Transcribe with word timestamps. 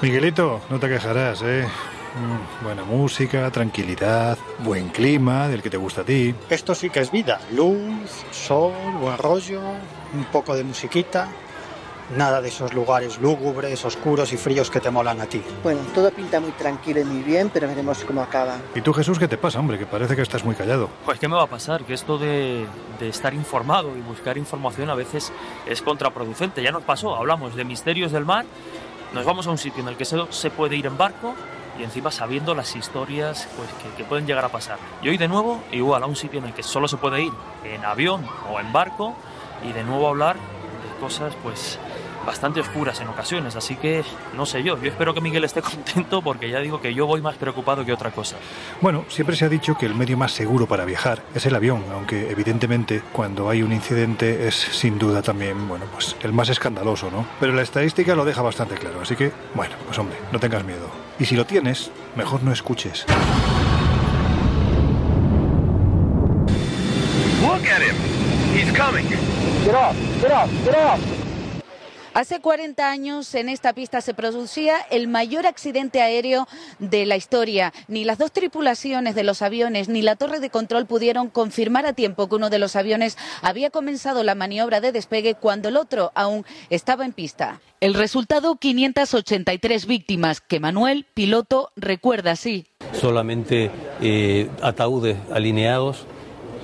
Miguelito, 0.00 0.60
no 0.70 0.78
te 0.78 0.88
quejarás, 0.88 1.42
¿eh? 1.42 1.66
Mm, 1.66 2.64
Buena 2.64 2.84
música, 2.84 3.50
tranquilidad, 3.50 4.38
buen 4.60 4.88
clima, 4.90 5.48
del 5.48 5.60
que 5.62 5.70
te 5.70 5.76
gusta 5.76 6.02
a 6.02 6.04
ti. 6.04 6.34
Esto 6.48 6.74
sí 6.74 6.88
que 6.90 7.00
es 7.00 7.10
vida. 7.10 7.40
Luz, 7.52 8.24
sol, 8.30 8.72
buen 9.00 9.18
rollo, 9.18 9.60
un 10.14 10.24
poco 10.32 10.54
de 10.54 10.62
musiquita. 10.64 11.28
Nada 12.16 12.40
de 12.40 12.48
esos 12.48 12.72
lugares 12.72 13.20
lúgubres, 13.20 13.84
oscuros 13.84 14.32
y 14.32 14.38
fríos 14.38 14.70
que 14.70 14.80
te 14.80 14.90
molan 14.90 15.20
a 15.20 15.26
ti. 15.26 15.42
Bueno, 15.62 15.80
todo 15.94 16.10
pinta 16.10 16.40
muy 16.40 16.52
tranquilo 16.52 17.00
y 17.00 17.04
muy 17.04 17.22
bien, 17.22 17.50
pero 17.52 17.68
veremos 17.68 18.02
cómo 18.04 18.22
acaba. 18.22 18.56
¿Y 18.74 18.80
tú, 18.80 18.94
Jesús, 18.94 19.18
qué 19.18 19.28
te 19.28 19.36
pasa, 19.36 19.58
hombre? 19.60 19.78
Que 19.78 19.84
parece 19.84 20.16
que 20.16 20.22
estás 20.22 20.42
muy 20.42 20.54
callado. 20.54 20.88
Pues, 21.04 21.18
¿qué 21.18 21.28
me 21.28 21.34
va 21.36 21.42
a 21.42 21.46
pasar? 21.48 21.84
Que 21.84 21.92
esto 21.92 22.16
de, 22.16 22.64
de 22.98 23.08
estar 23.10 23.34
informado 23.34 23.94
y 23.94 24.00
buscar 24.00 24.38
información 24.38 24.88
a 24.88 24.94
veces 24.94 25.30
es 25.66 25.82
contraproducente. 25.82 26.62
Ya 26.62 26.70
nos 26.72 26.84
pasó, 26.84 27.14
hablamos 27.14 27.54
de 27.56 27.64
misterios 27.64 28.10
del 28.10 28.24
mar, 28.24 28.46
nos 29.12 29.24
vamos 29.24 29.46
a 29.46 29.50
un 29.50 29.58
sitio 29.58 29.82
en 29.82 29.88
el 29.88 29.96
que 29.96 30.04
se, 30.04 30.16
se 30.30 30.50
puede 30.50 30.76
ir 30.76 30.86
en 30.86 30.98
barco 30.98 31.34
y 31.78 31.84
encima 31.84 32.10
sabiendo 32.10 32.54
las 32.54 32.74
historias 32.74 33.48
pues, 33.56 33.68
que, 33.82 33.96
que 33.96 34.04
pueden 34.04 34.26
llegar 34.26 34.44
a 34.44 34.48
pasar. 34.48 34.78
Y 35.02 35.08
hoy 35.08 35.16
de 35.16 35.28
nuevo, 35.28 35.62
igual, 35.72 36.02
a 36.02 36.06
un 36.06 36.16
sitio 36.16 36.38
en 36.40 36.46
el 36.46 36.52
que 36.52 36.62
solo 36.62 36.88
se 36.88 36.96
puede 36.96 37.22
ir 37.22 37.32
en 37.64 37.84
avión 37.84 38.26
o 38.50 38.58
en 38.60 38.72
barco 38.72 39.14
y 39.62 39.72
de 39.72 39.84
nuevo 39.84 40.08
hablar 40.08 40.36
de 40.36 41.00
cosas 41.00 41.34
pues 41.42 41.78
bastante 42.28 42.60
oscuras 42.60 43.00
en 43.00 43.08
ocasiones, 43.08 43.56
así 43.56 43.74
que 43.76 44.04
no 44.36 44.44
sé 44.44 44.62
yo, 44.62 44.78
yo 44.82 44.90
espero 44.90 45.14
que 45.14 45.22
Miguel 45.22 45.44
esté 45.44 45.62
contento 45.72 46.20
porque 46.20 46.50
ya 46.50 46.60
digo 46.60 46.78
que 46.78 46.92
yo 46.92 47.06
voy 47.06 47.22
más 47.22 47.36
preocupado 47.36 47.86
que 47.86 47.92
otra 47.92 48.10
cosa. 48.10 48.36
Bueno, 48.82 49.06
siempre 49.08 49.34
se 49.34 49.46
ha 49.46 49.48
dicho 49.48 49.78
que 49.78 49.86
el 49.86 49.94
medio 49.94 50.18
más 50.18 50.32
seguro 50.32 50.66
para 50.66 50.84
viajar 50.84 51.22
es 51.34 51.46
el 51.46 51.54
avión, 51.54 51.82
aunque 51.90 52.30
evidentemente 52.30 53.02
cuando 53.12 53.48
hay 53.48 53.62
un 53.62 53.72
incidente 53.72 54.46
es 54.46 54.54
sin 54.54 54.98
duda 54.98 55.22
también, 55.22 55.66
bueno, 55.68 55.86
pues 55.90 56.16
el 56.22 56.34
más 56.34 56.50
escandaloso, 56.50 57.10
¿no? 57.10 57.26
Pero 57.40 57.54
la 57.54 57.62
estadística 57.62 58.14
lo 58.14 58.26
deja 58.26 58.42
bastante 58.42 58.74
claro, 58.74 59.00
así 59.00 59.16
que, 59.16 59.32
bueno, 59.54 59.74
pues 59.86 59.98
hombre, 59.98 60.18
no 60.30 60.38
tengas 60.38 60.64
miedo. 60.64 60.90
Y 61.18 61.24
si 61.24 61.34
lo 61.34 61.46
tienes, 61.46 61.90
mejor 62.14 62.42
no 62.42 62.52
escuches. 62.52 63.06
Look 67.40 67.66
at 67.66 67.80
him. 67.80 67.96
He's 68.54 68.70
coming. 68.76 69.06
Get 69.08 69.74
off, 69.74 69.96
get 70.20 70.30
off, 70.30 70.50
get 70.64 70.74
off. 70.74 71.17
Hace 72.18 72.40
40 72.40 72.90
años 72.90 73.32
en 73.36 73.48
esta 73.48 73.72
pista 73.72 74.00
se 74.00 74.12
producía 74.12 74.78
el 74.90 75.06
mayor 75.06 75.46
accidente 75.46 76.02
aéreo 76.02 76.48
de 76.80 77.06
la 77.06 77.14
historia. 77.14 77.72
Ni 77.86 78.02
las 78.02 78.18
dos 78.18 78.32
tripulaciones 78.32 79.14
de 79.14 79.22
los 79.22 79.40
aviones 79.40 79.88
ni 79.88 80.02
la 80.02 80.16
torre 80.16 80.40
de 80.40 80.50
control 80.50 80.86
pudieron 80.86 81.28
confirmar 81.30 81.86
a 81.86 81.92
tiempo 81.92 82.28
que 82.28 82.34
uno 82.34 82.50
de 82.50 82.58
los 82.58 82.74
aviones 82.74 83.16
había 83.40 83.70
comenzado 83.70 84.24
la 84.24 84.34
maniobra 84.34 84.80
de 84.80 84.90
despegue 84.90 85.36
cuando 85.36 85.68
el 85.68 85.76
otro 85.76 86.10
aún 86.16 86.44
estaba 86.70 87.04
en 87.04 87.12
pista. 87.12 87.60
El 87.80 87.94
resultado, 87.94 88.56
583 88.56 89.86
víctimas, 89.86 90.40
que 90.40 90.58
Manuel, 90.58 91.06
piloto, 91.14 91.70
recuerda 91.76 92.32
así. 92.32 92.66
solamente 92.94 93.70
eh, 94.00 94.50
ataúdes 94.60 95.16
alineados, 95.32 96.04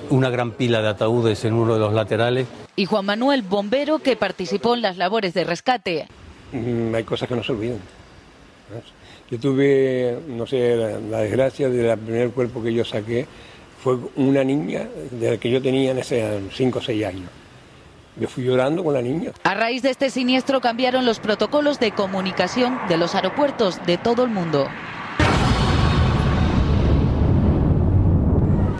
una 0.09 0.29
gran 0.29 0.51
pila 0.51 0.81
de 0.81 0.89
ataúdes 0.89 1.43
en 1.45 1.53
uno 1.53 1.73
de 1.73 1.79
los 1.79 1.93
laterales. 1.93 2.47
Y 2.75 2.85
Juan 2.85 3.05
Manuel, 3.05 3.41
bombero, 3.41 3.99
que 3.99 4.15
participó 4.15 4.75
en 4.75 4.81
las 4.81 4.97
labores 4.97 5.33
de 5.33 5.43
rescate. 5.43 6.07
Mm, 6.51 6.93
hay 6.95 7.03
cosas 7.03 7.27
que 7.27 7.35
no 7.35 7.43
se 7.43 7.51
olvidan. 7.51 7.79
Yo 9.29 9.39
tuve, 9.39 10.19
no 10.27 10.45
sé, 10.45 10.75
la, 10.75 10.99
la 10.99 11.19
desgracia 11.19 11.69
del 11.69 11.97
primer 11.97 12.29
cuerpo 12.31 12.61
que 12.61 12.73
yo 12.73 12.85
saqué 12.85 13.25
fue 13.81 13.97
una 14.15 14.43
niña 14.43 14.87
desde 15.11 15.37
que 15.37 15.49
yo 15.49 15.61
tenía 15.61 15.91
en 15.91 15.99
ese 15.99 16.41
5 16.51 16.79
o 16.79 16.81
6 16.81 17.05
años. 17.05 17.29
Yo 18.17 18.27
fui 18.27 18.45
llorando 18.45 18.83
con 18.83 18.93
la 18.93 19.01
niña. 19.01 19.31
A 19.43 19.53
raíz 19.55 19.81
de 19.81 19.89
este 19.89 20.09
siniestro 20.09 20.61
cambiaron 20.61 21.05
los 21.05 21.19
protocolos 21.19 21.79
de 21.79 21.91
comunicación 21.91 22.79
de 22.87 22.97
los 22.97 23.13
aeropuertos 23.13 23.85
de 23.85 23.97
todo 23.97 24.23
el 24.23 24.29
mundo. 24.29 24.67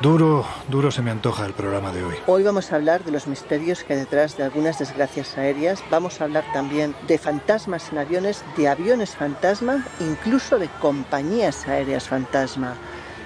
Duro, 0.05 0.45
duro 0.69 0.91
se 0.91 1.01
me 1.01 1.09
antoja 1.09 1.47
el 1.47 1.53
programa 1.53 1.91
de 1.91 2.03
hoy. 2.03 2.13
Hoy 2.27 2.43
vamos 2.43 2.71
a 2.71 2.75
hablar 2.75 3.03
de 3.03 3.09
los 3.09 3.25
misterios 3.25 3.83
que 3.83 3.93
hay 3.93 3.99
detrás 4.01 4.37
de 4.37 4.43
algunas 4.43 4.77
desgracias 4.77 5.35
aéreas. 5.35 5.83
Vamos 5.89 6.21
a 6.21 6.25
hablar 6.25 6.45
también 6.53 6.93
de 7.07 7.17
fantasmas 7.17 7.91
en 7.91 7.97
aviones, 7.97 8.45
de 8.55 8.67
aviones 8.67 9.15
fantasma, 9.15 9.83
incluso 9.99 10.59
de 10.59 10.67
compañías 10.79 11.67
aéreas 11.67 12.07
fantasma. 12.07 12.75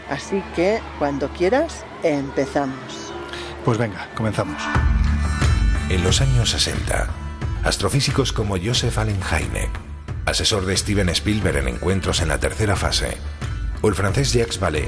Así 0.09 0.41
que, 0.56 0.79
cuando 1.00 1.28
quieras, 1.34 1.84
empezamos. 2.01 3.11
Pues 3.66 3.78
venga, 3.78 4.07
comenzamos. 4.16 4.63
En 5.90 6.01
los 6.01 6.22
años 6.22 6.51
60, 6.51 7.09
astrofísicos 7.66 8.31
como 8.31 8.56
Joseph 8.57 8.97
Allen 8.97 9.19
Hynek, 9.19 9.69
asesor 10.25 10.66
de 10.66 10.78
Steven 10.78 11.09
Spielberg 11.09 11.57
en 11.57 11.67
encuentros 11.67 12.22
en 12.22 12.29
la 12.29 12.40
tercera 12.40 12.78
fase, 12.78 13.17
o 13.81 13.90
el 13.90 13.96
francés 13.96 14.31
Jacques 14.31 14.61
Vallée, 14.61 14.88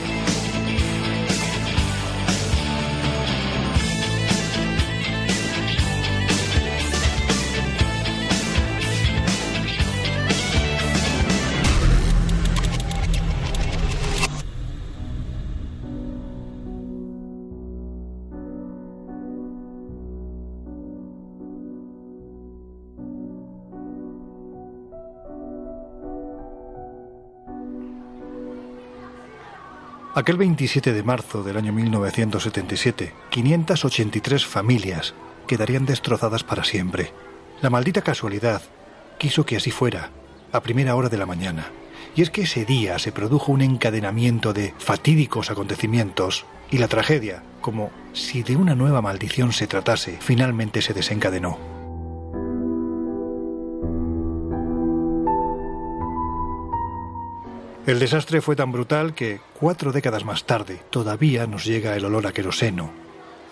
Aquel 30.21 30.37
27 30.37 30.93
de 30.93 31.01
marzo 31.01 31.41
del 31.41 31.57
año 31.57 31.73
1977, 31.73 33.11
583 33.31 34.45
familias 34.45 35.15
quedarían 35.47 35.87
destrozadas 35.87 36.43
para 36.43 36.63
siempre. 36.63 37.11
La 37.59 37.71
maldita 37.71 38.03
casualidad 38.03 38.61
quiso 39.17 39.47
que 39.47 39.57
así 39.57 39.71
fuera, 39.71 40.11
a 40.51 40.61
primera 40.61 40.95
hora 40.95 41.09
de 41.09 41.17
la 41.17 41.25
mañana. 41.25 41.71
Y 42.15 42.21
es 42.21 42.29
que 42.29 42.43
ese 42.43 42.65
día 42.65 42.99
se 42.99 43.11
produjo 43.11 43.51
un 43.51 43.63
encadenamiento 43.63 44.53
de 44.53 44.75
fatídicos 44.77 45.49
acontecimientos 45.49 46.45
y 46.69 46.77
la 46.77 46.87
tragedia, 46.87 47.41
como 47.59 47.89
si 48.13 48.43
de 48.43 48.57
una 48.57 48.75
nueva 48.75 49.01
maldición 49.01 49.51
se 49.53 49.65
tratase, 49.65 50.19
finalmente 50.21 50.83
se 50.83 50.93
desencadenó. 50.93 51.80
El 57.87 57.99
desastre 57.99 58.41
fue 58.41 58.55
tan 58.55 58.71
brutal 58.71 59.15
que, 59.15 59.41
cuatro 59.59 59.91
décadas 59.91 60.23
más 60.23 60.45
tarde, 60.45 60.81
todavía 60.91 61.47
nos 61.47 61.65
llega 61.65 61.95
el 61.95 62.05
olor 62.05 62.27
a 62.27 62.31
queroseno 62.31 62.91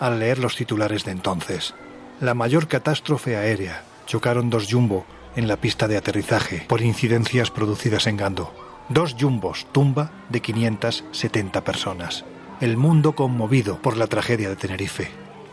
al 0.00 0.18
leer 0.18 0.38
los 0.38 0.56
titulares 0.56 1.04
de 1.04 1.12
entonces. 1.12 1.74
La 2.20 2.34
mayor 2.34 2.66
catástrofe 2.66 3.36
aérea. 3.36 3.84
Chocaron 4.06 4.50
dos 4.50 4.66
jumbo 4.68 5.04
en 5.36 5.46
la 5.46 5.56
pista 5.56 5.86
de 5.86 5.96
aterrizaje 5.96 6.64
por 6.66 6.80
incidencias 6.80 7.50
producidas 7.50 8.06
en 8.06 8.16
Gando. 8.16 8.52
Dos 8.88 9.14
jumbos, 9.18 9.66
tumba 9.70 10.10
de 10.30 10.40
570 10.40 11.62
personas. 11.62 12.24
El 12.60 12.76
mundo 12.76 13.14
conmovido 13.14 13.80
por 13.80 13.96
la 13.96 14.08
tragedia 14.08 14.48
de 14.48 14.56
Tenerife. 14.56 15.10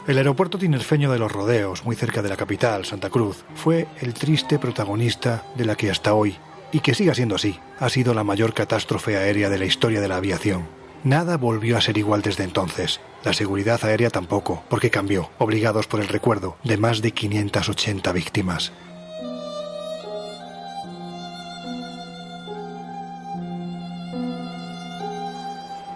El 0.07 0.18
aeropuerto 0.18 0.57
tinerfeño 0.57 1.12
de 1.12 1.19
los 1.19 1.31
Rodeos, 1.31 1.83
muy 1.83 1.95
cerca 1.95 2.21
de 2.21 2.30
la 2.30 2.38
capital, 2.38 2.85
Santa 2.85 3.09
Cruz, 3.09 3.44
fue 3.56 3.88
el 4.01 4.13
triste 4.13 4.57
protagonista 4.57 5.44
de 5.56 5.65
la 5.65 5.75
que 5.75 5.91
hasta 5.91 6.13
hoy 6.13 6.38
y 6.71 6.79
que 6.79 6.93
siga 6.93 7.13
siendo 7.13 7.35
así, 7.35 7.59
ha 7.79 7.89
sido 7.89 8.13
la 8.13 8.23
mayor 8.23 8.53
catástrofe 8.53 9.17
aérea 9.17 9.49
de 9.49 9.59
la 9.59 9.65
historia 9.65 10.01
de 10.01 10.07
la 10.07 10.17
aviación. 10.17 10.67
Nada 11.03 11.37
volvió 11.37 11.77
a 11.77 11.81
ser 11.81 11.97
igual 11.97 12.21
desde 12.21 12.43
entonces. 12.43 12.99
La 13.23 13.33
seguridad 13.33 13.83
aérea 13.83 14.09
tampoco, 14.09 14.63
porque 14.69 14.89
cambió, 14.89 15.29
obligados 15.37 15.87
por 15.87 16.01
el 16.01 16.07
recuerdo 16.07 16.57
de 16.63 16.77
más 16.77 17.01
de 17.01 17.11
580 17.11 18.11
víctimas. 18.11 18.73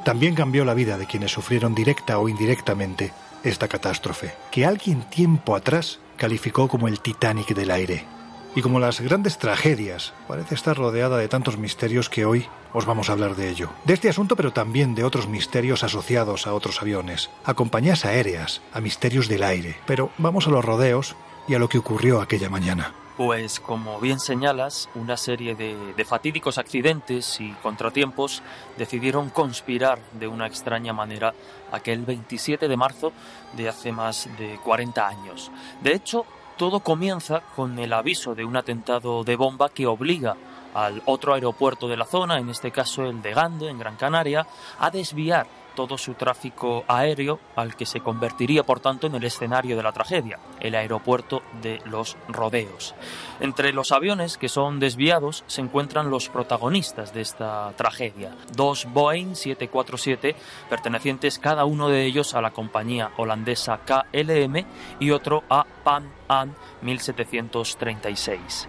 también 0.04 0.36
cambió 0.36 0.66
la 0.66 0.74
vida 0.74 0.98
de 0.98 1.06
quienes 1.06 1.32
sufrieron 1.32 1.76
directa 1.76 2.18
o 2.20 2.28
indirectamente 2.28 3.14
esta 3.44 3.68
catástrofe, 3.68 4.34
que 4.52 4.66
alguien 4.66 5.04
tiempo 5.04 5.56
atrás 5.56 6.00
calificó 6.18 6.68
como 6.68 6.88
el 6.88 7.00
Titanic 7.00 7.56
del 7.56 7.72
aire. 7.72 8.06
Y 8.54 8.62
como 8.62 8.82
las 8.82 9.00
grandes 9.00 9.38
tragedias, 9.38 10.14
parece 10.28 10.56
estar 10.56 10.76
rodeada 10.76 11.18
de 11.18 11.30
tantos 11.30 11.58
misterios 11.58 12.10
que 12.10 12.26
hoy 12.26 12.48
os 12.74 12.86
vamos 12.86 13.10
a 13.10 13.14
hablar 13.14 13.36
de 13.36 13.50
ello. 13.50 13.70
De 13.86 13.94
este 13.94 14.10
asunto, 14.10 14.36
pero 14.36 14.52
también 14.52 14.94
de 14.94 15.06
otros 15.06 15.30
misterios 15.30 15.86
asociados 15.86 16.48
a 16.48 16.54
otros 16.54 16.82
aviones, 16.82 17.30
a 17.46 17.54
compañías 17.54 18.04
aéreas, 18.04 18.62
a 18.74 18.82
misterios 18.82 19.30
del 19.30 19.44
aire. 19.44 19.78
Pero 19.86 20.10
vamos 20.18 20.48
a 20.48 20.50
los 20.50 20.66
rodeos 20.66 21.16
y 21.48 21.56
a 21.56 21.60
lo 21.60 21.70
que 21.70 21.78
ocurrió 21.78 22.20
aquella 22.20 22.50
mañana. 22.50 22.94
Pues 23.16 23.62
como 23.62 24.00
bien 24.02 24.20
señalas, 24.20 24.90
una 24.96 25.16
serie 25.16 25.56
de, 25.56 25.94
de, 25.94 26.06
fatídicos 26.06 26.58
accidentes 26.58 27.40
y 27.40 27.52
contratiempos 27.62 28.42
decidieron 28.78 29.30
conspirar 29.30 30.00
de 30.14 30.28
una 30.28 30.48
extraña 30.48 30.92
manera 30.92 31.34
aquel 31.72 32.04
27 32.04 32.68
de 32.68 32.78
marzo 32.78 33.14
de 33.56 33.70
hace 33.70 33.92
más 33.92 34.28
de 34.38 34.58
40 34.64 35.08
años. 35.08 35.52
De 35.82 35.94
hecho, 35.94 36.26
todo 36.62 36.82
comienza 36.82 37.42
con 37.56 37.80
el 37.80 37.92
aviso 37.92 38.36
de 38.36 38.46
un 38.46 38.56
atentado 38.56 39.24
de 39.24 39.36
bomba 39.36 39.70
que 39.70 39.88
obliga 39.88 40.38
al 40.76 41.02
otro 41.08 41.34
aeropuerto 41.34 41.88
de 41.88 41.98
la 41.98 42.06
zona, 42.06 42.38
en 42.38 42.52
este 42.52 42.70
caso 42.70 43.04
el 43.06 43.24
de 43.24 43.34
Gando, 43.34 43.68
en 43.68 43.80
Gran 43.80 43.96
Canaria, 43.96 44.46
a 44.78 44.92
desviar 44.92 45.48
todo 45.76 45.98
su 45.98 46.14
tráfico 46.14 46.84
aéreo 46.88 47.40
al 47.56 47.76
que 47.76 47.86
se 47.86 48.02
convertiría 48.02 48.64
por 48.64 48.80
tanto 48.80 49.08
en 49.08 49.16
el 49.16 49.24
escenario 49.24 49.78
de 49.78 49.84
la 49.84 49.92
tragedia, 49.92 50.40
el 50.60 50.76
aeropuerto 50.76 51.42
de 51.62 51.82
los 51.86 52.18
rodeos. 52.28 52.96
Entre 53.40 53.74
los 53.74 53.92
aviones 53.92 54.38
que 54.38 54.50
son 54.50 54.80
desviados 54.80 55.44
se 55.48 55.62
encuentran 55.62 56.10
los 56.10 56.30
protagonistas 56.30 57.14
de 57.14 57.22
esta 57.22 57.74
tragedia, 57.76 58.36
dos 58.56 58.88
Boeing 58.92 59.36
747 59.36 60.36
pertenecientes 60.70 61.40
cada 61.40 61.66
uno 61.66 61.90
de 61.90 62.06
ellos 62.06 62.34
a 62.34 62.42
la 62.42 62.52
compañía 62.52 63.12
holandesa 63.18 63.80
KLM 63.80 64.66
y 65.00 65.12
otro 65.12 65.44
a 65.50 65.66
Pan 65.84 66.12
Am 66.28 66.54
1736. 66.82 68.68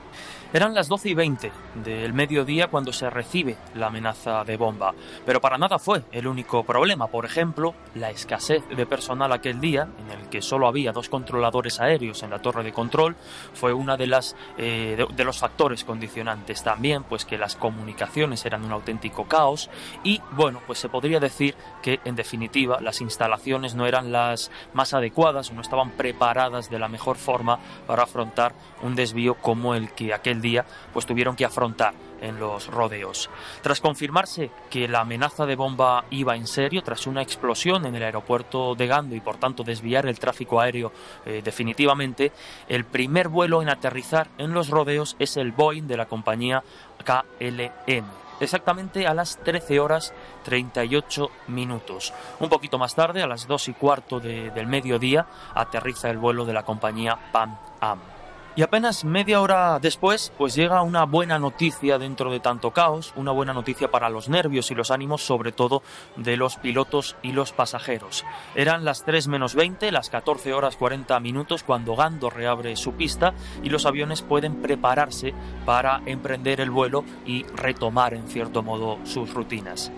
Eran 0.53 0.75
las 0.75 0.89
12 0.89 1.09
y 1.09 1.15
20 1.15 1.53
del 1.85 2.13
mediodía 2.13 2.69
cuando 2.69 2.93
se 2.93 3.09
recibe 3.09 3.57
la 3.75 3.87
amenaza 3.87 4.45
de 4.45 4.59
bomba, 4.59 4.93
pero 5.25 5.41
para 5.41 5.57
nada 5.57 5.79
fue 5.79 6.03
el 6.13 6.27
único 6.27 6.63
problema. 6.63 7.07
Por 7.07 7.25
ejemplo, 7.25 7.75
la 7.95 8.11
escasez 8.11 8.63
de 8.69 8.85
personal 8.85 9.33
aquel 9.33 9.61
día, 9.61 9.89
en 9.99 10.11
el 10.11 10.29
que 10.29 10.43
solo 10.43 10.67
había 10.67 10.93
dos 10.93 11.09
controladores 11.09 11.81
aéreos 11.81 12.23
en 12.23 12.31
la 12.31 12.41
torre 12.41 12.63
de 12.63 12.73
control, 12.73 13.17
fue 13.55 13.73
una 13.73 13.97
de 13.97 14.07
las 14.07 14.37
eh, 14.59 14.95
de, 14.99 15.07
de, 15.15 15.25
los 15.25 15.39
factores 15.39 15.85
condicionantes. 15.85 16.63
También, 16.63 17.05
pues 17.05 17.25
que 17.25 17.39
las 17.39 17.57
comunicaciones 17.57 18.45
eran 18.45 18.65
un 18.65 18.73
auténtico 18.73 19.25
caos 19.25 19.71
y, 20.05 20.21
bueno, 20.33 20.61
pues 20.67 20.79
se 20.79 20.91
podría 20.91 21.19
decir 21.19 21.55
que 21.83 22.01
en 22.05 22.15
definitiva 22.15 22.79
las 22.83 23.01
instalaciones 23.01 23.75
no 23.75 23.87
eran 23.87 24.13
las 24.13 24.51
más 24.75 24.93
adecuadas 24.93 25.53
no 25.53 25.61
estaban 25.61 25.93
preparadas 25.93 26.69
de 26.69 26.79
la 26.79 26.89
mejor 26.89 27.17
forma 27.17 27.59
para 27.87 28.03
afrontar 28.03 28.55
un 28.83 28.95
desvío 28.95 29.35
como 29.35 29.75
el 29.75 29.93
que 29.93 30.13
aquel 30.13 30.42
día 30.43 30.67
pues 30.93 31.07
tuvieron 31.07 31.37
que 31.37 31.47
afrontar 31.47 31.95
en 32.21 32.39
los 32.39 32.67
rodeos. 32.69 33.31
Tras 33.63 33.81
confirmarse 33.81 34.51
que 34.71 34.87
la 34.89 35.01
amenaza 35.01 35.47
de 35.47 35.57
bomba 35.57 36.05
iba 36.11 36.37
en 36.37 36.47
serio, 36.47 36.83
tras 36.83 37.07
una 37.07 37.23
explosión 37.23 37.87
en 37.87 37.95
el 37.95 38.03
aeropuerto 38.03 38.75
de 38.75 38.87
Gando 38.87 39.15
y 39.15 39.21
por 39.21 39.39
tanto 39.39 39.65
desviar 39.65 40.07
el 40.07 40.19
tráfico 40.19 40.61
aéreo 40.61 40.93
eh, 41.25 41.41
definitivamente, 41.43 42.33
el 42.69 42.85
primer 42.85 43.29
vuelo 43.29 43.63
en 43.63 43.71
aterrizar 43.71 44.29
en 44.39 44.53
los 44.53 44.69
rodeos 44.69 45.17
es 45.19 45.37
el 45.37 45.53
Boeing 45.53 45.87
de 45.87 45.97
la 45.97 46.07
compañía 46.07 46.63
KLM 47.05 48.23
exactamente 48.43 49.07
a 49.07 49.15
las 49.15 49.39
13 49.39 49.81
horas 49.81 50.13
38 50.45 51.31
minutos. 51.49 52.13
Un 52.41 52.49
poquito 52.49 52.79
más 52.79 52.95
tarde, 52.95 53.23
a 53.23 53.27
las 53.27 53.47
2 53.47 53.69
y 53.69 53.75
cuarto 53.75 54.21
de, 54.21 54.51
del 54.51 54.67
mediodía, 54.67 55.27
aterriza 55.55 56.11
el 56.11 56.19
vuelo 56.19 56.45
de 56.45 56.53
la 56.53 56.65
compañía 56.65 57.19
Pan 57.33 57.59
Am. 57.81 58.22
Y 58.55 58.61
apenas 58.61 59.07
media 59.07 59.41
hora 59.41 59.79
después, 59.79 60.31
pues 60.37 60.55
llega 60.55 60.83
una 60.83 61.05
buena 61.05 61.39
noticia 61.39 61.99
dentro 61.99 62.31
de 62.31 62.39
tanto 62.39 62.71
caos, 62.73 63.15
una 63.17 63.33
buena 63.33 63.55
noticia 63.55 63.91
para 63.91 64.11
los 64.11 64.29
nervios 64.29 64.71
y 64.71 64.75
los 64.75 64.91
ánimos, 64.91 65.23
sobre 65.23 65.53
todo 65.53 65.83
de 66.17 66.37
los 66.37 66.57
pilotos 66.57 67.17
y 67.23 67.33
los 67.33 67.53
pasajeros. 67.53 68.27
Eran 68.55 68.85
las 68.85 69.07
3 69.07 69.29
menos 69.29 69.55
20, 69.55 69.91
las 69.91 70.11
14 70.11 70.53
horas 70.53 70.77
40 70.77 71.19
minutos, 71.21 71.63
cuando 71.63 71.97
Gando 71.97 72.29
reabre 72.29 72.77
su 72.77 72.93
pista 72.93 73.33
y 73.63 73.71
los 73.71 73.87
aviones 73.87 74.21
pueden 74.21 74.61
prepararse 74.61 75.33
para 75.65 76.03
emprender 76.05 76.61
el 76.61 76.71
vuelo 76.71 77.05
y 77.25 77.45
retomar, 77.45 78.13
en 78.13 78.29
cierto 78.29 78.63
modo, 78.63 78.99
sus 79.05 79.33
rutinas. 79.33 79.91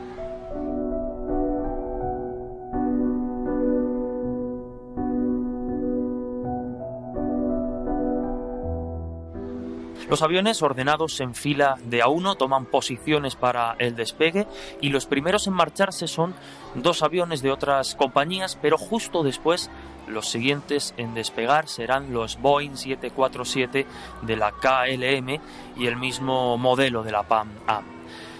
Los 10.08 10.22
aviones 10.22 10.62
ordenados 10.62 11.20
en 11.20 11.34
fila 11.34 11.76
de 11.84 12.02
a 12.02 12.08
uno 12.08 12.34
toman 12.34 12.66
posiciones 12.66 13.36
para 13.36 13.74
el 13.78 13.96
despegue 13.96 14.46
y 14.80 14.90
los 14.90 15.06
primeros 15.06 15.46
en 15.46 15.54
marcharse 15.54 16.06
son 16.06 16.34
dos 16.74 17.02
aviones 17.02 17.42
de 17.42 17.50
otras 17.50 17.94
compañías, 17.94 18.58
pero 18.60 18.76
justo 18.76 19.22
después 19.22 19.70
los 20.06 20.28
siguientes 20.28 20.94
en 20.96 21.14
despegar 21.14 21.68
serán 21.68 22.12
los 22.12 22.40
Boeing 22.40 22.76
747 22.76 23.86
de 24.22 24.36
la 24.36 24.52
KLM 24.52 25.40
y 25.76 25.86
el 25.86 25.96
mismo 25.96 26.58
modelo 26.58 27.02
de 27.02 27.12
la 27.12 27.22
PAM 27.22 27.48
AM. 27.66 27.84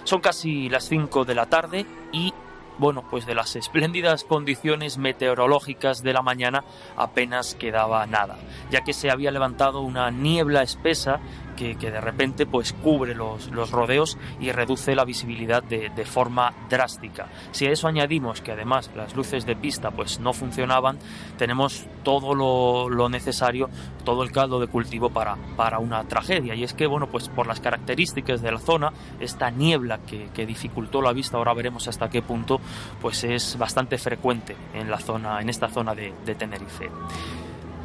Son 0.03 0.21
casi 0.21 0.69
las 0.69 0.87
5 0.87 1.25
de 1.25 1.35
la 1.35 1.47
tarde 1.47 1.85
y 2.11 2.33
bueno, 2.77 3.05
pues 3.09 3.25
de 3.25 3.35
las 3.35 3.55
espléndidas 3.55 4.23
condiciones 4.23 4.97
meteorológicas 4.97 6.03
de 6.03 6.13
la 6.13 6.21
mañana 6.21 6.63
apenas 6.97 7.55
quedaba 7.55 8.05
nada, 8.05 8.37
ya 8.69 8.81
que 8.81 8.93
se 8.93 9.09
había 9.09 9.31
levantado 9.31 9.81
una 9.81 10.11
niebla 10.11 10.61
espesa 10.61 11.19
que, 11.55 11.75
de 11.75 12.01
repente 12.01 12.45
pues 12.45 12.73
cubre 12.73 13.15
los, 13.15 13.47
los, 13.51 13.71
rodeos 13.71 14.17
y 14.39 14.51
reduce 14.51 14.95
la 14.95 15.05
visibilidad 15.05 15.63
de, 15.63 15.89
de, 15.89 16.05
forma 16.05 16.53
drástica. 16.69 17.27
Si 17.51 17.65
a 17.65 17.71
eso 17.71 17.87
añadimos 17.87 18.41
que 18.41 18.51
además 18.51 18.91
las 18.95 19.15
luces 19.15 19.45
de 19.45 19.55
pista 19.55 19.91
pues 19.91 20.19
no 20.19 20.33
funcionaban, 20.33 20.97
tenemos 21.37 21.85
todo 22.03 22.35
lo, 22.35 22.89
lo 22.89 23.09
necesario, 23.09 23.69
todo 24.05 24.23
el 24.23 24.31
caldo 24.31 24.59
de 24.59 24.67
cultivo 24.67 25.09
para, 25.09 25.35
para, 25.57 25.79
una 25.79 26.03
tragedia. 26.03 26.55
Y 26.55 26.63
es 26.63 26.73
que, 26.73 26.87
bueno, 26.87 27.07
pues 27.07 27.27
por 27.29 27.47
las 27.47 27.59
características 27.59 28.41
de 28.41 28.51
la 28.51 28.59
zona, 28.59 28.93
esta 29.19 29.49
niebla 29.49 29.99
que, 30.07 30.29
que 30.33 30.45
dificultó 30.45 31.01
la 31.01 31.11
vista, 31.11 31.37
ahora 31.37 31.53
veremos 31.53 31.87
hasta 31.87 32.09
qué 32.09 32.21
punto, 32.21 32.61
pues 33.01 33.23
es 33.23 33.57
bastante 33.57 33.97
frecuente 33.97 34.55
en 34.73 34.89
la 34.89 34.99
zona, 34.99 35.41
en 35.41 35.49
esta 35.49 35.67
zona 35.67 35.93
de, 35.95 36.13
de 36.25 36.35
Tenerife. 36.35 36.89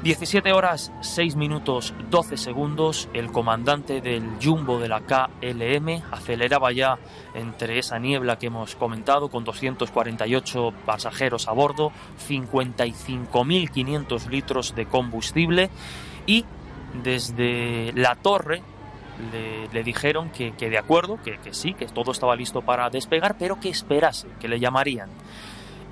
17 0.02 0.52
horas 0.52 0.90
6 1.02 1.36
minutos 1.36 1.92
12 2.08 2.38
segundos, 2.38 3.10
el 3.12 3.30
comandante 3.30 4.00
del 4.00 4.24
Jumbo 4.42 4.78
de 4.78 4.88
la 4.88 5.02
KLM 5.02 6.02
aceleraba 6.10 6.72
ya 6.72 6.98
entre 7.34 7.78
esa 7.78 7.98
niebla 7.98 8.38
que 8.38 8.46
hemos 8.46 8.76
comentado 8.76 9.28
con 9.28 9.44
248 9.44 10.72
pasajeros 10.86 11.48
a 11.48 11.52
bordo, 11.52 11.92
55.500 12.26 14.30
litros 14.30 14.74
de 14.74 14.86
combustible 14.86 15.68
y 16.24 16.46
desde 17.02 17.92
la 17.92 18.14
torre 18.14 18.62
le, 19.30 19.68
le 19.68 19.84
dijeron 19.84 20.30
que, 20.30 20.52
que, 20.52 20.70
de 20.70 20.78
acuerdo, 20.78 21.18
que, 21.22 21.36
que 21.40 21.52
sí, 21.52 21.74
que 21.74 21.84
todo 21.84 22.12
estaba 22.12 22.36
listo 22.36 22.62
para 22.62 22.88
despegar, 22.88 23.36
pero 23.38 23.60
que 23.60 23.68
esperase, 23.68 24.28
que 24.40 24.48
le 24.48 24.58
llamarían. 24.58 25.10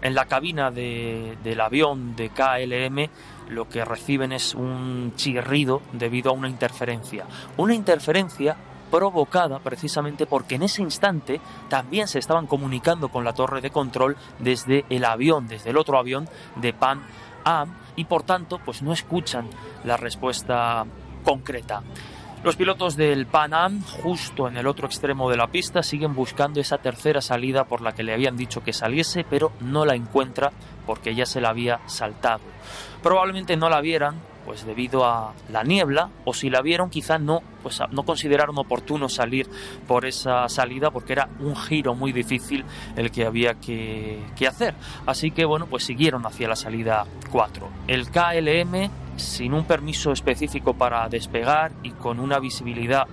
En 0.00 0.14
la 0.14 0.26
cabina 0.26 0.70
de, 0.70 1.36
del 1.42 1.60
avión 1.60 2.16
de 2.16 2.30
KLM 2.30 3.10
lo 3.48 3.68
que 3.68 3.84
reciben 3.84 4.32
es 4.32 4.54
un 4.54 5.12
chirrido 5.16 5.82
debido 5.92 6.30
a 6.30 6.34
una 6.34 6.48
interferencia. 6.48 7.26
Una 7.56 7.74
interferencia 7.74 8.56
provocada 8.90 9.58
precisamente 9.58 10.26
porque 10.26 10.54
en 10.54 10.62
ese 10.62 10.82
instante 10.82 11.40
también 11.68 12.08
se 12.08 12.18
estaban 12.18 12.46
comunicando 12.46 13.08
con 13.10 13.24
la 13.24 13.34
torre 13.34 13.60
de 13.60 13.70
control 13.70 14.16
desde 14.38 14.84
el 14.88 15.04
avión, 15.04 15.46
desde 15.46 15.70
el 15.70 15.76
otro 15.76 15.98
avión 15.98 16.28
de 16.56 16.72
Pan 16.72 17.02
Am 17.44 17.74
y 17.96 18.04
por 18.04 18.22
tanto 18.22 18.58
pues 18.64 18.82
no 18.82 18.92
escuchan 18.92 19.48
la 19.84 19.96
respuesta 19.96 20.86
concreta. 21.24 21.82
Los 22.44 22.54
pilotos 22.54 22.96
del 22.96 23.26
Pan 23.26 23.52
Am, 23.52 23.82
justo 23.82 24.46
en 24.46 24.56
el 24.56 24.68
otro 24.68 24.86
extremo 24.86 25.28
de 25.28 25.36
la 25.36 25.48
pista, 25.48 25.82
siguen 25.82 26.14
buscando 26.14 26.60
esa 26.60 26.78
tercera 26.78 27.20
salida 27.20 27.64
por 27.64 27.80
la 27.80 27.92
que 27.92 28.04
le 28.04 28.14
habían 28.14 28.36
dicho 28.36 28.62
que 28.62 28.72
saliese, 28.72 29.24
pero 29.28 29.50
no 29.60 29.84
la 29.84 29.96
encuentra 29.96 30.52
porque 30.86 31.16
ya 31.16 31.26
se 31.26 31.40
la 31.40 31.48
había 31.48 31.80
saltado. 31.86 32.40
Probablemente 33.02 33.56
no 33.56 33.68
la 33.68 33.80
vieran, 33.80 34.16
pues 34.44 34.64
debido 34.64 35.04
a 35.04 35.34
la 35.50 35.62
niebla, 35.62 36.10
o 36.24 36.32
si 36.32 36.50
la 36.50 36.62
vieron 36.62 36.90
quizá 36.90 37.18
no, 37.18 37.42
pues 37.62 37.80
no 37.90 38.02
consideraron 38.04 38.58
oportuno 38.58 39.08
salir 39.08 39.48
por 39.86 40.06
esa 40.06 40.48
salida 40.48 40.90
porque 40.90 41.12
era 41.12 41.28
un 41.40 41.54
giro 41.54 41.94
muy 41.94 42.12
difícil 42.12 42.64
el 42.96 43.10
que 43.10 43.26
había 43.26 43.54
que, 43.54 44.20
que 44.36 44.46
hacer. 44.46 44.74
Así 45.06 45.30
que 45.30 45.44
bueno, 45.44 45.66
pues 45.66 45.84
siguieron 45.84 46.24
hacia 46.26 46.48
la 46.48 46.56
salida 46.56 47.04
4. 47.30 47.68
El 47.86 48.08
KLM 48.10 48.90
sin 49.16 49.52
un 49.52 49.64
permiso 49.64 50.12
específico 50.12 50.74
para 50.74 51.08
despegar 51.08 51.72
y 51.82 51.90
con 51.90 52.20
una 52.20 52.38
visibilidad 52.38 53.06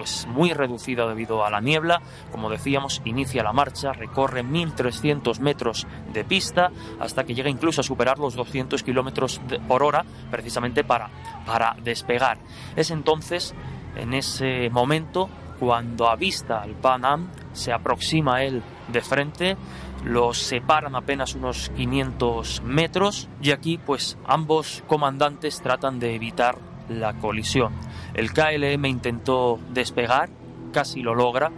pues 0.00 0.26
muy 0.28 0.54
reducida 0.54 1.06
debido 1.06 1.44
a 1.44 1.50
la 1.50 1.60
niebla. 1.60 2.00
Como 2.32 2.48
decíamos, 2.48 3.02
inicia 3.04 3.42
la 3.42 3.52
marcha, 3.52 3.92
recorre 3.92 4.42
1.300 4.42 5.40
metros 5.40 5.86
de 6.14 6.24
pista 6.24 6.70
hasta 6.98 7.24
que 7.24 7.34
llega 7.34 7.50
incluso 7.50 7.82
a 7.82 7.84
superar 7.84 8.18
los 8.18 8.34
200 8.34 8.82
kilómetros 8.82 9.42
por 9.68 9.82
hora, 9.82 10.06
precisamente 10.30 10.84
para, 10.84 11.10
para 11.44 11.76
despegar. 11.84 12.38
Es 12.76 12.90
entonces, 12.90 13.54
en 13.94 14.14
ese 14.14 14.70
momento, 14.70 15.28
cuando 15.58 16.08
avista 16.08 16.62
al 16.62 16.76
Pan 16.76 17.04
Am, 17.04 17.28
se 17.52 17.70
aproxima 17.70 18.36
a 18.36 18.44
él 18.44 18.62
de 18.88 19.02
frente, 19.02 19.58
los 20.02 20.38
separan 20.38 20.96
apenas 20.96 21.34
unos 21.34 21.70
500 21.76 22.62
metros 22.62 23.28
y 23.42 23.50
aquí 23.50 23.76
pues 23.76 24.16
ambos 24.24 24.82
comandantes 24.86 25.60
tratan 25.60 25.98
de 25.98 26.14
evitar 26.14 26.69
la 26.90 27.14
colisión. 27.14 27.72
El 28.14 28.32
KLM 28.32 28.84
intentó 28.86 29.58
despegar, 29.70 30.28
casi 30.72 31.00
lo 31.02 31.14
logra 31.14 31.50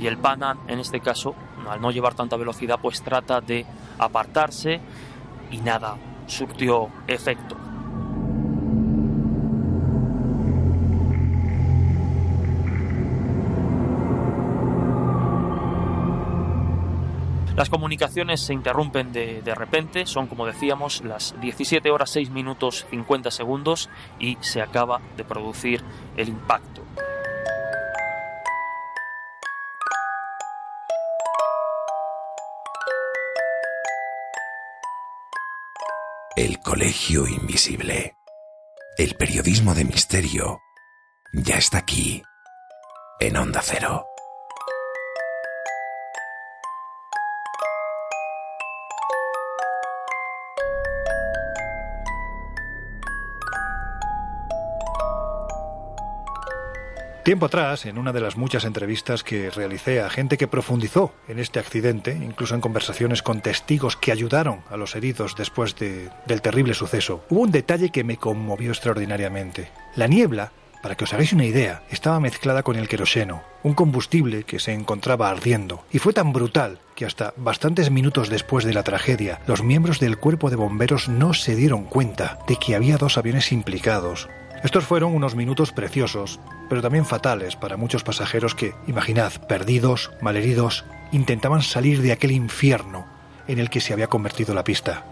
y 0.00 0.06
el 0.06 0.16
Pan 0.16 0.42
Am 0.42 0.58
en 0.66 0.80
este 0.80 1.00
caso, 1.00 1.34
al 1.68 1.80
no 1.80 1.90
llevar 1.90 2.14
tanta 2.14 2.36
velocidad, 2.36 2.78
pues 2.80 3.02
trata 3.02 3.40
de 3.40 3.66
apartarse 3.98 4.80
y 5.50 5.58
nada, 5.58 5.96
surtió 6.26 6.88
efecto. 7.06 7.56
Las 17.60 17.68
comunicaciones 17.68 18.40
se 18.40 18.54
interrumpen 18.54 19.12
de, 19.12 19.42
de, 19.42 19.54
repente, 19.54 20.06
son 20.06 20.28
como 20.28 20.46
decíamos 20.46 21.04
las 21.04 21.38
17 21.42 21.90
horas 21.90 22.08
6 22.08 22.30
minutos 22.30 22.86
50 22.88 23.30
segundos 23.30 23.90
y 24.18 24.38
se 24.40 24.62
acaba 24.62 25.02
de 25.18 25.24
producir 25.24 25.84
el 26.16 26.30
impacto. 26.30 26.80
El 36.34 36.60
Colegio 36.60 37.26
Invisible. 37.26 38.16
El 38.96 39.16
periodismo 39.16 39.74
de 39.74 39.84
misterio 39.84 40.62
ya 41.34 41.56
está 41.56 41.76
aquí, 41.76 42.22
en 43.20 43.36
Onda 43.36 43.60
Cero. 43.62 44.09
Tiempo 57.30 57.46
atrás, 57.46 57.86
en 57.86 57.96
una 57.96 58.10
de 58.10 58.20
las 58.20 58.36
muchas 58.36 58.64
entrevistas 58.64 59.22
que 59.22 59.50
realicé 59.50 60.00
a 60.00 60.10
gente 60.10 60.36
que 60.36 60.48
profundizó 60.48 61.14
en 61.28 61.38
este 61.38 61.60
accidente, 61.60 62.10
incluso 62.10 62.56
en 62.56 62.60
conversaciones 62.60 63.22
con 63.22 63.40
testigos 63.40 63.96
que 63.96 64.10
ayudaron 64.10 64.62
a 64.68 64.76
los 64.76 64.96
heridos 64.96 65.36
después 65.36 65.76
de, 65.76 66.10
del 66.26 66.42
terrible 66.42 66.74
suceso, 66.74 67.24
hubo 67.30 67.42
un 67.42 67.52
detalle 67.52 67.90
que 67.90 68.02
me 68.02 68.16
conmovió 68.16 68.70
extraordinariamente. 68.70 69.70
La 69.94 70.08
niebla, 70.08 70.50
para 70.82 70.96
que 70.96 71.04
os 71.04 71.12
hagáis 71.14 71.32
una 71.32 71.44
idea, 71.44 71.84
estaba 71.88 72.18
mezclada 72.18 72.64
con 72.64 72.74
el 72.74 72.88
queroseno, 72.88 73.44
un 73.62 73.74
combustible 73.74 74.42
que 74.42 74.58
se 74.58 74.72
encontraba 74.72 75.30
ardiendo, 75.30 75.84
y 75.92 76.00
fue 76.00 76.12
tan 76.12 76.32
brutal 76.32 76.80
que 76.96 77.06
hasta 77.06 77.32
bastantes 77.36 77.92
minutos 77.92 78.28
después 78.28 78.64
de 78.64 78.74
la 78.74 78.82
tragedia, 78.82 79.38
los 79.46 79.62
miembros 79.62 80.00
del 80.00 80.18
cuerpo 80.18 80.50
de 80.50 80.56
bomberos 80.56 81.08
no 81.08 81.32
se 81.32 81.54
dieron 81.54 81.84
cuenta 81.84 82.40
de 82.48 82.56
que 82.56 82.74
había 82.74 82.96
dos 82.96 83.18
aviones 83.18 83.52
implicados, 83.52 84.28
estos 84.62 84.84
fueron 84.84 85.14
unos 85.14 85.34
minutos 85.34 85.72
preciosos, 85.72 86.38
pero 86.68 86.82
también 86.82 87.06
fatales 87.06 87.56
para 87.56 87.76
muchos 87.76 88.04
pasajeros 88.04 88.54
que, 88.54 88.74
imaginad, 88.86 89.32
perdidos, 89.46 90.10
malheridos, 90.20 90.84
intentaban 91.12 91.62
salir 91.62 92.02
de 92.02 92.12
aquel 92.12 92.32
infierno 92.32 93.06
en 93.48 93.58
el 93.58 93.70
que 93.70 93.80
se 93.80 93.92
había 93.92 94.08
convertido 94.08 94.54
la 94.54 94.64
pista. 94.64 95.04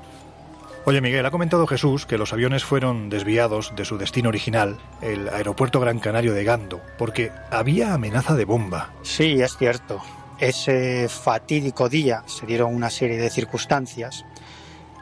Oye 0.85 1.01
Miguel, 1.01 1.27
ha 1.27 1.31
comentado 1.31 1.67
Jesús 1.67 2.07
que 2.07 2.17
los 2.17 2.33
aviones 2.33 2.65
fueron 2.65 3.11
desviados 3.11 3.75
de 3.77 3.85
su 3.85 3.99
destino 3.99 4.31
original, 4.31 4.79
el 5.03 5.29
aeropuerto 5.29 5.81
Gran 5.81 5.99
Canario 5.99 6.33
de 6.33 6.45
Gando, 6.45 6.81
porque 6.97 7.33
había 7.51 7.93
amenaza 7.93 8.35
de 8.35 8.45
bomba. 8.45 8.91
Sí, 9.03 9.41
es 9.41 9.57
cierto. 9.57 10.01
Ese 10.39 11.09
fatídico 11.09 11.89
día 11.89 12.23
se 12.27 12.47
dieron 12.47 12.75
una 12.75 12.91
serie 12.91 13.19
de 13.19 13.29
circunstancias 13.29 14.25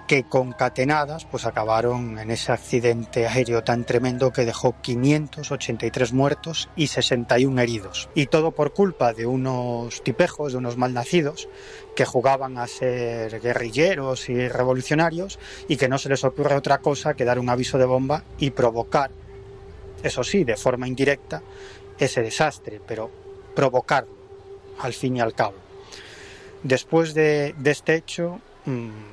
que 0.07 0.25
concatenadas 0.25 1.25
pues 1.25 1.47
acabaron 1.47 2.19
en 2.19 2.31
ese 2.31 2.53
accidente 2.53 3.27
aéreo 3.27 3.65
tan 3.65 3.85
tremendo 3.85 4.33
que 4.33 4.45
dejó 4.45 4.75
583 4.81 6.13
muertos 6.13 6.69
y 6.77 6.87
61 6.87 7.61
heridos. 7.61 8.09
Y 8.15 8.27
todo 8.27 8.53
por 8.53 8.73
culpa 8.73 9.13
de 9.13 9.27
unos 9.27 10.03
tipejos, 10.03 10.53
de 10.53 10.59
unos 10.59 10.77
malnacidos 10.77 11.49
que 11.95 12.05
jugaban 12.05 12.59
a 12.59 12.67
ser 12.67 13.41
guerrilleros 13.41 14.29
y 14.29 14.49
revolucionarios 14.49 15.39
y 15.69 15.77
que 15.77 15.89
no 15.89 15.99
se 15.99 16.09
les 16.09 16.25
ocurre 16.25 16.55
otra 16.55 16.79
cosa 16.79 17.15
que 17.15 17.25
dar 17.25 17.39
un 17.39 17.49
aviso 17.49 17.79
de 17.79 17.87
bomba 17.87 18.23
y 18.39 18.51
provocar, 18.51 19.11
eso 20.03 20.23
sí, 20.23 20.45
de 20.45 20.57
forma 20.57 20.87
indirecta, 20.87 21.43
ese 21.99 22.23
desastre, 22.23 22.81
pero 22.87 23.11
provocarlo 23.55 24.15
al 24.79 24.93
fin 24.93 25.17
y 25.17 25.21
al 25.21 25.35
cabo. 25.35 25.55
Después 26.63 27.15
de, 27.15 27.55
este 27.65 27.95
hecho, 27.95 28.41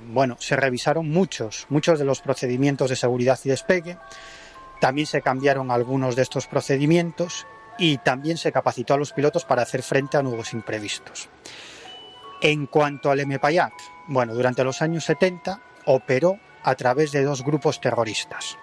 bueno, 0.07 0.36
se 0.39 0.55
revisaron 0.55 1.10
muchos, 1.10 1.65
muchos 1.69 2.00
de 2.00 2.05
los 2.05 2.22
procedimientos 2.22 2.89
de 2.89 2.95
seguridad 2.95 3.39
y 3.43 3.50
despegue, 3.50 3.98
también 4.79 5.07
se 5.07 5.22
cambiaron 5.22 5.72
algunos 5.72 6.15
de 6.15 6.24
estos 6.24 6.48
procedimientos 6.48 7.45
y 7.77 7.98
también 7.98 8.38
se 8.38 8.51
capacitó 8.51 8.93
a 8.93 8.98
los 8.98 9.13
pilotos 9.13 9.45
para 9.45 9.62
hacer 9.62 9.83
frente 9.83 10.17
a 10.17 10.24
nuevos 10.24 10.53
imprevistos. 10.53 11.29
En 12.41 12.65
cuanto 12.67 13.10
al 13.10 13.25
MPAYAC, 13.25 13.74
bueno, 14.07 14.33
durante 14.33 14.63
los 14.63 14.81
años 14.81 15.05
70 15.05 15.62
operó 15.86 16.39
a 16.63 16.75
través 16.75 17.12
de 17.12 17.24
dos 17.24 17.43
grupos 17.43 17.79
terroristas 17.79 18.57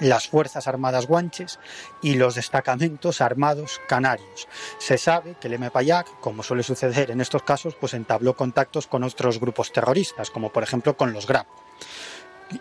las 0.00 0.28
Fuerzas 0.28 0.66
Armadas 0.66 1.06
Guanches 1.06 1.58
y 2.02 2.14
los 2.14 2.34
destacamentos 2.34 3.20
armados 3.20 3.80
canarios. 3.88 4.48
Se 4.78 4.98
sabe 4.98 5.36
que 5.40 5.48
el 5.48 5.58
MPAYAC, 5.58 6.20
como 6.20 6.42
suele 6.42 6.62
suceder 6.62 7.10
en 7.10 7.20
estos 7.20 7.42
casos, 7.42 7.74
pues 7.74 7.94
entabló 7.94 8.34
contactos 8.34 8.86
con 8.86 9.04
otros 9.04 9.40
grupos 9.40 9.72
terroristas, 9.72 10.30
como 10.30 10.50
por 10.52 10.62
ejemplo 10.62 10.96
con 10.96 11.12
los 11.12 11.26
Grapo. 11.26 11.62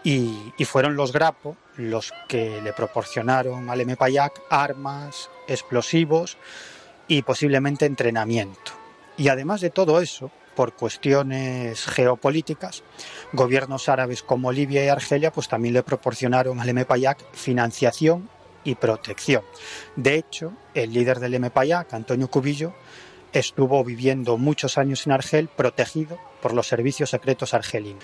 Y, 0.04 0.54
fueron 0.66 0.96
los 0.96 1.12
Grapo 1.12 1.58
los 1.76 2.14
que 2.28 2.62
le 2.62 2.74
proporcionaron 2.74 3.70
al 3.70 3.86
MPAYAC 3.86 4.42
armas, 4.50 5.30
explosivos 5.48 6.38
y 7.08 7.22
posiblemente 7.22 7.86
entrenamiento. 7.86 8.72
Y 9.18 9.28
además 9.28 9.62
de 9.62 9.70
todo 9.70 10.02
eso, 10.02 10.32
por 10.56 10.74
cuestiones 10.74 11.86
geopolíticas, 11.86 12.84
gobiernos 13.32 13.90
árabes 13.90 14.24
como 14.24 14.52
Libia 14.52 14.84
y 14.86 14.88
Argelia 14.90 15.32
pues 15.32 15.48
también 15.48 15.74
le 15.74 15.84
proporcionaron 15.84 16.60
al 16.60 16.74
MPAYAC 16.74 17.20
financiación 17.34 18.30
y 18.64 18.76
protección. 18.76 19.44
De 19.96 20.16
hecho, 20.16 20.54
el 20.74 20.94
líder 20.94 21.20
del 21.20 21.40
MPAYAC, 21.40 21.94
Antonio 21.94 22.30
Cubillo, 22.30 22.74
estuvo 23.34 23.84
viviendo 23.84 24.38
muchos 24.38 24.78
años 24.78 25.06
en 25.06 25.14
Argel 25.14 25.48
protegido 25.48 26.20
por 26.42 26.54
los 26.54 26.68
servicios 26.68 27.10
secretos 27.10 27.54
argelinos. 27.54 28.04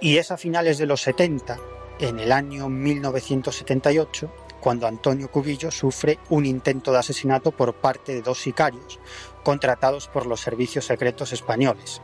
Y 0.00 0.16
es 0.16 0.30
a 0.30 0.38
finales 0.38 0.78
de 0.78 0.86
los 0.86 1.02
70 1.02 1.58
en 2.00 2.18
el 2.18 2.32
año 2.32 2.68
1978 2.68 4.30
cuando 4.60 4.86
Antonio 4.86 5.30
Cubillo 5.30 5.70
sufre 5.70 6.18
un 6.28 6.44
intento 6.46 6.92
de 6.92 6.98
asesinato 6.98 7.50
por 7.50 7.74
parte 7.74 8.12
de 8.12 8.22
dos 8.22 8.38
sicarios 8.40 8.98
contratados 9.42 10.08
por 10.08 10.26
los 10.26 10.40
servicios 10.40 10.84
secretos 10.86 11.32
españoles. 11.32 12.02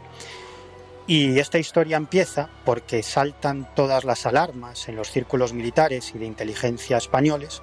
Y 1.07 1.39
esta 1.39 1.59
historia 1.59 1.97
empieza 1.97 2.51
porque 2.65 3.03
saltan 3.03 3.69
todas 3.75 4.05
las 4.05 4.27
alarmas 4.27 4.89
en 4.89 4.97
los 4.97 5.11
círculos 5.11 5.53
militares 5.53 6.13
y 6.15 6.19
de 6.19 6.27
inteligencia 6.27 6.97
españoles 6.97 7.63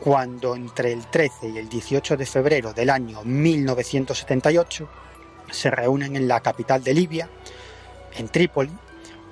cuando 0.00 0.56
entre 0.56 0.92
el 0.92 1.06
13 1.06 1.48
y 1.48 1.58
el 1.58 1.68
18 1.68 2.16
de 2.16 2.26
febrero 2.26 2.72
del 2.74 2.90
año 2.90 3.22
1978 3.24 4.88
se 5.50 5.70
reúnen 5.70 6.16
en 6.16 6.28
la 6.28 6.40
capital 6.40 6.82
de 6.82 6.92
Libia, 6.92 7.30
en 8.16 8.28
Trípoli, 8.28 8.72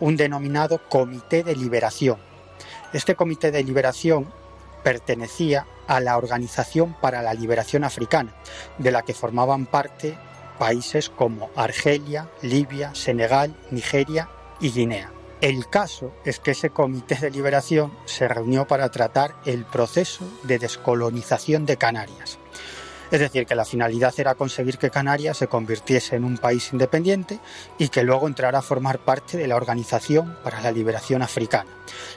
un 0.04 0.16
denominado 0.16 0.82
Comité 0.90 1.42
de 1.42 1.56
Liberación. 1.56 2.18
Este 2.92 3.14
Comité 3.14 3.50
de 3.50 3.64
Liberación 3.64 4.30
pertenecía 4.82 5.66
a 5.86 5.98
la 5.98 6.18
Organización 6.18 6.94
para 7.00 7.22
la 7.22 7.32
Liberación 7.32 7.84
Africana, 7.84 8.34
de 8.76 8.90
la 8.90 9.00
que 9.00 9.14
formaban 9.14 9.64
parte 9.64 10.18
países 10.58 11.08
como 11.08 11.48
Argelia, 11.56 12.28
Libia, 12.42 12.94
Senegal, 12.94 13.56
Nigeria 13.70 14.28
y 14.60 14.72
Guinea. 14.72 15.10
El 15.40 15.70
caso 15.70 16.12
es 16.26 16.38
que 16.38 16.50
ese 16.50 16.68
comité 16.68 17.14
de 17.14 17.30
liberación 17.30 17.90
se 18.04 18.28
reunió 18.28 18.66
para 18.66 18.90
tratar 18.90 19.34
el 19.46 19.64
proceso 19.64 20.26
de 20.42 20.58
descolonización 20.58 21.64
de 21.64 21.78
Canarias. 21.78 22.38
Es 23.14 23.20
decir, 23.20 23.46
que 23.46 23.54
la 23.54 23.64
finalidad 23.64 24.12
era 24.18 24.34
conseguir 24.34 24.76
que 24.76 24.90
Canarias 24.90 25.36
se 25.36 25.46
convirtiese 25.46 26.16
en 26.16 26.24
un 26.24 26.36
país 26.36 26.72
independiente 26.72 27.38
y 27.78 27.88
que 27.88 28.02
luego 28.02 28.26
entrara 28.26 28.58
a 28.58 28.62
formar 28.62 28.98
parte 28.98 29.38
de 29.38 29.46
la 29.46 29.54
Organización 29.54 30.36
para 30.42 30.60
la 30.60 30.72
Liberación 30.72 31.22
Africana. 31.22 31.70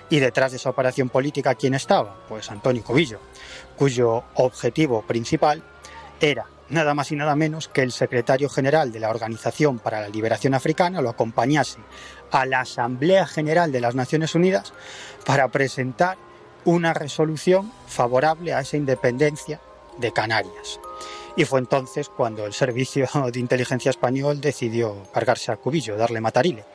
Y 0.10 0.18
detrás 0.18 0.54
de 0.54 0.58
esa 0.58 0.72
operación 0.72 1.10
política, 1.10 1.54
¿quién 1.54 1.76
estaba? 1.76 2.16
Pues 2.28 2.50
Antonio 2.50 2.84
Cobillo, 2.84 3.20
cuyo 3.78 4.24
objetivo 4.34 5.04
principal 5.04 5.62
era 6.20 6.48
nada 6.70 6.96
más 6.96 7.12
y 7.12 7.16
nada 7.16 7.36
menos 7.36 7.68
que 7.68 7.84
el 7.84 7.92
secretario 7.92 8.50
general 8.50 8.92
de 8.92 9.00
la 9.00 9.12
Organización 9.12 9.78
para 9.78 10.02
la 10.02 10.10
Liberación 10.10 10.56
Africana 10.56 11.00
lo 11.00 11.12
acompañase 11.12 11.78
a 12.32 12.48
la 12.48 12.62
Asamblea 12.62 13.28
General 13.28 13.72
de 13.72 13.82
las 13.82 13.94
Naciones 13.94 14.34
Unidas 14.34 14.74
para 15.28 15.48
presentar 15.50 16.18
una 16.66 16.96
resolución 16.96 17.72
favorable 17.86 18.56
a 18.56 18.62
esa 18.62 18.78
independencia 18.78 19.62
de 19.98 20.12
Canarias. 20.12 20.80
Y 21.36 21.46
fue 21.46 21.60
entonces 21.60 22.10
cuando 22.10 22.46
el 22.46 22.54
Servicio 22.54 23.08
de 23.32 23.40
Inteligencia 23.40 23.92
Español 23.92 24.42
decidió 24.42 25.04
cargarse 25.14 25.52
a 25.52 25.58
Cubillo, 25.58 25.96
darle 25.96 26.20
matarile. 26.20 26.66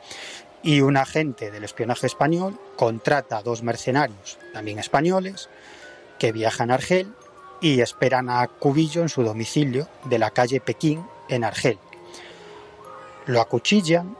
Y 0.61 0.79
un 0.79 0.95
agente 0.95 1.51
del 1.51 1.65
espionaje 1.65 2.07
español 2.07 2.57
contrata 2.77 3.37
a 3.37 3.43
dos 3.43 3.63
mercenarios, 3.63 4.39
también 4.53 4.79
españoles, 4.79 5.49
que 6.17 6.31
viajan 6.31 6.71
a 6.71 6.75
Argel 6.75 7.13
y 7.59 7.81
esperan 7.81 8.29
a 8.29 8.47
Cubillo 8.47 9.01
en 9.01 9.09
su 9.09 9.23
domicilio 9.23 9.89
de 10.05 10.19
la 10.19 10.31
calle 10.31 10.61
Pekín 10.61 11.05
en 11.27 11.43
Argel. 11.43 11.77
Lo 13.25 13.41
acuchillan, 13.41 14.15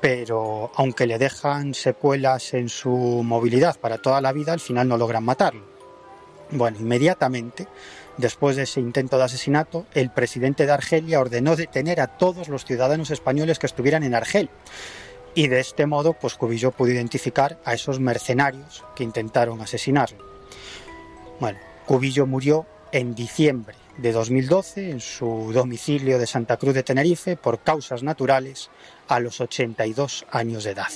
pero 0.00 0.70
aunque 0.76 1.06
le 1.06 1.18
dejan 1.18 1.74
secuelas 1.74 2.54
en 2.54 2.68
su 2.68 2.90
movilidad 3.24 3.78
para 3.78 3.98
toda 3.98 4.20
la 4.20 4.32
vida, 4.32 4.52
al 4.52 4.60
final 4.60 4.86
no 4.86 4.96
logran 4.96 5.24
matarlo. 5.24 5.64
Bueno, 6.52 6.78
inmediatamente, 6.80 7.68
después 8.20 8.56
de 8.56 8.62
ese 8.62 8.80
intento 8.80 9.18
de 9.18 9.24
asesinato, 9.24 9.86
el 9.94 10.10
presidente 10.10 10.66
de 10.66 10.72
Argelia 10.72 11.20
ordenó 11.20 11.56
detener 11.56 12.00
a 12.00 12.06
todos 12.06 12.48
los 12.48 12.64
ciudadanos 12.64 13.10
españoles 13.10 13.58
que 13.58 13.66
estuvieran 13.66 14.02
en 14.02 14.14
Argel. 14.14 14.50
Y 15.34 15.48
de 15.48 15.60
este 15.60 15.86
modo, 15.86 16.12
pues 16.12 16.34
Cubillo 16.34 16.70
pudo 16.70 16.90
identificar 16.90 17.58
a 17.64 17.74
esos 17.74 18.00
mercenarios 18.00 18.84
que 18.94 19.04
intentaron 19.04 19.60
asesinarlo. 19.60 20.24
Bueno, 21.38 21.58
Cubillo 21.86 22.26
murió 22.26 22.66
en 22.92 23.14
diciembre 23.14 23.76
de 23.96 24.12
2012 24.12 24.90
en 24.90 25.00
su 25.00 25.52
domicilio 25.52 26.18
de 26.18 26.26
Santa 26.26 26.56
Cruz 26.56 26.74
de 26.74 26.82
Tenerife 26.82 27.36
por 27.36 27.60
causas 27.60 28.02
naturales 28.02 28.70
a 29.08 29.20
los 29.20 29.40
82 29.40 30.26
años 30.30 30.64
de 30.64 30.70
edad. 30.70 30.90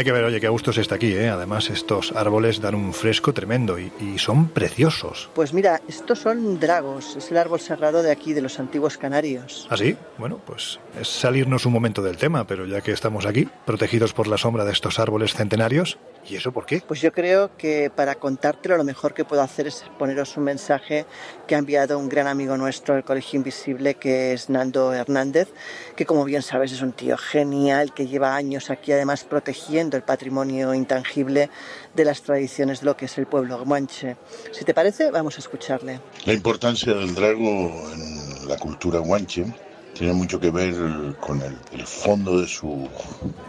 Hay 0.00 0.04
que 0.04 0.12
ver, 0.12 0.24
oye, 0.24 0.40
qué 0.40 0.48
gusto 0.48 0.72
se 0.72 0.80
está 0.80 0.94
aquí, 0.94 1.12
¿eh? 1.12 1.28
Además, 1.28 1.68
estos 1.68 2.12
árboles 2.12 2.62
dan 2.62 2.74
un 2.74 2.94
fresco 2.94 3.34
tremendo 3.34 3.78
y, 3.78 3.92
y, 4.00 4.16
son 4.16 4.48
preciosos. 4.48 5.28
Pues 5.34 5.52
mira, 5.52 5.82
estos 5.88 6.20
son 6.20 6.58
dragos, 6.58 7.16
es 7.16 7.30
el 7.30 7.36
árbol 7.36 7.60
sagrado 7.60 8.02
de 8.02 8.10
aquí, 8.10 8.32
de 8.32 8.40
los 8.40 8.58
antiguos 8.58 8.96
canarios. 8.96 9.66
¿Ah, 9.68 9.76
sí? 9.76 9.98
Bueno, 10.16 10.40
pues 10.46 10.80
es 10.98 11.06
salirnos 11.06 11.66
un 11.66 11.74
momento 11.74 12.00
del 12.00 12.16
tema, 12.16 12.46
pero 12.46 12.64
ya 12.64 12.80
que 12.80 12.92
estamos 12.92 13.26
aquí, 13.26 13.46
protegidos 13.66 14.14
por 14.14 14.26
la 14.26 14.38
sombra 14.38 14.64
de 14.64 14.72
estos 14.72 14.98
árboles 14.98 15.34
centenarios, 15.34 15.98
¿y 16.28 16.36
eso 16.36 16.52
por 16.52 16.66
qué? 16.66 16.82
Pues 16.86 17.00
yo 17.00 17.12
creo 17.12 17.56
que 17.56 17.90
para 17.94 18.14
contártelo 18.14 18.76
lo 18.76 18.84
mejor 18.84 19.14
que 19.14 19.24
puedo 19.24 19.42
hacer 19.42 19.66
es 19.66 19.84
poneros 19.98 20.36
un 20.36 20.44
mensaje 20.44 21.06
que 21.46 21.54
ha 21.54 21.58
enviado 21.58 21.98
un 21.98 22.08
gran 22.08 22.26
amigo 22.26 22.56
nuestro 22.56 22.94
del 22.94 23.04
Colegio 23.04 23.38
Invisible, 23.38 23.94
que 23.94 24.32
es 24.32 24.48
Nando 24.50 24.92
Hernández, 24.92 25.48
que 25.96 26.06
como 26.06 26.24
bien 26.24 26.42
sabes 26.42 26.72
es 26.72 26.82
un 26.82 26.92
tío 26.92 27.16
genial, 27.16 27.94
que 27.94 28.06
lleva 28.06 28.36
años 28.36 28.70
aquí 28.70 28.92
además 28.92 29.24
protegiendo 29.24 29.96
el 29.96 30.02
patrimonio 30.02 30.74
intangible 30.74 31.50
de 31.94 32.04
las 32.04 32.22
tradiciones 32.22 32.80
de 32.80 32.86
lo 32.86 32.96
que 32.96 33.06
es 33.06 33.18
el 33.18 33.26
pueblo 33.26 33.64
guanche. 33.64 34.16
Si 34.52 34.64
te 34.64 34.74
parece, 34.74 35.10
vamos 35.10 35.36
a 35.36 35.40
escucharle. 35.40 36.00
La 36.24 36.32
importancia 36.32 36.94
del 36.94 37.14
drago 37.14 37.90
en 37.92 38.48
la 38.48 38.56
cultura 38.56 38.98
guanche 39.00 39.46
tiene 39.94 40.12
mucho 40.12 40.40
que 40.40 40.50
ver 40.50 40.74
con 41.20 41.42
el, 41.42 41.56
el 41.72 41.86
fondo 41.86 42.40
de 42.40 42.46
su, 42.46 42.88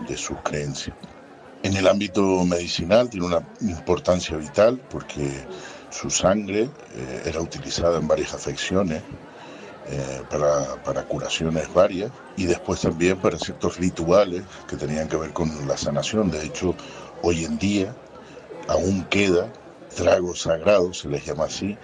de 0.08 0.18
sus 0.18 0.38
creencias. 0.44 0.96
En 1.64 1.76
el 1.76 1.88
ámbito 1.88 2.44
medicinal 2.44 3.10
tiene 3.10 3.28
una 3.28 3.48
importancia 3.62 4.36
vital 4.36 4.82
porque 4.90 5.46
su 5.92 6.10
sangre 6.10 6.64
eh, 6.96 7.22
era 7.26 7.40
utilizada 7.40 8.00
en 8.00 8.08
varias 8.08 8.34
afecciones 8.34 9.04
eh, 9.88 10.22
para, 10.30 11.04
curaciones 11.04 11.72
varias 11.74 12.12
y 12.36 12.46
después 12.46 12.82
también 12.82 13.18
para 13.18 13.38
ciertos 13.38 13.78
rituales 13.78 14.44
que 14.68 14.76
tenían 14.76 15.08
que 15.08 15.18
ver 15.18 15.34
con 15.34 15.68
la 15.68 15.78
sanación. 15.78 16.32
De 16.32 16.44
hecho, 16.44 16.74
hoy 17.22 17.46
en 17.46 17.60
día 17.60 17.96
aún 18.68 19.04
queda 19.06 19.52
tragos 19.96 20.42
sagrados, 20.42 21.00
se 21.00 21.10
les 21.10 21.26
llama 21.26 21.46
así, 21.46 21.78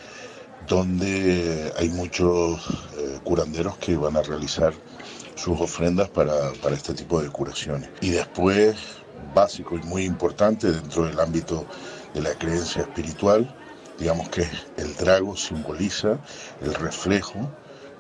donde 0.67 1.71
hay 1.77 1.89
muchos 1.89 2.59
eh, 2.97 3.19
curanderos 3.23 3.77
que 3.77 3.95
van 3.95 4.17
a 4.17 4.23
realizar 4.23 4.73
sus 5.35 5.59
ofrendas 5.61 6.09
para 6.09 6.51
este 6.71 6.95
tipo 6.95 7.21
de 7.21 7.29
curaciones. 7.29 7.89
Y 8.01 8.09
después, 8.09 8.75
básico 9.33 9.75
y 9.75 9.83
muy 9.83 10.03
importante 10.03 10.71
dentro 10.71 11.05
del 11.05 11.19
ámbito 11.19 11.65
de 12.13 12.21
la 12.21 12.33
creencia 12.33 12.81
espiritual, 12.83 13.53
digamos 13.99 14.29
que 14.29 14.47
el 14.77 14.95
drago 14.95 15.35
simboliza 15.35 16.19
el 16.61 16.73
reflejo 16.75 17.51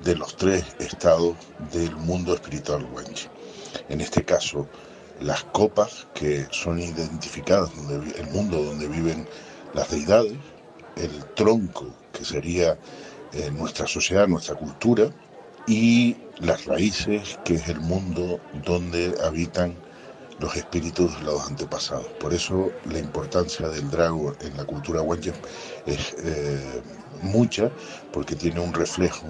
de 0.03 0.15
los 0.15 0.35
tres 0.35 0.63
estados 0.79 1.35
del 1.73 1.95
mundo 1.95 2.33
espiritual 2.33 2.85
guanche. 2.85 3.29
En 3.89 4.01
este 4.01 4.23
caso, 4.23 4.67
las 5.19 5.43
copas 5.45 6.07
que 6.13 6.47
son 6.51 6.79
identificadas, 6.79 7.71
el 8.17 8.27
mundo 8.27 8.61
donde 8.61 8.87
viven 8.87 9.27
las 9.73 9.89
deidades, 9.89 10.37
el 10.95 11.25
tronco 11.35 11.93
que 12.13 12.23
sería 12.23 12.77
eh, 13.33 13.51
nuestra 13.51 13.87
sociedad, 13.87 14.27
nuestra 14.27 14.55
cultura, 14.55 15.09
y 15.67 16.15
las 16.39 16.65
raíces 16.65 17.37
que 17.43 17.55
es 17.55 17.67
el 17.67 17.81
mundo 17.81 18.39
donde 18.65 19.13
habitan 19.23 19.75
los 20.39 20.55
espíritus 20.55 21.21
los 21.23 21.47
antepasados. 21.47 22.07
Por 22.19 22.33
eso 22.33 22.71
la 22.85 22.99
importancia 22.99 23.67
del 23.69 23.89
drago 23.89 24.35
en 24.41 24.55
la 24.55 24.65
cultura 24.65 25.01
guanche 25.01 25.33
es 25.85 26.15
eh, 26.23 26.81
mucha, 27.21 27.71
porque 28.11 28.35
tiene 28.35 28.59
un 28.59 28.73
reflejo 28.73 29.27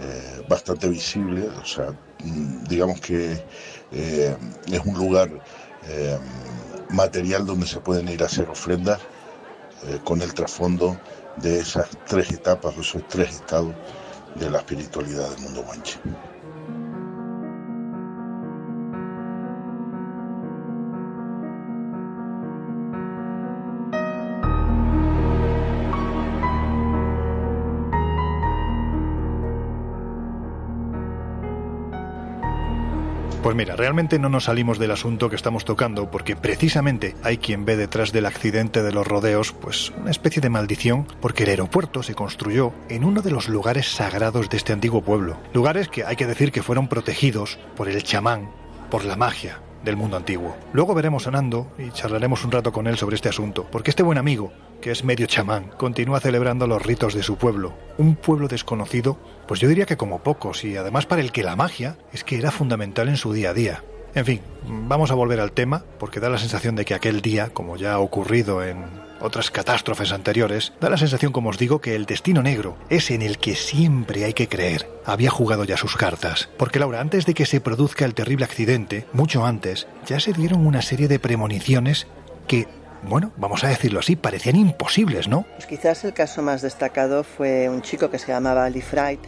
eh, 0.00 0.44
bastante 0.48 0.88
visible, 0.88 1.48
o 1.48 1.64
sea, 1.64 1.92
mm, 2.24 2.64
digamos 2.64 3.00
que 3.00 3.38
eh, 3.92 4.36
es 4.66 4.80
un 4.84 4.94
lugar 4.94 5.30
material 6.90 7.44
donde 7.44 7.66
se 7.66 7.80
pueden 7.80 8.08
ir 8.08 8.22
a 8.22 8.26
hacer 8.26 8.48
ofrendas 8.48 9.00
con 10.04 10.22
el 10.22 10.32
trasfondo 10.32 10.96
de 11.38 11.58
esas 11.58 11.88
tres 12.06 12.30
etapas, 12.30 12.76
de 12.76 12.82
esos 12.82 13.02
tres 13.08 13.30
estados 13.30 13.74
de 14.36 14.48
la 14.48 14.58
espiritualidad 14.58 15.28
del 15.30 15.40
mundo 15.40 15.64
guanche. 15.64 15.98
Pues 33.42 33.56
mira, 33.56 33.74
realmente 33.74 34.20
no 34.20 34.28
nos 34.28 34.44
salimos 34.44 34.78
del 34.78 34.92
asunto 34.92 35.28
que 35.28 35.34
estamos 35.34 35.64
tocando 35.64 36.08
porque 36.12 36.36
precisamente 36.36 37.16
hay 37.24 37.38
quien 37.38 37.64
ve 37.64 37.76
detrás 37.76 38.12
del 38.12 38.26
accidente 38.26 38.84
de 38.84 38.92
los 38.92 39.04
rodeos 39.04 39.52
pues 39.52 39.90
una 40.00 40.12
especie 40.12 40.40
de 40.40 40.48
maldición 40.48 41.08
porque 41.20 41.42
el 41.42 41.50
aeropuerto 41.50 42.04
se 42.04 42.14
construyó 42.14 42.72
en 42.88 43.02
uno 43.02 43.20
de 43.20 43.32
los 43.32 43.48
lugares 43.48 43.88
sagrados 43.88 44.48
de 44.48 44.58
este 44.58 44.72
antiguo 44.72 45.02
pueblo. 45.02 45.38
Lugares 45.54 45.88
que 45.88 46.04
hay 46.04 46.14
que 46.14 46.28
decir 46.28 46.52
que 46.52 46.62
fueron 46.62 46.86
protegidos 46.86 47.58
por 47.74 47.88
el 47.88 48.00
chamán, 48.04 48.48
por 48.90 49.04
la 49.04 49.16
magia 49.16 49.58
del 49.84 49.96
mundo 49.96 50.16
antiguo. 50.16 50.56
Luego 50.72 50.94
veremos 50.94 51.26
a 51.26 51.30
Nando 51.30 51.72
y 51.78 51.90
charlaremos 51.90 52.44
un 52.44 52.52
rato 52.52 52.72
con 52.72 52.86
él 52.86 52.96
sobre 52.96 53.16
este 53.16 53.28
asunto, 53.28 53.66
porque 53.70 53.90
este 53.90 54.02
buen 54.02 54.18
amigo, 54.18 54.52
que 54.80 54.90
es 54.90 55.04
medio 55.04 55.26
chamán, 55.26 55.70
continúa 55.76 56.20
celebrando 56.20 56.66
los 56.66 56.82
ritos 56.82 57.14
de 57.14 57.22
su 57.22 57.36
pueblo, 57.36 57.74
un 57.98 58.16
pueblo 58.16 58.48
desconocido, 58.48 59.18
pues 59.46 59.60
yo 59.60 59.68
diría 59.68 59.86
que 59.86 59.96
como 59.96 60.22
pocos, 60.22 60.64
y 60.64 60.76
además 60.76 61.06
para 61.06 61.20
el 61.20 61.32
que 61.32 61.42
la 61.42 61.56
magia 61.56 61.96
es 62.12 62.24
que 62.24 62.36
era 62.36 62.50
fundamental 62.50 63.08
en 63.08 63.16
su 63.16 63.32
día 63.32 63.50
a 63.50 63.54
día. 63.54 63.84
En 64.14 64.26
fin, 64.26 64.40
vamos 64.68 65.10
a 65.10 65.14
volver 65.14 65.40
al 65.40 65.52
tema, 65.52 65.84
porque 65.98 66.20
da 66.20 66.28
la 66.28 66.38
sensación 66.38 66.76
de 66.76 66.84
que 66.84 66.94
aquel 66.94 67.22
día, 67.22 67.48
como 67.48 67.76
ya 67.76 67.94
ha 67.94 67.98
ocurrido 67.98 68.62
en 68.62 68.84
otras 69.22 69.50
catástrofes 69.50 70.12
anteriores, 70.12 70.72
da 70.80 70.90
la 70.90 70.96
sensación, 70.96 71.32
como 71.32 71.50
os 71.50 71.58
digo, 71.58 71.80
que 71.80 71.94
el 71.94 72.06
destino 72.06 72.42
negro 72.42 72.76
es 72.90 73.10
en 73.10 73.22
el 73.22 73.38
que 73.38 73.54
siempre 73.54 74.24
hay 74.24 74.34
que 74.34 74.48
creer. 74.48 74.88
Había 75.04 75.30
jugado 75.30 75.64
ya 75.64 75.76
sus 75.76 75.96
cartas. 75.96 76.48
Porque 76.56 76.78
Laura, 76.78 77.00
antes 77.00 77.26
de 77.26 77.34
que 77.34 77.46
se 77.46 77.60
produzca 77.60 78.04
el 78.04 78.14
terrible 78.14 78.44
accidente, 78.44 79.06
mucho 79.12 79.44
antes, 79.44 79.86
ya 80.06 80.20
se 80.20 80.32
dieron 80.32 80.66
una 80.66 80.82
serie 80.82 81.08
de 81.08 81.18
premoniciones 81.18 82.06
que 82.46 82.66
bueno, 83.02 83.32
vamos 83.36 83.64
a 83.64 83.68
decirlo 83.68 83.98
así, 83.98 84.14
parecían 84.14 84.56
imposibles, 84.56 85.26
¿no? 85.26 85.44
Pues 85.56 85.66
quizás 85.66 86.04
el 86.04 86.12
caso 86.12 86.40
más 86.42 86.62
destacado 86.62 87.24
fue 87.24 87.68
un 87.68 87.82
chico 87.82 88.10
que 88.10 88.18
se 88.18 88.28
llamaba 88.28 88.68
Lee 88.70 88.80
Fright, 88.80 89.20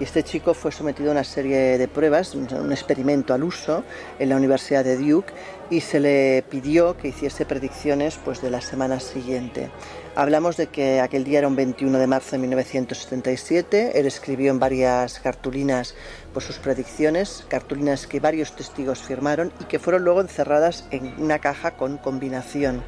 y 0.00 0.04
este 0.04 0.22
chico 0.22 0.54
fue 0.54 0.72
sometido 0.72 1.10
a 1.10 1.12
una 1.12 1.24
serie 1.24 1.78
de 1.78 1.88
pruebas, 1.88 2.34
un 2.34 2.72
experimento 2.72 3.34
al 3.34 3.44
uso 3.44 3.84
en 4.18 4.28
la 4.28 4.36
Universidad 4.36 4.84
de 4.84 4.96
Duke 4.96 5.32
y 5.70 5.80
se 5.80 6.00
le 6.00 6.44
pidió 6.48 6.96
que 6.96 7.08
hiciese 7.08 7.46
predicciones 7.46 8.18
pues, 8.24 8.42
de 8.42 8.50
la 8.50 8.60
semana 8.60 9.00
siguiente. 9.00 9.70
Hablamos 10.14 10.58
de 10.58 10.66
que 10.66 11.00
aquel 11.00 11.24
día 11.24 11.38
era 11.38 11.48
un 11.48 11.56
21 11.56 11.98
de 11.98 12.06
marzo 12.06 12.32
de 12.32 12.38
1977, 12.38 13.98
él 13.98 14.06
escribió 14.06 14.50
en 14.50 14.58
varias 14.58 15.20
cartulinas 15.20 15.94
pues, 16.32 16.44
sus 16.44 16.58
predicciones, 16.58 17.44
cartulinas 17.48 18.06
que 18.06 18.20
varios 18.20 18.54
testigos 18.54 18.98
firmaron 18.98 19.52
y 19.60 19.64
que 19.64 19.78
fueron 19.78 20.04
luego 20.04 20.20
encerradas 20.20 20.84
en 20.90 21.14
una 21.18 21.38
caja 21.38 21.72
con 21.76 21.96
combinación. 21.96 22.82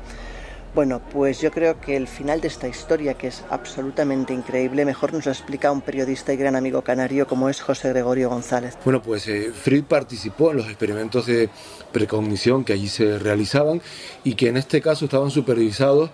Bueno, 0.75 1.01
pues 1.13 1.41
yo 1.41 1.53
creo 1.53 1.81
que 1.81 1.97
el 1.97 2.09
final 2.09 2.41
de 2.41 2.49
esta 2.49 2.67
historia, 2.67 3.15
que 3.15 3.29
es 3.29 3.45
absolutamente 3.49 4.35
increíble, 4.35 4.85
mejor 4.85 5.13
nos 5.13 5.27
lo 5.27 5.31
explica 5.31 5.71
un 5.71 5.81
periodista 5.81 6.33
y 6.33 6.37
gran 6.37 6.57
amigo 6.57 6.83
canario 6.83 7.29
como 7.29 7.49
es 7.49 7.61
José 7.61 7.91
Gregorio 7.91 8.29
González. 8.29 8.77
Bueno, 8.85 9.01
pues 9.01 9.29
eh, 9.29 9.53
Fried 9.55 9.85
participó 9.85 10.51
en 10.51 10.57
los 10.57 10.67
experimentos 10.67 11.27
de 11.27 11.49
precognición 11.93 12.65
que 12.65 12.73
allí 12.73 12.89
se 12.89 13.21
realizaban 13.21 13.81
y 14.25 14.35
que 14.35 14.49
en 14.49 14.57
este 14.57 14.81
caso 14.81 15.05
estaban 15.05 15.31
supervisados 15.31 16.11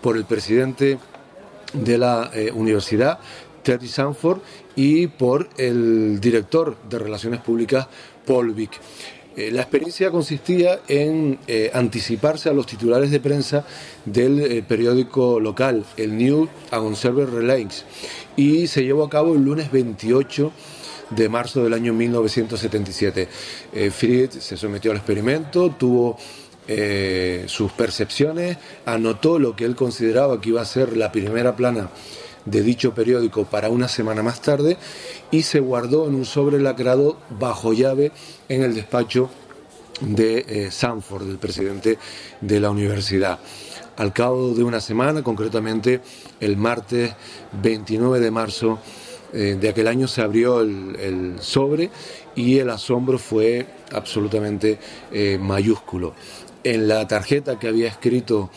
por 0.00 0.16
el 0.16 0.24
presidente 0.24 0.98
de 1.72 1.98
la 1.98 2.32
eh, 2.34 2.50
universidad, 2.52 3.20
Terry 3.62 3.86
Sanford, 3.86 4.40
y 4.74 5.06
por 5.06 5.48
el 5.56 6.18
director 6.18 6.76
de 6.88 6.98
Relaciones 6.98 7.40
Públicas, 7.42 7.86
Paul 8.26 8.54
Vick. 8.54 8.72
Eh, 9.36 9.50
la 9.52 9.62
experiencia 9.62 10.10
consistía 10.10 10.80
en 10.88 11.38
eh, 11.46 11.70
anticiparse 11.72 12.48
a 12.48 12.52
los 12.52 12.66
titulares 12.66 13.12
de 13.12 13.20
prensa 13.20 13.64
del 14.04 14.40
eh, 14.40 14.62
periódico 14.66 15.38
local, 15.38 15.84
el 15.96 16.16
New 16.16 16.48
Observer 16.72 17.30
Relays, 17.30 17.84
y 18.36 18.66
se 18.66 18.82
llevó 18.82 19.04
a 19.04 19.10
cabo 19.10 19.34
el 19.34 19.44
lunes 19.44 19.70
28 19.70 20.52
de 21.10 21.28
marzo 21.28 21.62
del 21.62 21.74
año 21.74 21.92
1977. 21.92 23.28
Fried 23.90 24.30
se 24.30 24.56
sometió 24.56 24.90
al 24.90 24.98
experimento, 24.98 25.70
tuvo 25.70 26.16
sus 27.46 27.72
percepciones, 27.72 28.58
anotó 28.86 29.40
lo 29.40 29.56
que 29.56 29.64
él 29.64 29.74
consideraba 29.74 30.40
que 30.40 30.50
iba 30.50 30.60
a 30.60 30.64
ser 30.64 30.96
la 30.96 31.10
primera 31.10 31.56
plana 31.56 31.90
de 32.44 32.62
dicho 32.62 32.94
periódico 32.94 33.44
para 33.44 33.68
una 33.68 33.88
semana 33.88 34.22
más 34.22 34.40
tarde 34.40 34.76
y 35.30 35.42
se 35.42 35.60
guardó 35.60 36.06
en 36.08 36.14
un 36.14 36.24
sobre 36.24 36.60
lacrado 36.60 37.16
bajo 37.38 37.72
llave 37.72 38.12
en 38.48 38.62
el 38.62 38.74
despacho 38.74 39.30
de 40.00 40.44
eh, 40.48 40.70
Sanford, 40.70 41.26
del 41.26 41.38
presidente 41.38 41.98
de 42.40 42.60
la 42.60 42.70
universidad. 42.70 43.38
Al 43.96 44.12
cabo 44.12 44.54
de 44.54 44.62
una 44.62 44.80
semana, 44.80 45.22
concretamente 45.22 46.00
el 46.40 46.56
martes 46.56 47.12
29 47.62 48.20
de 48.20 48.30
marzo 48.30 48.78
eh, 49.32 49.58
de 49.60 49.68
aquel 49.68 49.88
año, 49.88 50.08
se 50.08 50.22
abrió 50.22 50.60
el, 50.60 51.36
sobre 51.40 51.90
y 52.34 52.58
el 52.58 52.70
asombro 52.70 53.18
fue 53.18 53.66
absolutamente 53.92 54.78
eh, 55.12 55.38
mayúsculo. 55.40 56.14
En 56.64 56.88
la 56.88 57.06
tarjeta 57.06 57.58
que 57.58 57.68
había 57.68 57.88
escrito 57.88 58.50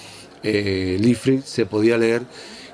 Liefried 0.44 1.44
se 1.46 1.66
podía 1.66 1.98
leer 1.98 2.24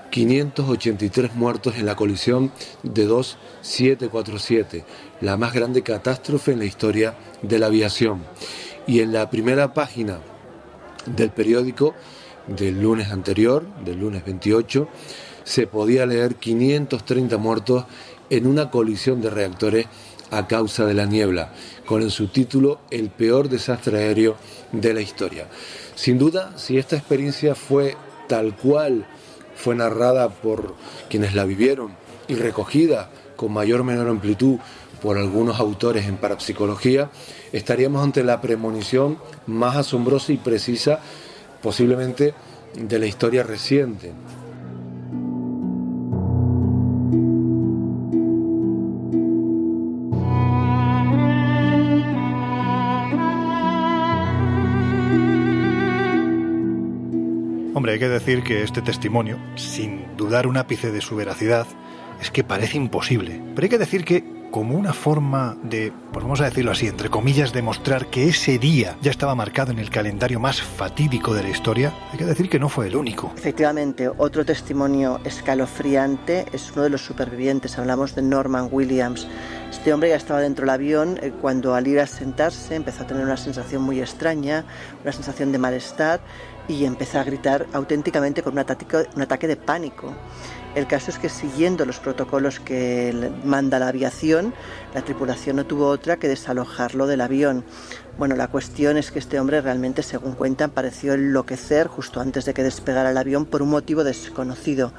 583 0.09 1.35
muertos 1.35 1.75
en 1.77 1.85
la 1.85 1.95
colisión 1.95 2.51
de 2.83 3.05
dos 3.05 3.37
747, 3.61 4.83
la 5.21 5.37
más 5.37 5.53
grande 5.53 5.83
catástrofe 5.83 6.53
en 6.53 6.59
la 6.59 6.65
historia 6.65 7.15
de 7.41 7.59
la 7.59 7.67
aviación. 7.67 8.23
Y 8.87 9.01
en 9.01 9.13
la 9.13 9.29
primera 9.29 9.73
página 9.73 10.19
del 11.05 11.29
periódico 11.29 11.93
del 12.47 12.81
lunes 12.81 13.11
anterior, 13.11 13.65
del 13.83 13.99
lunes 13.99 14.25
28, 14.25 14.87
se 15.43 15.67
podía 15.67 16.05
leer 16.05 16.35
530 16.35 17.37
muertos 17.37 17.85
en 18.29 18.47
una 18.47 18.69
colisión 18.69 19.21
de 19.21 19.29
reactores 19.29 19.87
a 20.31 20.47
causa 20.47 20.85
de 20.85 20.93
la 20.93 21.05
niebla, 21.05 21.53
con 21.85 22.01
el 22.03 22.11
subtítulo 22.11 22.81
El 22.91 23.09
peor 23.09 23.49
desastre 23.49 23.97
aéreo 23.97 24.35
de 24.71 24.93
la 24.93 25.01
historia. 25.01 25.47
Sin 25.95 26.17
duda, 26.17 26.53
si 26.55 26.77
esta 26.77 26.95
experiencia 26.95 27.55
fue 27.55 27.95
tal 28.27 28.55
cual 28.55 29.07
fue 29.59 29.75
narrada 29.75 30.29
por 30.29 30.75
quienes 31.09 31.35
la 31.35 31.43
vivieron 31.43 31.91
y 32.29 32.35
recogida 32.35 33.09
con 33.35 33.51
mayor 33.51 33.81
o 33.81 33.83
menor 33.83 34.07
amplitud 34.07 34.57
por 35.01 35.17
algunos 35.17 35.59
autores 35.59 36.05
en 36.07 36.17
parapsicología, 36.17 37.09
estaríamos 37.51 38.03
ante 38.03 38.23
la 38.23 38.39
premonición 38.39 39.17
más 39.47 39.75
asombrosa 39.75 40.31
y 40.31 40.37
precisa 40.37 40.99
posiblemente 41.61 42.33
de 42.75 42.99
la 42.99 43.05
historia 43.05 43.43
reciente. 43.43 44.13
Decir 58.19 58.43
que 58.43 58.63
este 58.63 58.81
testimonio, 58.81 59.39
sin 59.55 60.15
dudar 60.17 60.47
un 60.47 60.57
ápice 60.57 60.91
de 60.91 61.01
su 61.01 61.15
veracidad, 61.15 61.65
es 62.21 62.31
que 62.31 62.43
parece 62.43 62.77
imposible. 62.77 63.41
Pero 63.55 63.65
hay 63.65 63.69
que 63.69 63.77
decir 63.77 64.05
que 64.05 64.39
como 64.51 64.75
una 64.75 64.93
forma 64.93 65.57
de, 65.63 65.93
pues 66.11 66.23
vamos 66.23 66.41
a 66.41 66.45
decirlo 66.45 66.71
así, 66.71 66.87
entre 66.87 67.09
comillas, 67.09 67.53
demostrar 67.53 68.07
que 68.07 68.27
ese 68.27 68.57
día 68.57 68.97
ya 69.01 69.11
estaba 69.11 69.35
marcado 69.35 69.71
en 69.71 69.79
el 69.79 69.89
calendario 69.89 70.39
más 70.39 70.61
fatídico 70.61 71.33
de 71.33 71.43
la 71.43 71.49
historia, 71.49 71.93
hay 72.11 72.17
que 72.17 72.25
decir 72.25 72.49
que 72.49 72.59
no 72.59 72.69
fue 72.69 72.87
el 72.87 72.95
único. 72.95 73.31
Efectivamente, 73.37 74.09
otro 74.17 74.45
testimonio 74.45 75.19
escalofriante 75.23 76.45
es 76.51 76.71
uno 76.73 76.83
de 76.83 76.89
los 76.89 77.05
supervivientes, 77.05 77.77
hablamos 77.77 78.15
de 78.15 78.21
Norman 78.21 78.69
Williams. 78.71 79.27
Este 79.69 79.93
hombre 79.93 80.09
ya 80.09 80.15
estaba 80.15 80.41
dentro 80.41 80.63
del 80.63 80.71
avión 80.71 81.19
eh, 81.21 81.31
cuando 81.41 81.75
al 81.75 81.87
ir 81.87 81.99
a 81.99 82.07
sentarse 82.07 82.75
empezó 82.75 83.03
a 83.03 83.07
tener 83.07 83.23
una 83.23 83.37
sensación 83.37 83.83
muy 83.83 83.99
extraña, 83.99 84.65
una 85.03 85.11
sensación 85.11 85.51
de 85.51 85.59
malestar 85.59 86.21
y 86.69 86.85
empezó 86.85 87.19
a 87.19 87.23
gritar 87.23 87.65
auténticamente 87.73 88.43
con 88.43 88.53
un 88.53 88.59
ataque, 88.59 88.85
un 89.15 89.21
ataque 89.21 89.47
de 89.47 89.57
pánico. 89.57 90.13
El 90.75 90.85
caso 90.85 91.09
es 91.09 91.17
que 91.17 91.29
siguiendo 91.29 91.83
los 91.83 91.99
protocolos 91.99 92.59
que 92.59 93.31
manda 93.43 93.79
la 93.79 93.87
aviación, 93.87 94.53
la 94.93 95.01
tripulación 95.01 95.55
no 95.55 95.65
tuvo 95.65 95.87
otra 95.87 96.17
que 96.17 96.27
desalojarlo 96.27 97.07
del 97.07 97.21
avión. 97.21 97.65
Bueno, 98.19 98.35
la 98.35 98.49
cuestión 98.49 98.95
es 98.95 99.11
que 99.11 99.17
este 99.17 99.39
hombre 99.39 99.61
realmente, 99.61 100.03
según 100.03 100.33
cuentan, 100.33 100.69
pareció 100.69 101.15
enloquecer 101.15 101.87
justo 101.87 102.21
antes 102.21 102.45
de 102.45 102.53
que 102.53 102.61
despegara 102.61 103.09
el 103.09 103.17
avión 103.17 103.45
por 103.45 103.63
un 103.63 103.69
motivo 103.69 104.03
desconocido. 104.03 104.93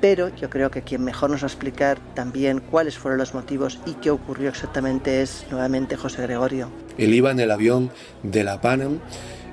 Pero 0.00 0.34
yo 0.34 0.50
creo 0.50 0.72
que 0.72 0.82
quien 0.82 1.04
mejor 1.04 1.30
nos 1.30 1.42
va 1.42 1.46
a 1.46 1.48
explicar 1.48 1.98
también 2.14 2.58
cuáles 2.58 2.98
fueron 2.98 3.18
los 3.18 3.34
motivos 3.34 3.78
y 3.86 3.92
qué 3.94 4.10
ocurrió 4.10 4.50
exactamente 4.50 5.22
es 5.22 5.46
nuevamente 5.48 5.96
José 5.96 6.22
Gregorio. 6.22 6.68
Él 6.98 7.14
iba 7.14 7.30
en 7.30 7.38
el 7.38 7.52
avión 7.52 7.90
de 8.24 8.42
la 8.42 8.60
Panam, 8.60 8.98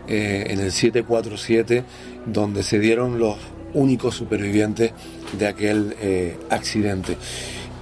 eh, 0.07 0.45
en 0.47 0.59
el 0.59 0.71
747, 0.71 1.83
donde 2.25 2.63
se 2.63 2.79
dieron 2.79 3.19
los 3.19 3.37
únicos 3.73 4.15
supervivientes 4.15 4.91
de 5.37 5.47
aquel 5.47 5.95
eh, 6.01 6.37
accidente. 6.49 7.17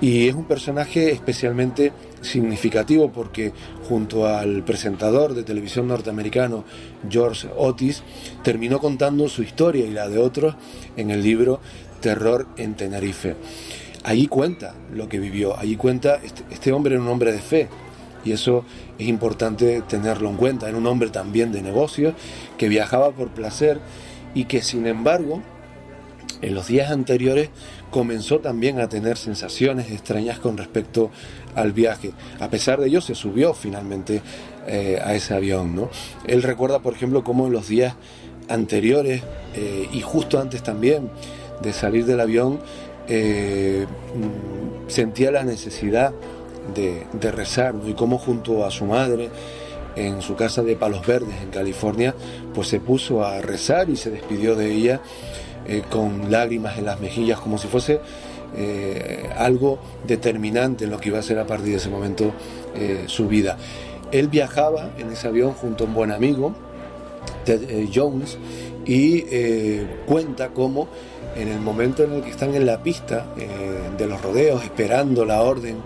Y 0.01 0.27
es 0.27 0.35
un 0.35 0.45
personaje 0.45 1.11
especialmente 1.11 1.91
significativo 2.21 3.11
porque 3.11 3.51
junto 3.87 4.27
al 4.27 4.63
presentador 4.63 5.33
de 5.33 5.43
televisión 5.43 5.87
norteamericano 5.87 6.63
George 7.09 7.47
Otis 7.57 8.03
terminó 8.43 8.79
contando 8.79 9.27
su 9.29 9.41
historia 9.41 9.85
y 9.85 9.91
la 9.91 10.07
de 10.07 10.17
otros 10.17 10.55
en 10.95 11.11
el 11.11 11.21
libro 11.21 11.59
Terror 12.01 12.47
en 12.57 12.75
Tenerife. 12.75 13.35
Allí 14.03 14.27
cuenta 14.27 14.73
lo 14.93 15.09
que 15.09 15.19
vivió, 15.19 15.57
allí 15.57 15.75
cuenta, 15.75 16.15
este, 16.23 16.43
este 16.49 16.71
hombre 16.71 16.95
era 16.95 17.03
un 17.03 17.09
hombre 17.09 17.33
de 17.33 17.39
fe 17.39 17.67
y 18.23 18.31
eso 18.31 18.65
es 18.97 19.07
importante 19.07 19.81
tenerlo 19.81 20.29
en 20.29 20.37
cuenta, 20.37 20.67
era 20.67 20.77
un 20.77 20.87
hombre 20.87 21.09
también 21.09 21.51
de 21.51 21.61
negocios 21.61 22.13
que 22.57 22.69
viajaba 22.69 23.11
por 23.11 23.29
placer 23.29 23.79
y 24.33 24.45
que 24.45 24.61
sin 24.61 24.87
embargo 24.87 25.41
en 26.41 26.55
los 26.55 26.67
días 26.67 26.91
anteriores 26.91 27.49
comenzó 27.91 28.39
también 28.39 28.79
a 28.79 28.87
tener 28.87 29.17
sensaciones 29.17 29.91
extrañas 29.91 30.39
con 30.39 30.57
respecto 30.57 31.09
al 31.55 31.73
viaje. 31.73 32.11
A 32.39 32.49
pesar 32.49 32.79
de 32.79 32.87
ello, 32.87 33.01
se 33.01 33.15
subió 33.15 33.53
finalmente 33.53 34.21
eh, 34.67 34.99
a 35.03 35.15
ese 35.15 35.33
avión. 35.33 35.75
¿no? 35.75 35.89
Él 36.25 36.43
recuerda, 36.43 36.79
por 36.79 36.93
ejemplo, 36.93 37.23
cómo 37.23 37.47
en 37.47 37.53
los 37.53 37.67
días 37.67 37.95
anteriores 38.47 39.21
eh, 39.55 39.87
y 39.91 40.01
justo 40.01 40.39
antes 40.39 40.63
también 40.63 41.09
de 41.61 41.73
salir 41.73 42.05
del 42.05 42.19
avión, 42.19 42.59
eh, 43.07 43.85
mm, 44.15 44.89
sentía 44.89 45.31
la 45.31 45.43
necesidad 45.43 46.13
de, 46.73 47.31
rezar 47.31 47.75
y 47.85 47.93
cómo 47.93 48.17
junto 48.17 48.65
a 48.65 48.71
su 48.71 48.85
madre 48.85 49.29
en 49.95 50.21
su 50.21 50.35
casa 50.35 50.63
de 50.63 50.75
Palos 50.75 51.05
Verdes, 51.05 51.41
en 51.41 51.49
California, 51.49 52.15
pues 52.53 52.67
se 52.67 52.79
puso 52.79 53.23
a 53.23 53.41
rezar 53.41 53.89
y 53.89 53.95
se 53.95 54.11
despidió 54.11 54.55
de 54.55 54.71
ella 54.71 55.01
eh, 55.67 55.83
con 55.89 56.31
lágrimas 56.31 56.77
en 56.77 56.85
las 56.85 56.99
mejillas, 56.99 57.39
como 57.39 57.57
si 57.57 57.67
fuese 57.67 57.99
eh, 58.55 59.29
algo 59.37 59.79
determinante 60.07 60.85
en 60.85 60.91
lo 60.91 60.99
que 60.99 61.09
iba 61.09 61.19
a 61.19 61.23
ser 61.23 61.37
a 61.39 61.45
partir 61.45 61.71
de 61.71 61.75
ese 61.75 61.89
momento 61.89 62.31
eh, 62.75 63.03
su 63.07 63.27
vida. 63.27 63.57
Él 64.11 64.27
viajaba 64.29 64.91
en 64.97 65.11
ese 65.11 65.27
avión 65.27 65.53
junto 65.53 65.83
a 65.83 65.87
un 65.87 65.93
buen 65.93 66.11
amigo, 66.11 66.55
Ted 67.45 67.87
Jones, 67.93 68.37
y 68.85 69.21
cuenta 70.07 70.49
cómo 70.49 70.87
en 71.35 71.47
el 71.49 71.59
momento 71.59 72.03
en 72.03 72.13
el 72.13 72.23
que 72.23 72.31
están 72.31 72.55
en 72.55 72.65
la 72.65 72.81
pista 72.81 73.27
de 73.97 74.07
los 74.07 74.19
rodeos, 74.19 74.63
esperando 74.63 75.25
la 75.25 75.43
orden 75.43 75.77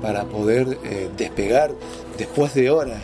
para 0.00 0.24
poder 0.24 0.78
despegar 1.16 1.72
después 2.16 2.54
de 2.54 2.70
horas 2.70 3.02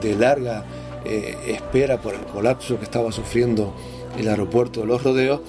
de 0.00 0.14
larga 0.14 0.64
espera 1.04 2.00
por 2.00 2.14
el 2.14 2.20
colapso 2.20 2.78
que 2.78 2.84
estaba 2.84 3.10
sufriendo 3.10 3.74
el 4.18 4.28
aeropuerto 4.28 4.80
de 4.80 4.86
los 4.86 5.02
rodeos, 5.02 5.40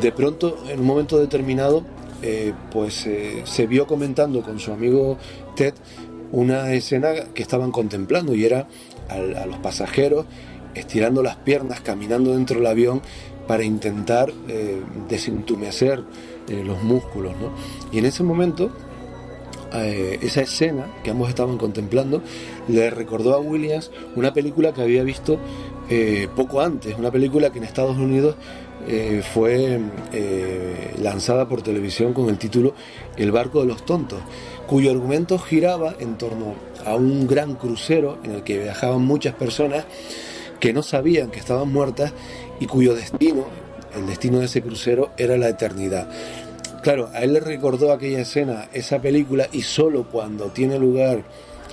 de 0.00 0.10
pronto, 0.10 0.58
en 0.68 0.80
un 0.80 0.86
momento 0.86 1.18
determinado, 1.18 1.84
eh, 2.22 2.52
pues 2.72 3.06
eh, 3.06 3.42
se 3.44 3.66
vio 3.66 3.86
comentando 3.86 4.42
con 4.42 4.58
su 4.58 4.72
amigo 4.72 5.18
Ted 5.56 5.74
una 6.32 6.72
escena 6.72 7.12
que 7.32 7.42
estaban 7.42 7.70
contemplando 7.70 8.34
y 8.34 8.44
era 8.44 8.66
a, 9.08 9.46
los 9.46 9.58
pasajeros 9.58 10.26
estirando 10.74 11.22
las 11.22 11.36
piernas, 11.36 11.80
caminando 11.80 12.32
dentro 12.32 12.56
del 12.56 12.66
avión 12.66 13.02
para 13.46 13.62
intentar 13.62 14.32
eh, 14.48 14.80
desintumecer 15.08 16.02
los 16.48 16.82
músculos. 16.82 17.32
Y 17.92 17.98
en 17.98 18.06
ese 18.06 18.22
momento, 18.22 18.70
esa 19.74 20.42
escena 20.42 20.86
que 21.02 21.10
ambos 21.10 21.28
estaban 21.28 21.58
contemplando 21.58 22.22
le 22.68 22.90
recordó 22.90 23.34
a 23.34 23.40
Williams 23.40 23.90
una 24.14 24.32
película 24.32 24.72
que 24.72 24.82
había 24.82 25.02
visto 25.02 25.38
eh, 25.88 26.28
poco 26.34 26.60
antes, 26.60 26.96
una 26.96 27.10
película 27.10 27.50
que 27.50 27.58
en 27.58 27.64
Estados 27.64 27.98
Unidos 27.98 28.36
eh, 28.86 29.22
fue 29.22 29.80
eh, 30.12 30.94
lanzada 31.00 31.48
por 31.48 31.62
televisión 31.62 32.12
con 32.12 32.28
el 32.28 32.38
título 32.38 32.74
El 33.16 33.32
barco 33.32 33.60
de 33.60 33.66
los 33.66 33.84
tontos, 33.84 34.20
cuyo 34.66 34.90
argumento 34.90 35.38
giraba 35.38 35.94
en 35.98 36.16
torno 36.16 36.54
a 36.84 36.94
un 36.94 37.26
gran 37.26 37.54
crucero 37.54 38.18
en 38.24 38.32
el 38.32 38.42
que 38.42 38.58
viajaban 38.58 39.02
muchas 39.02 39.34
personas 39.34 39.84
que 40.60 40.72
no 40.72 40.82
sabían 40.82 41.30
que 41.30 41.38
estaban 41.38 41.70
muertas 41.72 42.12
y 42.60 42.66
cuyo 42.66 42.94
destino, 42.94 43.44
el 43.94 44.06
destino 44.06 44.38
de 44.38 44.46
ese 44.46 44.62
crucero, 44.62 45.10
era 45.18 45.36
la 45.36 45.48
eternidad. 45.48 46.08
Claro, 46.84 47.08
a 47.14 47.22
él 47.22 47.32
le 47.32 47.40
recordó 47.40 47.92
aquella 47.92 48.20
escena, 48.20 48.68
esa 48.74 49.00
película, 49.00 49.48
y 49.52 49.62
solo 49.62 50.04
cuando 50.04 50.48
tiene 50.48 50.78
lugar 50.78 51.24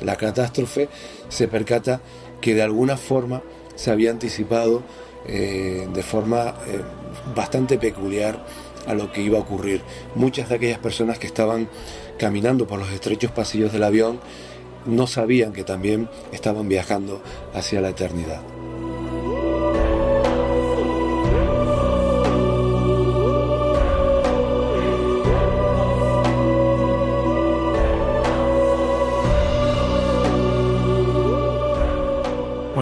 la 0.01 0.15
catástrofe 0.15 0.87
se 1.27 1.49
percata 1.49 1.99
que 2.39 2.55
de 2.55 2.61
alguna 2.61 2.95
forma 2.95 3.41
se 3.75 3.91
había 3.91 4.09
anticipado 4.09 4.83
eh, 5.27 5.85
de 5.93 6.01
forma 6.01 6.55
eh, 6.65 6.79
bastante 7.35 7.77
peculiar 7.77 8.41
a 8.87 8.93
lo 8.93 9.11
que 9.11 9.21
iba 9.21 9.37
a 9.37 9.41
ocurrir. 9.41 9.81
Muchas 10.15 10.47
de 10.47 10.55
aquellas 10.55 10.79
personas 10.79 11.19
que 11.19 11.27
estaban 11.27 11.67
caminando 12.17 12.65
por 12.65 12.79
los 12.79 12.89
estrechos 12.89 13.31
pasillos 13.31 13.73
del 13.73 13.83
avión 13.83 14.21
no 14.85 15.07
sabían 15.07 15.51
que 15.51 15.65
también 15.65 16.07
estaban 16.31 16.69
viajando 16.69 17.21
hacia 17.53 17.81
la 17.81 17.89
eternidad. 17.89 18.41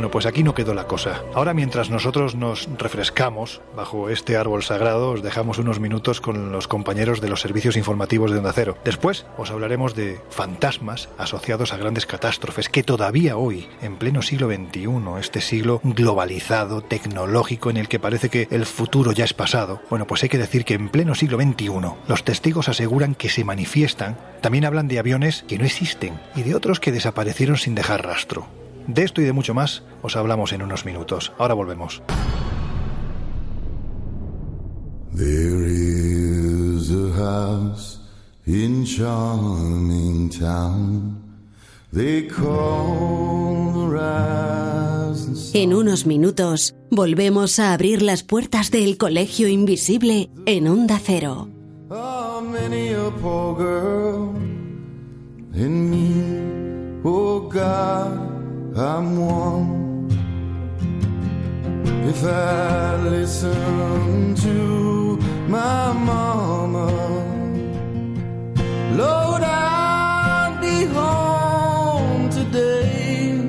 Pues 0.08 0.26
aquí 0.26 0.44
no 0.44 0.54
quedó 0.54 0.74
la 0.74 0.88
cosa. 0.88 1.22
Ahora 1.34 1.54
mientras 1.54 1.90
nosotros 1.90 2.36
nos 2.36 2.70
refrescamos 2.78 3.62
bajo 3.76 4.10
este 4.10 4.38
árbol 4.38 4.64
sagrado, 4.64 5.12
os 5.12 5.22
dejamos 5.22 5.60
unos 5.60 5.82
minutos 5.82 6.22
con 6.22 6.52
los 6.52 6.68
compañeros 6.68 7.20
de 7.20 7.28
los 7.28 7.42
servicios 7.42 7.76
informativos 7.76 8.32
de 8.32 8.38
Onda 8.38 8.54
Cero. 8.54 8.78
Después 8.86 9.26
os 9.38 9.52
hablaremos 9.52 9.96
de 9.96 10.22
fantasmas 10.30 11.10
asociados 11.18 11.74
a 11.74 11.78
grandes 11.78 12.06
catástrofes 12.06 12.70
que 12.70 12.84
todavía 12.84 13.36
hoy, 13.38 13.68
en 13.82 13.98
pleno 13.98 14.22
siglo 14.22 14.48
XXI, 14.48 14.88
este 15.20 15.42
siglo 15.42 15.82
globalizado, 15.84 16.82
tecnológico, 16.82 17.70
en 17.70 17.78
el 17.78 17.88
que 17.88 18.00
parece 18.00 18.30
que 18.30 18.48
el 18.52 18.66
futuro 18.66 19.12
ya 19.12 19.26
es 19.26 19.34
pasado, 19.34 19.82
bueno, 19.90 20.08
pues 20.08 20.24
hay 20.24 20.30
que 20.30 20.38
decir 20.38 20.64
que 20.64 20.76
en 20.76 20.90
pleno 20.90 21.16
siglo 21.16 21.38
XXI 21.38 21.70
los 22.08 22.24
testigos 22.24 22.70
aseguran 22.70 23.16
que 23.16 23.30
se 23.30 23.44
manifiestan, 23.44 24.18
también 24.42 24.66
hablan 24.66 24.88
de 24.88 25.00
aviones 25.00 25.44
que 25.48 25.58
no 25.58 25.66
existen 25.66 26.20
y 26.36 26.44
de 26.44 26.56
otros 26.56 26.80
que 26.80 26.92
desaparecieron 26.92 27.58
sin 27.58 27.76
dejar 27.76 28.06
rastro. 28.06 28.59
De 28.90 29.04
esto 29.04 29.22
y 29.22 29.26
de 29.26 29.34
mucho 29.34 29.54
más 29.54 29.84
os 30.02 30.16
hablamos 30.16 30.52
en 30.52 30.64
unos 30.64 30.84
minutos. 30.84 31.32
Ahora 31.38 31.54
volvemos. 31.54 32.02
There 35.16 35.68
is 35.68 36.90
a 36.92 37.14
house 37.16 38.00
in 38.48 38.86
charming 38.86 40.30
town. 40.30 41.22
They 41.94 42.28
call 42.28 43.92
the 43.92 45.60
En 45.60 45.74
unos 45.74 46.06
minutos 46.08 46.76
volvemos 46.90 47.60
a 47.60 47.74
abrir 47.74 48.02
las 48.02 48.24
puertas 48.24 48.72
del 48.72 48.98
colegio 48.98 49.48
invisible 49.48 50.32
en 50.48 50.68
Onda 50.68 51.00
Cero. 51.04 51.48
Oh, 51.92 52.42
many 52.42 52.94
a 52.94 53.12
poor 53.22 53.56
girl 53.56 54.36
in 55.54 55.90
me, 55.90 57.02
oh 57.04 57.50
God. 57.50 58.29
I'm 58.80 59.18
one. 59.18 60.08
If 62.08 62.24
I 62.24 62.96
listen 62.96 64.36
to 64.36 65.18
my 65.50 65.92
mama, 65.92 66.88
Lord, 68.96 69.44
I'd 69.44 70.60
be 70.62 70.86
home 70.86 72.30
today. 72.30 73.42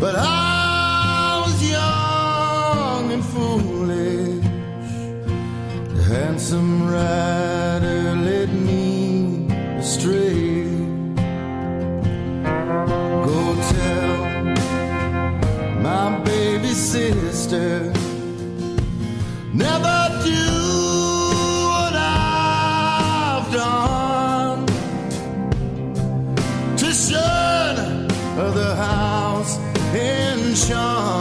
But 0.00 0.14
I 0.16 1.42
was 1.44 1.70
young 1.70 3.12
and 3.12 3.24
foolish, 3.24 4.44
handsome 6.08 6.88
rider 6.90 7.59
sister. 17.50 17.92
Never 19.52 19.98
do 20.24 20.46
what 21.70 21.94
I've 21.96 23.52
done 23.52 24.66
to 26.76 26.92
shun 26.92 28.08
the 28.54 28.74
house 28.76 29.58
in 29.94 30.54
charming 30.54 31.19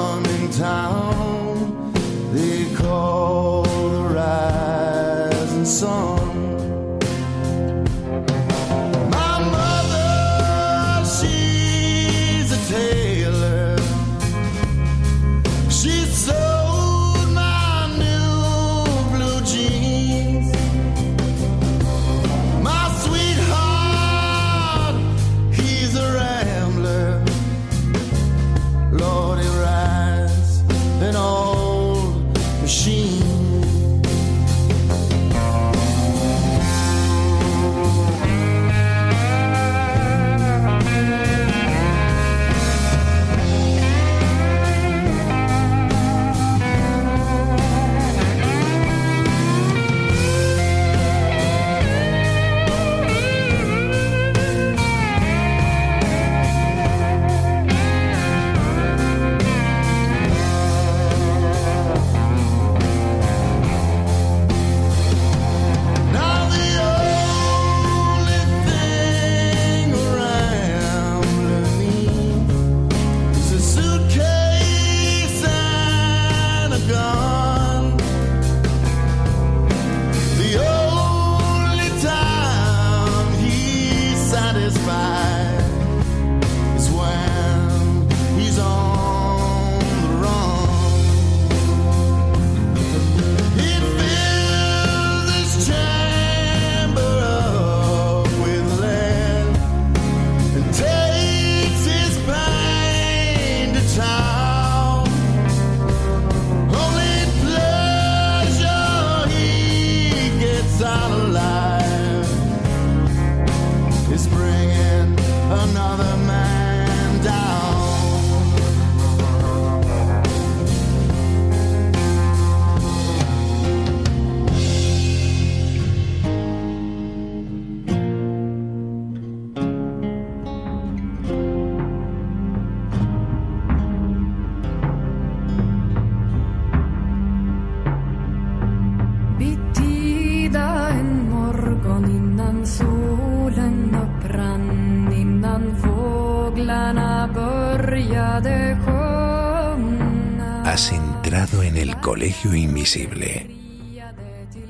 Colegio 152.20 152.54
Invisible 152.54 153.50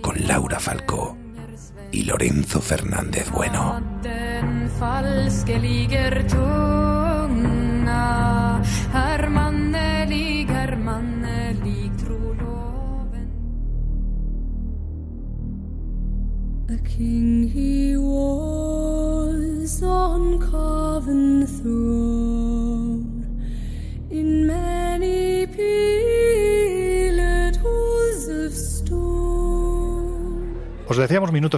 con 0.02 0.28
Laura 0.28 0.60
Falcó 0.60 1.18
y 1.92 2.04
Lorenzo 2.04 2.62
Fernández 2.62 3.32
Bueno. 3.32 3.89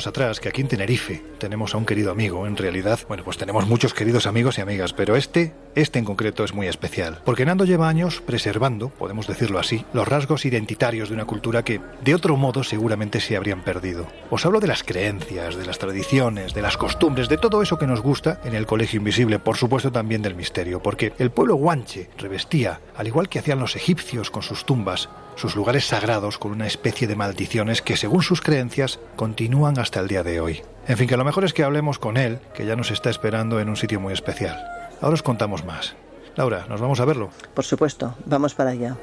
Atrás 0.08 0.40
que 0.40 0.50
aquí 0.50 0.62
en 0.62 0.68
Tenerife 0.68 1.22
tenemos 1.38 1.74
a 1.74 1.78
un 1.78 1.86
querido 1.86 2.12
amigo. 2.12 2.48
En 2.48 2.58
realidad, 2.58 3.00
bueno, 3.08 3.24
pues 3.24 3.38
tenemos 3.38 3.68
muchos 3.68 3.94
queridos 3.94 4.28
amigos 4.28 4.58
y 4.58 4.62
amigas, 4.62 4.94
pero 4.94 5.16
este, 5.16 5.54
este 5.76 6.00
en 6.00 6.06
concreto 6.06 6.44
es 6.44 6.54
muy 6.54 6.68
especial. 6.68 7.22
Porque 7.26 7.46
Nando 7.46 7.66
lleva 7.66 7.90
años 7.90 8.22
preservando, 8.22 8.90
podemos 8.90 9.28
decirlo 9.28 9.60
así, 9.60 9.86
los 9.94 10.08
rasgos 10.08 10.46
identitarios 10.46 11.10
de 11.10 11.16
una 11.16 11.26
cultura 11.26 11.64
que, 11.64 11.82
de 12.04 12.16
otro 12.16 12.38
modo, 12.38 12.64
seguramente 12.64 13.20
se 13.20 13.36
habrían 13.36 13.64
perdido. 13.64 14.08
Os 14.30 14.46
hablo 14.46 14.60
de 14.60 14.68
las 14.68 14.84
creencias, 14.84 15.56
de 15.56 15.66
las 15.66 15.80
tradiciones, 15.80 16.54
de 16.54 16.62
las 16.62 16.78
costumbres, 16.78 17.30
de 17.30 17.38
todo 17.38 17.62
eso 17.62 17.78
que 17.78 17.88
nos 17.88 18.02
gusta 18.02 18.40
en 18.44 18.56
el 18.56 18.66
Colegio 18.66 18.98
Invisible, 18.98 19.40
por 19.40 19.58
supuesto 19.58 19.92
también 19.92 20.22
del 20.22 20.36
misterio, 20.36 20.82
porque 20.82 21.14
el 21.18 21.32
pueblo 21.32 21.56
guanche 21.56 22.10
revestía, 22.18 22.80
al 22.96 23.08
igual 23.08 23.30
que 23.30 23.40
hacían 23.40 23.60
los 23.60 23.76
egipcios 23.76 24.32
con 24.32 24.44
sus 24.44 24.66
tumbas, 24.66 25.10
sus 25.42 25.56
lugares 25.56 25.88
sagrados 25.88 26.38
con 26.38 26.52
una 26.52 26.68
especie 26.68 27.08
de 27.08 27.16
maldiciones 27.16 27.82
que, 27.82 27.98
según 27.98 28.22
sus 28.22 28.42
creencias, 28.42 29.00
continúan 29.16 29.80
hasta 29.80 30.00
el 30.00 30.08
día 30.08 30.22
de 30.22 30.40
hoy. 30.40 30.62
En 30.88 30.98
fin, 30.98 31.08
que 31.08 31.18
lo 31.18 31.26
mejor 31.26 31.46
es 31.46 31.54
que 31.54 31.64
hablemos 31.64 31.98
con 31.98 32.16
él, 32.16 32.40
que 32.54 32.68
ya 32.68 32.76
nos 32.76 32.92
está 32.92 33.10
esperando 33.10 33.60
en 33.60 33.68
un 33.68 33.76
sitio 33.76 34.00
muy 34.00 34.14
especial. 34.14 34.64
Ahora 35.02 35.16
os 35.16 35.24
contamos 35.24 35.66
más. 35.66 35.96
Laura, 36.36 36.68
¿nos 36.70 36.80
vamos 36.80 37.00
a 37.00 37.06
verlo? 37.06 37.32
Por 37.56 37.66
supuesto, 37.66 38.14
vamos 38.26 38.54
para 38.54 38.70
allá. 38.70 38.98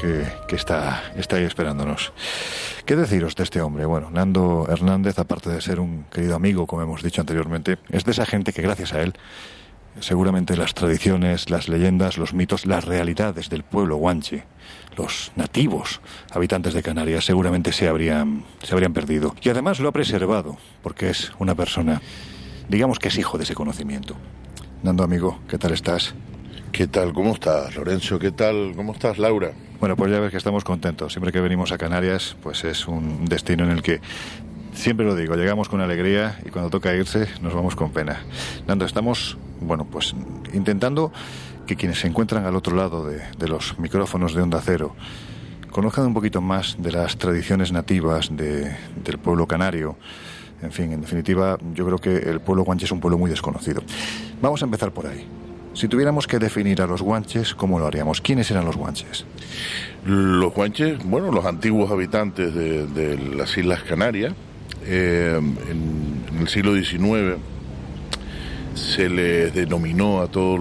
Que, 0.00 0.26
que 0.46 0.56
está, 0.56 1.12
está 1.16 1.36
ahí 1.36 1.44
esperándonos. 1.44 2.12
¿Qué 2.84 2.96
deciros 2.96 3.34
de 3.36 3.44
este 3.44 3.60
hombre? 3.60 3.84
Bueno, 3.84 4.10
Nando 4.10 4.66
Hernández, 4.68 5.18
aparte 5.18 5.50
de 5.50 5.60
ser 5.60 5.80
un 5.80 6.04
querido 6.04 6.34
amigo, 6.34 6.66
como 6.66 6.82
hemos 6.82 7.02
dicho 7.02 7.20
anteriormente, 7.20 7.78
es 7.90 8.04
de 8.04 8.12
esa 8.12 8.26
gente 8.26 8.52
que 8.52 8.62
gracias 8.62 8.94
a 8.94 9.02
él, 9.02 9.14
seguramente 10.00 10.56
las 10.56 10.74
tradiciones, 10.74 11.50
las 11.50 11.68
leyendas, 11.68 12.18
los 12.18 12.32
mitos, 12.32 12.66
las 12.66 12.84
realidades 12.84 13.48
del 13.48 13.62
pueblo 13.62 13.96
guanche, 13.96 14.44
los 14.96 15.32
nativos 15.36 16.00
habitantes 16.30 16.74
de 16.74 16.82
Canarias, 16.82 17.24
seguramente 17.24 17.72
se 17.72 17.88
habrían, 17.88 18.44
se 18.62 18.72
habrían 18.72 18.92
perdido. 18.92 19.34
Y 19.42 19.48
además 19.50 19.80
lo 19.80 19.88
ha 19.88 19.92
preservado, 19.92 20.56
porque 20.82 21.10
es 21.10 21.32
una 21.38 21.54
persona, 21.54 22.00
digamos 22.68 22.98
que 22.98 23.08
es 23.08 23.18
hijo 23.18 23.38
de 23.38 23.44
ese 23.44 23.54
conocimiento. 23.54 24.16
Nando, 24.82 25.02
amigo, 25.02 25.40
¿qué 25.48 25.58
tal 25.58 25.72
estás? 25.72 26.14
¿Qué 26.72 26.86
tal? 26.86 27.12
¿Cómo 27.12 27.32
estás, 27.32 27.74
Lorenzo? 27.74 28.18
¿Qué 28.18 28.30
tal? 28.30 28.72
¿Cómo 28.76 28.92
estás, 28.92 29.18
Laura? 29.18 29.52
Bueno, 29.80 29.94
pues 29.96 30.10
ya 30.10 30.18
ves 30.18 30.30
que 30.32 30.36
estamos 30.36 30.64
contentos. 30.64 31.12
Siempre 31.12 31.32
que 31.32 31.40
venimos 31.40 31.70
a 31.70 31.78
Canarias, 31.78 32.36
pues 32.42 32.64
es 32.64 32.88
un 32.88 33.26
destino 33.26 33.64
en 33.64 33.70
el 33.70 33.82
que, 33.82 34.00
siempre 34.72 35.06
lo 35.06 35.14
digo, 35.14 35.36
llegamos 35.36 35.68
con 35.68 35.80
alegría 35.80 36.38
y 36.44 36.50
cuando 36.50 36.68
toca 36.70 36.92
irse 36.94 37.28
nos 37.42 37.54
vamos 37.54 37.76
con 37.76 37.92
pena. 37.92 38.20
Nando, 38.66 38.84
estamos, 38.84 39.38
bueno, 39.60 39.84
pues 39.84 40.14
intentando 40.52 41.12
que 41.66 41.76
quienes 41.76 42.00
se 42.00 42.08
encuentran 42.08 42.44
al 42.44 42.56
otro 42.56 42.74
lado 42.74 43.06
de, 43.06 43.48
los 43.48 43.78
micrófonos 43.78 44.34
de 44.34 44.42
Onda 44.42 44.60
Cero 44.64 44.96
conozcan 45.70 46.06
un 46.06 46.14
poquito 46.14 46.40
más 46.40 46.76
de 46.78 46.90
las 46.92 47.16
tradiciones 47.18 47.70
nativas 47.72 48.30
de- 48.36 48.74
del 49.04 49.18
pueblo 49.18 49.46
canario. 49.46 49.96
En 50.60 50.72
fin, 50.72 50.90
en 50.92 51.02
definitiva, 51.02 51.56
yo 51.74 51.86
creo 51.86 51.98
que 51.98 52.16
el 52.30 52.40
pueblo 52.40 52.64
guanche 52.64 52.86
es 52.86 52.90
un 52.90 52.98
pueblo 52.98 53.16
muy 53.16 53.30
desconocido. 53.30 53.82
Vamos 54.42 54.60
a 54.62 54.64
empezar 54.64 54.90
por 54.90 55.06
ahí. 55.06 55.24
Si 55.78 55.86
tuviéramos 55.86 56.26
que 56.26 56.40
definir 56.40 56.82
a 56.82 56.88
los 56.88 57.02
guanches, 57.02 57.54
¿cómo 57.54 57.78
lo 57.78 57.86
haríamos? 57.86 58.20
¿Quiénes 58.20 58.50
eran 58.50 58.64
los 58.64 58.76
guanches? 58.76 59.24
Los 60.04 60.52
guanches, 60.52 60.98
bueno, 61.04 61.30
los 61.30 61.44
antiguos 61.44 61.92
habitantes 61.92 62.52
de, 62.52 63.16
las 63.36 63.56
Islas 63.56 63.84
Canarias, 63.84 64.34
eh, 64.86 65.38
en, 65.38 66.40
el 66.40 66.48
siglo 66.48 66.74
XIX 66.74 67.36
se 68.74 69.08
les 69.08 69.54
denominó 69.54 70.20
a 70.20 70.26
todas 70.26 70.60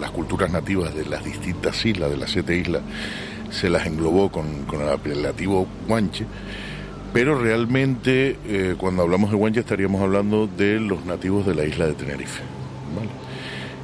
las 0.00 0.10
culturas 0.12 0.50
nativas 0.50 0.94
de 0.94 1.04
las 1.04 1.22
distintas 1.22 1.84
islas, 1.84 2.10
de 2.10 2.16
las 2.16 2.30
siete 2.30 2.56
islas, 2.56 2.80
se 3.50 3.68
las 3.68 3.84
englobó 3.86 4.32
con, 4.32 4.64
con 4.64 4.80
el 4.80 4.88
apelativo 4.88 5.66
guanche, 5.86 6.24
pero 7.12 7.38
realmente 7.38 8.38
eh, 8.46 8.76
cuando 8.78 9.02
hablamos 9.02 9.30
de 9.30 9.36
guanche 9.36 9.60
estaríamos 9.60 10.00
hablando 10.00 10.46
de 10.46 10.80
los 10.80 11.04
nativos 11.04 11.44
de 11.44 11.54
la 11.54 11.66
isla 11.66 11.84
de 11.86 11.92
Tenerife. 11.92 12.40
¿vale? 12.96 13.21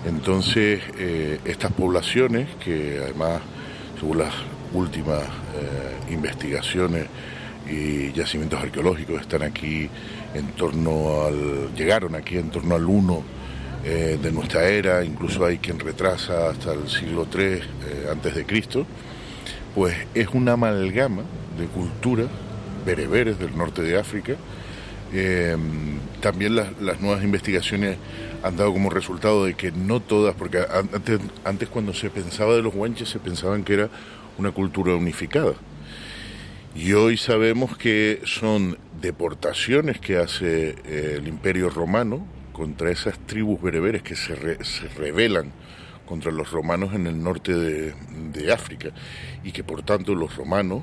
Entonces, 0.09 0.81
eh, 0.99 1.39
estas 1.45 1.71
poblaciones, 1.73 2.49
que 2.65 2.99
además, 3.03 3.43
según 4.01 4.19
las 4.19 4.33
últimas 4.73 5.21
eh, 5.21 6.13
investigaciones 6.13 7.07
y 7.71 8.11
yacimientos 8.13 8.59
arqueológicos, 8.59 9.21
están 9.21 9.43
aquí 9.43 9.89
en 10.33 10.47
torno 10.53 11.27
al. 11.27 11.75
llegaron 11.75 12.15
aquí 12.15 12.39
en 12.39 12.49
torno 12.49 12.75
al 12.75 12.87
1 12.87 13.23
eh, 13.85 14.19
de 14.21 14.33
nuestra 14.33 14.67
era, 14.67 15.05
incluso 15.05 15.45
hay 15.45 15.59
quien 15.59 15.79
retrasa 15.79 16.49
hasta 16.49 16.73
el 16.73 16.89
siglo 16.89 17.27
III 17.31 18.11
antes 18.11 18.35
de 18.35 18.47
Cristo, 18.47 18.87
pues 19.75 19.95
es 20.15 20.29
una 20.29 20.53
amalgama 20.53 21.23
de 21.59 21.67
culturas 21.67 22.29
bereberes 22.87 23.39
del 23.39 23.55
norte 23.55 23.83
de 23.83 23.99
África. 23.99 24.37
Eh, 25.13 25.57
también 26.21 26.57
las, 26.57 26.81
las 26.81 27.01
nuevas 27.01 27.23
investigaciones 27.25 27.97
han 28.43 28.57
dado 28.57 28.73
como 28.73 28.91
resultado 28.91 29.45
de 29.45 29.55
que 29.55 29.73
no 29.73 30.01
todas, 30.01 30.35
porque 30.35 30.59
an- 30.59 30.91
antes, 30.93 31.21
antes 31.45 31.69
cuando 31.69 31.95
se 31.95 32.11
pensaba 32.11 32.55
de 32.55 32.63
los 32.63 32.75
guanches 32.75 33.09
se 33.09 33.19
pensaban 33.19 33.65
que 33.65 33.75
era 33.75 33.89
una 34.39 34.51
cultura 34.53 34.95
unificada. 34.95 35.55
Y 36.75 36.93
hoy 36.93 37.17
sabemos 37.17 37.77
que 37.77 38.21
son 38.25 38.79
deportaciones 39.01 39.99
que 39.99 40.19
hace 40.19 40.77
eh, 40.85 41.15
el 41.19 41.27
Imperio 41.29 41.71
Romano 41.71 42.25
contra 42.53 42.91
esas 42.91 43.19
tribus 43.27 43.61
bereberes 43.63 44.03
que 44.03 44.15
se, 44.17 44.35
re- 44.35 44.65
se 44.65 44.89
rebelan 44.89 45.53
contra 46.07 46.31
los 46.33 46.51
romanos 46.51 46.95
en 46.95 47.07
el 47.07 47.23
norte 47.23 47.53
de, 47.53 47.95
de 48.33 48.53
África 48.53 48.91
y 49.45 49.53
que 49.53 49.63
por 49.65 49.83
tanto 49.83 50.15
los 50.15 50.37
romanos, 50.37 50.83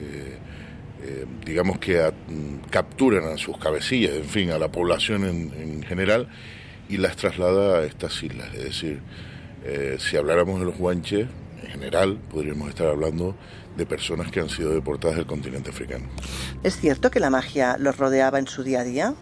eh, 0.00 0.36
eh, 1.02 1.24
digamos 1.44 1.78
que 1.78 2.00
a- 2.00 2.10
mm, 2.10 2.68
capturan 2.70 3.24
a 3.24 3.36
sus 3.38 3.58
cabecillas, 3.58 4.14
en 4.14 4.24
fin, 4.24 4.50
a 4.50 4.58
la 4.58 4.70
población 4.70 5.24
en, 5.24 5.52
en 5.60 5.82
general 5.82 6.28
y 6.88 6.96
las 6.96 7.16
traslada 7.16 7.78
a 7.80 7.84
estas 7.84 8.22
islas. 8.22 8.48
Es 8.54 8.64
decir, 8.64 9.00
eh, 9.64 9.96
si 9.98 10.16
habláramos 10.16 10.58
de 10.60 10.66
los 10.66 10.76
guanches, 10.76 11.26
en 11.62 11.70
general 11.70 12.18
podríamos 12.30 12.68
estar 12.68 12.86
hablando 12.86 13.36
de 13.76 13.86
personas 13.86 14.30
que 14.30 14.40
han 14.40 14.48
sido 14.48 14.70
deportadas 14.72 15.16
del 15.16 15.26
continente 15.26 15.70
africano. 15.70 16.06
¿Es 16.64 16.76
cierto 16.80 17.10
que 17.10 17.20
la 17.20 17.30
magia 17.30 17.76
los 17.78 17.96
rodeaba 17.96 18.38
en 18.38 18.46
su 18.48 18.62
día 18.64 18.80
a 18.80 18.84
día? 18.84 19.14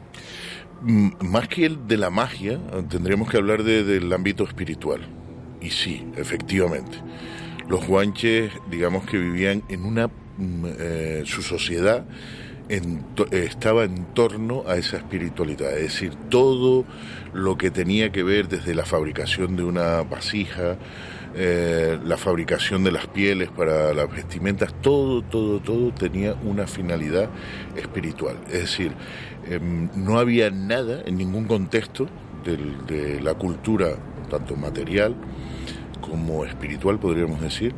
Mm, 0.83 1.11
Más 1.21 1.49
que 1.49 1.67
el 1.67 1.87
de 1.89 1.97
la 1.97 2.11
magia, 2.11 2.59
tendríamos 2.89 3.31
que 3.31 3.37
hablar 3.39 3.63
de- 3.65 3.85
del 3.85 4.13
ámbito 4.13 4.45
espiritual. 4.45 5.07
Y 5.61 5.71
sí, 5.71 6.07
efectivamente. 6.17 6.99
Los 7.69 7.87
guanches, 7.87 8.53
digamos 8.71 9.05
que 9.07 9.19
vivían 9.19 9.63
en 9.69 9.85
una... 9.85 10.09
mm, 10.39 10.65
eh, 10.79 11.23
su 11.25 11.43
sociedad 11.43 12.05
estaba 13.31 13.85
en 13.85 14.07
torno 14.07 14.65
a 14.67 14.77
esa 14.77 14.97
espiritualidad, 14.97 15.73
es 15.77 15.83
decir, 15.83 16.15
todo 16.29 16.85
lo 17.33 17.57
que 17.57 17.71
tenía 17.71 18.11
que 18.11 18.25
ver 18.25 18.49
desde 18.49 18.75
la 18.75 18.85
fabricación 18.85 19.57
de 19.57 19.63
una 19.63 20.03
vasija, 20.03 20.77
eh, 21.37 21.99
la 22.05 22.17
fabricación 22.17 22.83
de 22.83 22.91
las 22.91 23.07
pieles 23.07 23.51
para 23.51 23.95
las 23.95 24.11
vestimentas, 24.11 24.75
todo, 24.81 25.23
todo, 25.23 25.61
todo 25.61 25.93
tenía 25.93 26.35
una 26.35 26.67
finalidad 26.67 27.31
espiritual. 27.77 28.37
Es 28.49 28.63
decir, 28.63 28.93
em, 29.49 29.89
no 29.95 30.19
había 30.19 30.51
nada 30.51 31.03
en 31.05 31.19
ningún 31.19 31.45
contexto 31.45 32.09
de 32.45 33.21
la 33.21 33.35
cultura, 33.35 33.97
tanto 34.31 34.55
material 34.55 35.17
como 36.01 36.45
espiritual, 36.45 36.99
podríamos 36.99 37.41
decir, 37.41 37.75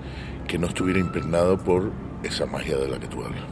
que 0.47 0.59
no 0.59 0.67
estuviera 0.67 1.01
impregnado 1.01 1.59
por 1.59 1.91
esa 2.29 2.47
magia 2.47 2.77
de 2.77 2.89
la 2.89 2.99
que 2.99 3.07
tú 3.07 3.23
hablas. 3.23 3.43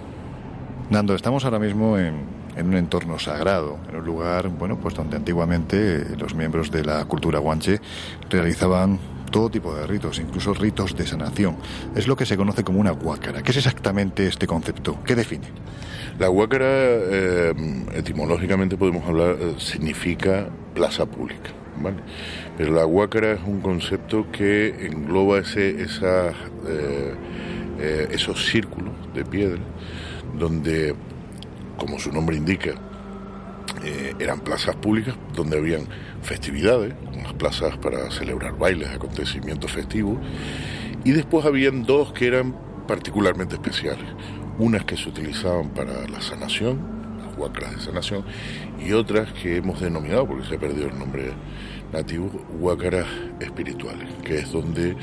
Nando, 0.90 1.14
estamos 1.14 1.44
ahora 1.44 1.58
mismo 1.58 1.98
en, 1.98 2.14
en 2.56 2.68
un 2.68 2.74
entorno 2.74 3.18
sagrado, 3.18 3.78
en 3.88 3.96
un 3.96 4.04
lugar, 4.04 4.48
bueno, 4.48 4.78
pues 4.78 4.94
donde 4.94 5.16
antiguamente 5.16 6.04
los 6.16 6.34
miembros 6.34 6.70
de 6.70 6.84
la 6.84 7.04
cultura 7.04 7.38
guanche 7.38 7.80
realizaban 8.30 8.98
todo 9.30 9.50
tipo 9.50 9.74
de 9.74 9.86
ritos, 9.86 10.18
incluso 10.18 10.54
ritos 10.54 10.96
de 10.96 11.06
sanación. 11.06 11.56
Es 11.94 12.06
lo 12.06 12.16
que 12.16 12.24
se 12.24 12.36
conoce 12.36 12.64
como 12.64 12.80
una 12.80 12.92
huácara. 12.92 13.42
¿Qué 13.42 13.50
es 13.50 13.56
exactamente 13.58 14.26
este 14.26 14.46
concepto? 14.46 14.98
¿Qué 15.04 15.14
define? 15.14 15.48
La 16.18 16.30
huácara, 16.30 16.66
eh, 16.66 17.52
etimológicamente 17.94 18.76
podemos 18.76 19.06
hablar, 19.06 19.36
eh, 19.38 19.54
significa 19.58 20.48
plaza 20.74 21.04
pública, 21.04 21.50
¿vale? 21.78 21.98
Pero 22.56 22.72
la 22.72 22.86
huácara 22.86 23.32
es 23.32 23.40
un 23.44 23.60
concepto 23.60 24.30
que 24.32 24.86
engloba 24.86 25.38
ese, 25.40 25.82
esa, 25.82 26.28
eh, 26.66 27.14
eh, 27.78 28.08
esos 28.10 28.46
círculos 28.46 28.92
de 29.14 29.24
piedra 29.24 29.60
donde, 30.38 30.94
como 31.76 31.98
su 31.98 32.12
nombre 32.12 32.36
indica, 32.36 32.74
eh, 33.84 34.14
eran 34.18 34.40
plazas 34.40 34.76
públicas 34.76 35.14
donde 35.34 35.58
habían 35.58 35.86
festividades, 36.22 36.94
unas 37.12 37.34
plazas 37.34 37.76
para 37.78 38.10
celebrar 38.10 38.56
bailes, 38.58 38.88
acontecimientos 38.88 39.70
festivos, 39.70 40.18
y 41.04 41.12
después 41.12 41.44
habían 41.46 41.84
dos 41.84 42.12
que 42.12 42.26
eran 42.26 42.56
particularmente 42.88 43.54
especiales, 43.54 44.06
unas 44.58 44.84
que 44.84 44.96
se 44.96 45.08
utilizaban 45.08 45.70
para 45.70 46.06
la 46.08 46.20
sanación, 46.20 46.80
las 47.18 47.36
huacras 47.36 47.76
de 47.76 47.80
sanación, 47.80 48.24
y 48.84 48.92
otras 48.92 49.32
que 49.32 49.56
hemos 49.56 49.80
denominado, 49.80 50.26
porque 50.26 50.48
se 50.48 50.54
ha 50.54 50.58
perdido 50.58 50.88
el 50.88 50.98
nombre 50.98 51.32
nativo, 51.92 52.30
huácaras 52.58 53.06
espirituales, 53.40 54.08
que 54.24 54.38
es 54.38 54.50
donde 54.50 54.96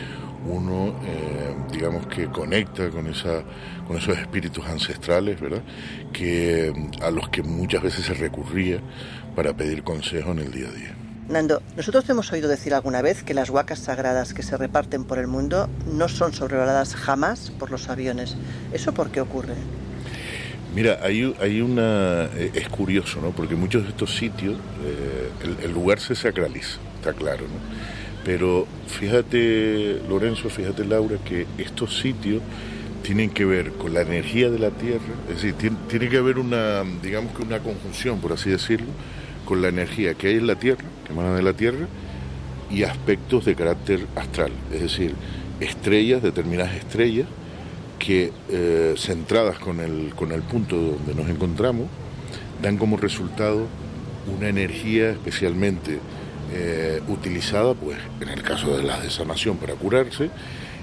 uno, 0.48 0.96
eh, 1.06 1.56
digamos 1.72 2.08
que 2.08 2.28
conecta 2.28 2.90
con 2.90 3.08
esa, 3.08 3.44
con 3.88 3.98
esos 3.98 4.18
espíritus 4.18 4.66
ancestrales, 4.66 5.40
¿verdad? 5.40 5.62
Que 6.12 6.74
a 7.02 7.12
los 7.12 7.30
que 7.30 7.44
muchas 7.44 7.82
veces 7.82 8.06
se 8.06 8.14
recurría 8.14 8.80
para 9.36 9.54
pedir 9.54 9.84
consejo 9.84 10.32
en 10.32 10.40
el 10.40 10.52
día 10.52 10.68
a 10.68 10.72
día. 10.72 10.96
Nando, 11.30 11.62
nosotros 11.78 12.08
hemos 12.10 12.32
oído 12.34 12.50
decir 12.50 12.74
alguna 12.74 13.02
vez 13.02 13.24
que 13.24 13.34
las 13.34 13.50
huacas 13.50 13.80
sagradas 13.80 14.34
que 14.34 14.44
se 14.44 14.58
reparten 14.58 15.06
por 15.06 15.20
el 15.20 15.28
mundo 15.28 15.70
no 15.86 16.10
son 16.10 16.34
sobrevoladas 16.34 16.96
jamás 16.96 17.50
por 17.58 17.72
los 17.72 17.88
aviones. 17.90 18.36
¿Eso 18.74 18.94
por 18.94 19.10
qué 19.10 19.22
ocurre? 19.22 19.54
Mira, 20.76 21.00
hay, 21.02 21.34
hay 21.40 21.62
una... 21.62 22.26
eh, 22.36 22.52
Es 22.54 22.68
curioso, 22.68 23.22
¿no? 23.22 23.30
Porque 23.32 23.56
muchos 23.56 23.84
de 23.84 23.90
estos 23.90 24.16
sitios, 24.18 24.56
eh, 24.84 25.30
el, 25.44 25.66
el 25.66 25.72
lugar 25.72 26.00
se 26.00 26.14
sacraliza, 26.16 26.80
está 26.96 27.14
claro, 27.14 27.44
¿no? 27.44 28.03
Pero 28.26 28.66
fíjate, 28.88 30.02
Lorenzo, 30.08 30.50
fíjate, 30.50 30.86
Laura, 30.86 31.18
que 31.26 31.46
estos 31.58 32.00
sitios 32.00 32.42
tienen 33.04 33.30
que 33.30 33.44
ver 33.44 33.74
con 33.74 33.94
la 33.94 34.02
energía 34.02 34.50
de 34.50 34.60
la 34.60 34.70
Tierra, 34.72 35.14
es 35.30 35.42
decir, 35.42 35.76
tiene, 35.88 36.10
que 36.10 36.18
haber 36.18 36.40
una, 36.40 36.84
digamos 37.02 37.36
que 37.36 37.44
una 37.44 37.60
conjunción, 37.60 38.20
por 38.22 38.32
así 38.32 38.50
decirlo, 38.50 38.88
con 39.44 39.62
la 39.62 39.68
energía 39.68 40.14
que 40.14 40.28
hay 40.30 40.36
en 40.36 40.48
la 40.48 40.56
Tierra, 40.56 40.84
que 41.06 41.12
emana 41.12 41.36
de 41.36 41.44
la 41.44 41.54
Tierra, 41.54 41.86
y 42.72 42.84
aspectos 42.84 43.44
de 43.46 43.56
carácter 43.56 44.08
astral, 44.16 44.52
es 44.72 44.82
decir, 44.82 45.14
estrellas, 45.60 46.24
determinadas 46.24 46.76
estrellas, 46.76 47.28
que 48.00 48.32
eh, 48.50 48.96
centradas 48.98 49.60
con 49.60 49.80
el, 49.80 50.14
con 50.16 50.32
el 50.32 50.42
punto 50.42 50.76
donde 50.76 51.14
nos 51.14 51.30
encontramos, 51.30 51.88
dan 52.62 52.78
como 52.78 52.98
resultado 52.98 53.68
una 54.38 54.48
energía 54.48 55.12
especialmente 55.12 56.00
eh, 56.54 57.02
utilizada, 57.08 57.74
pues 57.74 57.98
en 58.22 58.30
el 58.30 58.42
caso 58.44 58.78
de 58.78 58.84
las 58.84 59.02
de 59.04 59.10
sanación 59.10 59.58
para 59.58 59.74
curarse, 59.74 60.30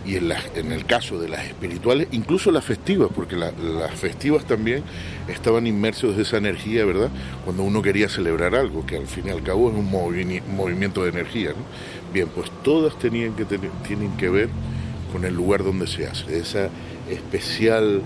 y 0.07 0.17
en, 0.17 0.29
las- 0.31 0.45
en 0.57 0.73
el 0.73 0.87
caso 0.87 1.21
de 1.21 1.29
las 1.29 1.45
espirituales, 1.47 2.09
incluso 2.13 2.51
las 2.51 2.65
festivas, 2.65 3.11
porque 3.15 3.37
la- 3.37 3.53
las 3.53 3.93
festivas 3.95 4.45
también 4.47 4.83
estaban 5.29 5.67
inmersos 5.67 6.17
de 6.17 6.23
esa 6.23 6.39
energía, 6.39 6.85
¿verdad? 6.87 7.11
Cuando 7.45 7.63
uno 7.65 7.83
quería 7.83 8.09
celebrar 8.09 8.55
algo, 8.55 8.87
que 8.87 8.97
al 8.97 9.07
fin 9.07 9.27
y 9.27 9.31
al 9.31 9.43
cabo 9.43 9.71
es 9.71 9.77
un 9.77 9.91
movi- 9.93 10.43
movimiento 10.47 11.03
de 11.05 11.11
energía, 11.11 11.51
¿no? 11.51 12.13
Bien, 12.15 12.29
pues 12.35 12.51
todas 12.65 12.99
tenían 12.99 13.35
que 13.35 13.45
tienen 13.45 14.17
que 14.17 14.29
ver 14.31 14.49
con 15.13 15.25
el 15.25 15.35
lugar 15.35 15.63
donde 15.63 15.87
se 15.87 16.07
hace, 16.07 16.39
esa 16.39 16.71
especial, 17.11 18.01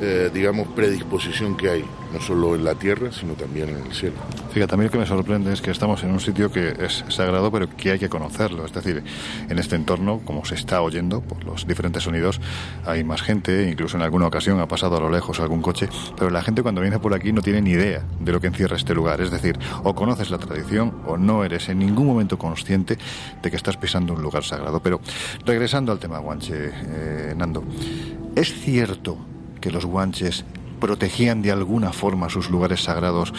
eh, 0.00 0.30
digamos, 0.32 0.68
predisposición 0.68 1.56
que 1.56 1.70
hay, 1.70 1.84
no 2.12 2.20
solo 2.20 2.54
en 2.54 2.64
la 2.64 2.74
tierra, 2.74 3.10
sino 3.10 3.34
también 3.34 3.70
en 3.70 3.86
el 3.86 3.92
cielo. 3.92 4.16
Fíjate, 4.52 4.74
a 4.74 4.78
mí 4.78 4.84
lo 4.84 4.90
que 4.90 4.98
me 4.98 5.06
sorprende 5.06 5.52
es 5.52 5.60
que 5.60 5.70
estamos 5.70 6.02
en 6.04 6.10
un 6.10 6.20
sitio 6.20 6.52
que 6.52 6.74
es 6.78 7.04
sagrado, 7.08 7.50
pero 7.50 7.68
que 7.68 7.90
hay 7.90 7.98
que 7.98 8.08
conocerlo. 8.08 8.64
Es 8.64 8.72
decir, 8.72 9.02
en 9.48 9.58
este 9.58 9.76
entorno, 9.76 10.20
como 10.24 10.44
se 10.44 10.54
está 10.54 10.82
oyendo 10.82 11.20
por 11.20 11.42
los 11.44 11.66
diferentes 11.66 12.04
sonidos, 12.04 12.40
hay 12.86 13.02
más 13.02 13.22
gente, 13.22 13.68
incluso 13.68 13.96
en 13.96 14.02
alguna 14.02 14.26
ocasión 14.26 14.60
ha 14.60 14.68
pasado 14.68 14.96
a 14.96 15.00
lo 15.00 15.10
lejos 15.10 15.40
algún 15.40 15.62
coche, 15.62 15.88
pero 16.16 16.30
la 16.30 16.42
gente 16.42 16.62
cuando 16.62 16.80
viene 16.80 16.98
por 16.98 17.14
aquí 17.14 17.32
no 17.32 17.42
tiene 17.42 17.60
ni 17.60 17.70
idea 17.70 18.04
de 18.20 18.32
lo 18.32 18.40
que 18.40 18.46
encierra 18.46 18.76
este 18.76 18.94
lugar. 18.94 19.20
Es 19.20 19.30
decir, 19.30 19.58
o 19.82 19.94
conoces 19.94 20.30
la 20.30 20.38
tradición 20.38 21.02
o 21.06 21.16
no 21.16 21.44
eres 21.44 21.68
en 21.68 21.80
ningún 21.80 22.06
momento 22.06 22.38
consciente 22.38 22.98
de 23.42 23.50
que 23.50 23.56
estás 23.56 23.76
pisando 23.76 24.12
un 24.12 24.22
lugar 24.22 24.44
sagrado. 24.44 24.80
Pero 24.80 25.00
regresando 25.44 25.92
al 25.92 25.98
tema 25.98 26.18
guanche, 26.18 26.70
eh, 26.72 27.34
Nando, 27.36 27.64
¿es 28.36 28.52
cierto 28.60 29.18
que 29.60 29.70
los 29.70 29.84
guanches 29.84 30.44
protegían 30.80 31.42
de 31.42 31.50
alguna 31.50 31.92
forma 31.92 32.28
sus 32.28 32.50
lugares 32.50 32.82
sagrados 32.82 33.32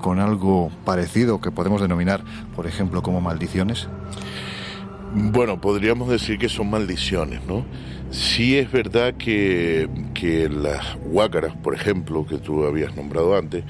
con 0.00 0.20
algo 0.20 0.70
parecido 0.84 1.40
que 1.40 1.50
podemos 1.50 1.80
denominar, 1.80 2.22
por 2.54 2.66
ejemplo, 2.66 3.02
como 3.02 3.20
maldiciones? 3.20 3.88
Bueno, 5.14 5.60
podríamos 5.60 6.08
decir 6.08 6.38
que 6.38 6.48
son 6.48 6.70
maldiciones, 6.70 7.40
¿no? 7.46 7.64
Sí 8.10 8.56
es 8.56 8.70
verdad 8.70 9.14
que, 9.14 9.88
que 10.14 10.48
las 10.48 10.96
huácaras, 11.06 11.54
por 11.56 11.74
ejemplo, 11.74 12.26
que 12.26 12.38
tú 12.38 12.64
habías 12.64 12.94
nombrado 12.96 13.36
antes, 13.36 13.64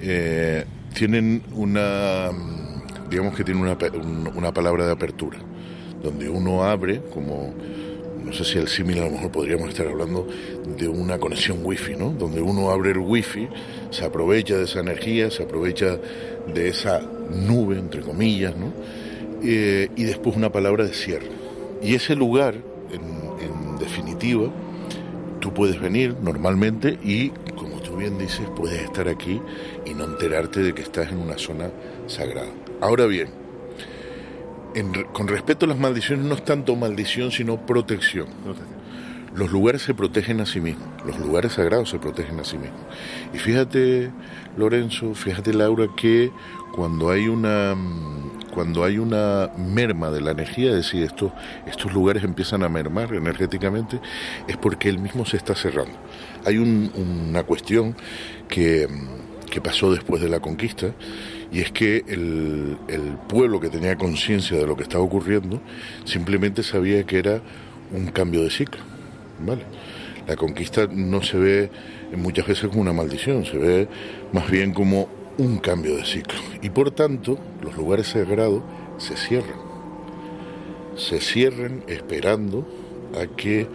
eh, 0.00 0.64
tienen 0.94 1.42
una, 1.52 2.30
digamos 3.10 3.34
que 3.34 3.44
tienen 3.44 3.62
una, 3.62 3.76
una 4.34 4.52
palabra 4.52 4.86
de 4.86 4.92
apertura, 4.92 5.38
donde 6.02 6.28
uno 6.28 6.64
abre 6.64 7.02
como, 7.12 7.54
no 8.28 8.34
sé 8.34 8.44
si 8.44 8.58
el 8.58 8.68
símil 8.68 8.98
a 8.98 9.06
lo 9.06 9.12
mejor 9.12 9.30
podríamos 9.32 9.70
estar 9.70 9.86
hablando 9.86 10.26
de 10.76 10.86
una 10.86 11.18
conexión 11.18 11.60
wifi, 11.62 11.96
¿no? 11.96 12.10
Donde 12.10 12.42
uno 12.42 12.70
abre 12.70 12.90
el 12.90 12.98
wifi, 12.98 13.48
se 13.90 14.04
aprovecha 14.04 14.58
de 14.58 14.64
esa 14.64 14.80
energía, 14.80 15.30
se 15.30 15.44
aprovecha 15.44 15.98
de 16.52 16.68
esa 16.68 17.00
nube, 17.30 17.78
entre 17.78 18.02
comillas, 18.02 18.54
¿no? 18.54 18.70
Eh, 19.42 19.88
y 19.96 20.04
después 20.04 20.36
una 20.36 20.52
palabra 20.52 20.84
de 20.84 20.92
cierre. 20.92 21.28
Y 21.82 21.94
ese 21.94 22.14
lugar, 22.14 22.54
en, 22.92 23.00
en 23.00 23.78
definitiva, 23.78 24.50
tú 25.40 25.54
puedes 25.54 25.80
venir 25.80 26.14
normalmente 26.20 26.98
y, 27.02 27.30
como 27.56 27.80
tú 27.80 27.96
bien 27.96 28.18
dices, 28.18 28.46
puedes 28.54 28.82
estar 28.82 29.08
aquí 29.08 29.40
y 29.86 29.94
no 29.94 30.04
enterarte 30.04 30.60
de 30.60 30.74
que 30.74 30.82
estás 30.82 31.10
en 31.10 31.16
una 31.16 31.38
zona 31.38 31.70
sagrada. 32.08 32.50
Ahora 32.82 33.06
bien, 33.06 33.28
en 34.74 34.92
con 35.12 35.28
respecto 35.28 35.64
a 35.66 35.68
las 35.68 35.78
maldiciones, 35.78 36.24
no 36.24 36.34
es 36.34 36.44
tanto 36.44 36.76
maldición, 36.76 37.30
sino 37.30 37.56
protección. 37.66 38.26
Los 39.34 39.50
lugares 39.52 39.82
se 39.82 39.94
protegen 39.94 40.40
a 40.40 40.46
sí 40.46 40.60
mismos, 40.60 40.88
los 41.06 41.18
lugares 41.20 41.52
sagrados 41.52 41.90
se 41.90 41.98
protegen 41.98 42.40
a 42.40 42.44
sí 42.44 42.56
mismos. 42.58 42.80
Y 43.32 43.38
fíjate, 43.38 44.10
Lorenzo, 44.56 45.14
fíjate, 45.14 45.52
Laura, 45.52 45.86
que 45.96 46.32
cuando 46.74 47.10
hay 47.10 47.28
una 47.28 47.74
mm, 47.74 48.28
cuando 48.50 48.82
hay 48.82 48.98
una 48.98 49.50
merma 49.56 50.10
de 50.10 50.20
la 50.20 50.32
energía, 50.32 50.70
es 50.70 50.76
decir, 50.78 51.04
estos, 51.04 51.30
estos 51.66 51.92
lugares 51.92 52.24
empiezan 52.24 52.64
a 52.64 52.68
mermar 52.68 53.14
energéticamente, 53.14 54.00
es 54.48 54.56
porque 54.56 54.88
él 54.88 54.98
mismo 54.98 55.24
se 55.26 55.36
está 55.36 55.54
cerrando. 55.54 55.92
Hay 56.44 56.58
un- 56.58 56.90
una 57.30 57.44
cuestión 57.44 57.94
que, 58.48 58.88
mm, 58.88 59.17
que 59.50 59.60
pasó 59.60 59.92
después 59.92 60.22
de 60.22 60.28
la 60.28 60.40
conquista, 60.40 60.94
y 61.50 61.60
es 61.60 61.72
que 61.72 62.04
el, 62.08 62.76
pueblo 63.28 63.60
que 63.60 63.68
tenía 63.68 63.96
conciencia 63.96 64.56
de 64.56 64.66
lo 64.66 64.76
que 64.76 64.82
estaba 64.82 65.04
ocurriendo 65.04 65.60
simplemente 66.04 66.62
sabía 66.62 67.04
que 67.04 67.18
era 67.18 67.42
un 67.92 68.06
cambio 68.06 68.42
de 68.42 68.50
ciclo. 68.50 68.80
¿vale? 69.40 69.62
La 70.26 70.36
conquista 70.36 70.88
no 70.90 71.22
se 71.22 71.38
ve 71.38 71.70
muchas 72.16 72.46
veces 72.46 72.68
como 72.68 72.80
una 72.80 72.92
maldición, 72.92 73.44
se 73.44 73.58
ve 73.58 73.88
más 74.32 74.50
bien 74.50 74.72
como 74.72 75.08
un 75.38 75.58
cambio 75.58 75.96
de 75.96 76.04
ciclo. 76.04 76.38
Y 76.62 76.70
por 76.70 76.90
tanto, 76.90 77.38
los 77.62 77.76
lugares 77.76 78.08
sagrados 78.08 78.62
se 78.98 79.16
cierran. 79.16 79.58
Se 80.96 81.20
cierran 81.20 81.84
esperando 81.86 82.66
a 83.14 83.26
que 83.36 83.68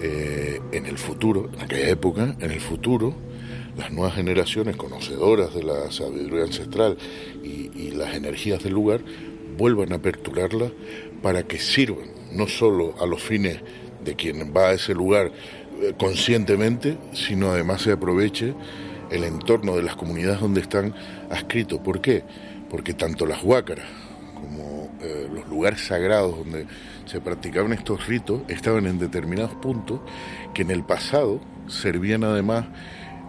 eh, 0.00 0.60
en 0.72 0.86
el 0.86 0.98
futuro, 0.98 1.50
en 1.54 1.62
aquella 1.62 1.88
época, 1.88 2.36
en 2.40 2.50
el 2.50 2.60
futuro, 2.60 3.14
las 3.78 3.92
nuevas 3.92 4.16
generaciones 4.16 4.76
conocedoras 4.76 5.54
de 5.54 5.62
la 5.62 5.90
sabiduría 5.92 6.44
ancestral 6.44 6.98
y, 7.42 7.68
las 7.92 8.14
energías 8.14 8.62
del 8.62 8.74
lugar 8.74 9.00
vuelvan 9.56 9.92
a 9.92 9.96
aperturarla 9.96 10.70
para 11.20 11.42
que 11.42 11.58
sirvan 11.58 12.10
no 12.32 12.46
solo 12.46 12.94
a 13.00 13.06
los 13.06 13.20
fines 13.20 13.58
de 14.04 14.14
quien 14.14 14.52
va 14.56 14.68
a 14.68 14.72
ese 14.74 14.94
lugar 14.94 15.32
eh, 15.82 15.94
conscientemente, 15.98 16.96
sino 17.12 17.50
además 17.50 17.82
se 17.82 17.90
aproveche 17.90 18.54
el 19.10 19.24
entorno 19.24 19.74
de 19.74 19.82
las 19.82 19.96
comunidades 19.96 20.40
donde 20.40 20.60
están 20.60 20.94
adscritos. 21.28 21.80
¿Por 21.80 22.00
qué? 22.00 22.22
Porque 22.70 22.94
tanto 22.94 23.26
las 23.26 23.42
huácaras 23.42 23.86
como 24.34 24.92
eh, 25.02 25.28
los 25.32 25.48
lugares 25.48 25.80
sagrados 25.80 26.36
donde 26.36 26.66
se 27.06 27.20
practicaban 27.20 27.72
estos 27.72 28.06
ritos 28.06 28.42
estaban 28.46 28.86
en 28.86 29.00
determinados 29.00 29.54
puntos 29.56 30.00
que 30.54 30.62
en 30.62 30.70
el 30.70 30.84
pasado 30.84 31.40
servían 31.66 32.22
además, 32.22 32.66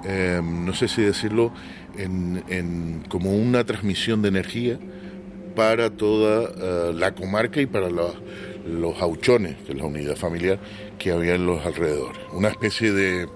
eh, 0.04 0.42
no 0.44 0.74
sé 0.74 0.88
si 0.88 1.02
decirlo, 1.02 1.52
en, 1.98 2.44
en- 2.48 3.04
como 3.10 3.32
una 3.36 3.64
transmisión 3.66 4.22
de 4.22 4.30
energía 4.30 4.80
para 5.56 5.90
toda 5.90 6.52
eh, 6.58 6.94
la 6.94 7.14
comarca 7.14 7.60
y 7.62 7.66
para 7.66 7.90
los, 7.90 8.16
los 8.66 9.02
auchones, 9.02 9.56
que 9.66 9.74
es 9.74 9.78
la 9.78 9.86
unidad 9.86 10.16
familiar 10.16 10.60
que 10.98 11.12
había 11.12 11.36
en 11.36 11.46
los 11.46 11.66
alrededores. 11.66 12.20
Una 12.34 12.50
especie 12.50 12.92
de, 12.94 13.28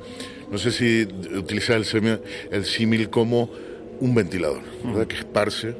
no 0.51 0.57
sé 0.57 0.72
si 0.72 1.07
utilizar 1.36 1.78
el, 1.78 1.86
semi- 1.86 2.20
el 2.51 2.66
símil 2.66 3.09
como 3.09 3.49
un 3.99 4.16
ventilador, 4.16 4.61
¿verdad? 4.84 5.07
que 5.07 5.16
esparce 5.18 5.76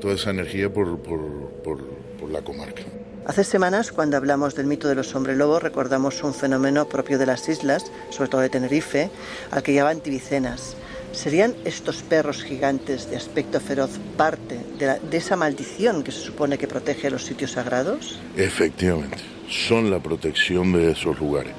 toda 0.00 0.14
esa 0.14 0.30
energía 0.30 0.68
por, 0.70 0.98
por, 1.00 1.20
por- 1.62 1.84
por 2.18 2.30
la 2.30 2.42
comarca. 2.42 2.82
Hace 3.24 3.44
semanas, 3.44 3.92
cuando 3.92 4.16
hablamos 4.16 4.54
del 4.56 4.66
mito 4.66 4.88
de 4.88 4.96
los 4.96 5.14
hombres 5.14 5.36
lobos, 5.36 5.62
recordamos 5.62 6.22
un 6.24 6.34
fenómeno 6.34 6.88
propio 6.88 7.18
de 7.18 7.26
las 7.26 7.48
islas, 7.48 7.90
sobre 8.10 8.28
todo 8.28 8.40
de 8.40 8.48
Tenerife, 8.50 9.10
al 9.52 9.62
que 9.62 9.72
llamaban 9.72 10.00
tibicenas. 10.00 10.76
¿Serían 11.12 11.54
estos 11.64 12.02
perros 12.02 12.42
gigantes 12.42 13.08
de 13.10 13.16
aspecto 13.16 13.60
feroz 13.60 13.90
parte 14.16 14.58
de, 14.78 14.86
la- 14.86 14.98
de 14.98 15.16
esa 15.18 15.36
maldición 15.36 16.02
que 16.02 16.10
se 16.10 16.20
supone 16.20 16.58
que 16.58 16.66
protege 16.66 17.10
los 17.10 17.24
sitios 17.24 17.52
sagrados? 17.52 18.18
Efectivamente, 18.36 19.18
son 19.48 19.90
la 19.90 20.00
protección 20.00 20.72
de 20.72 20.90
esos 20.92 21.20
lugares. 21.20 21.52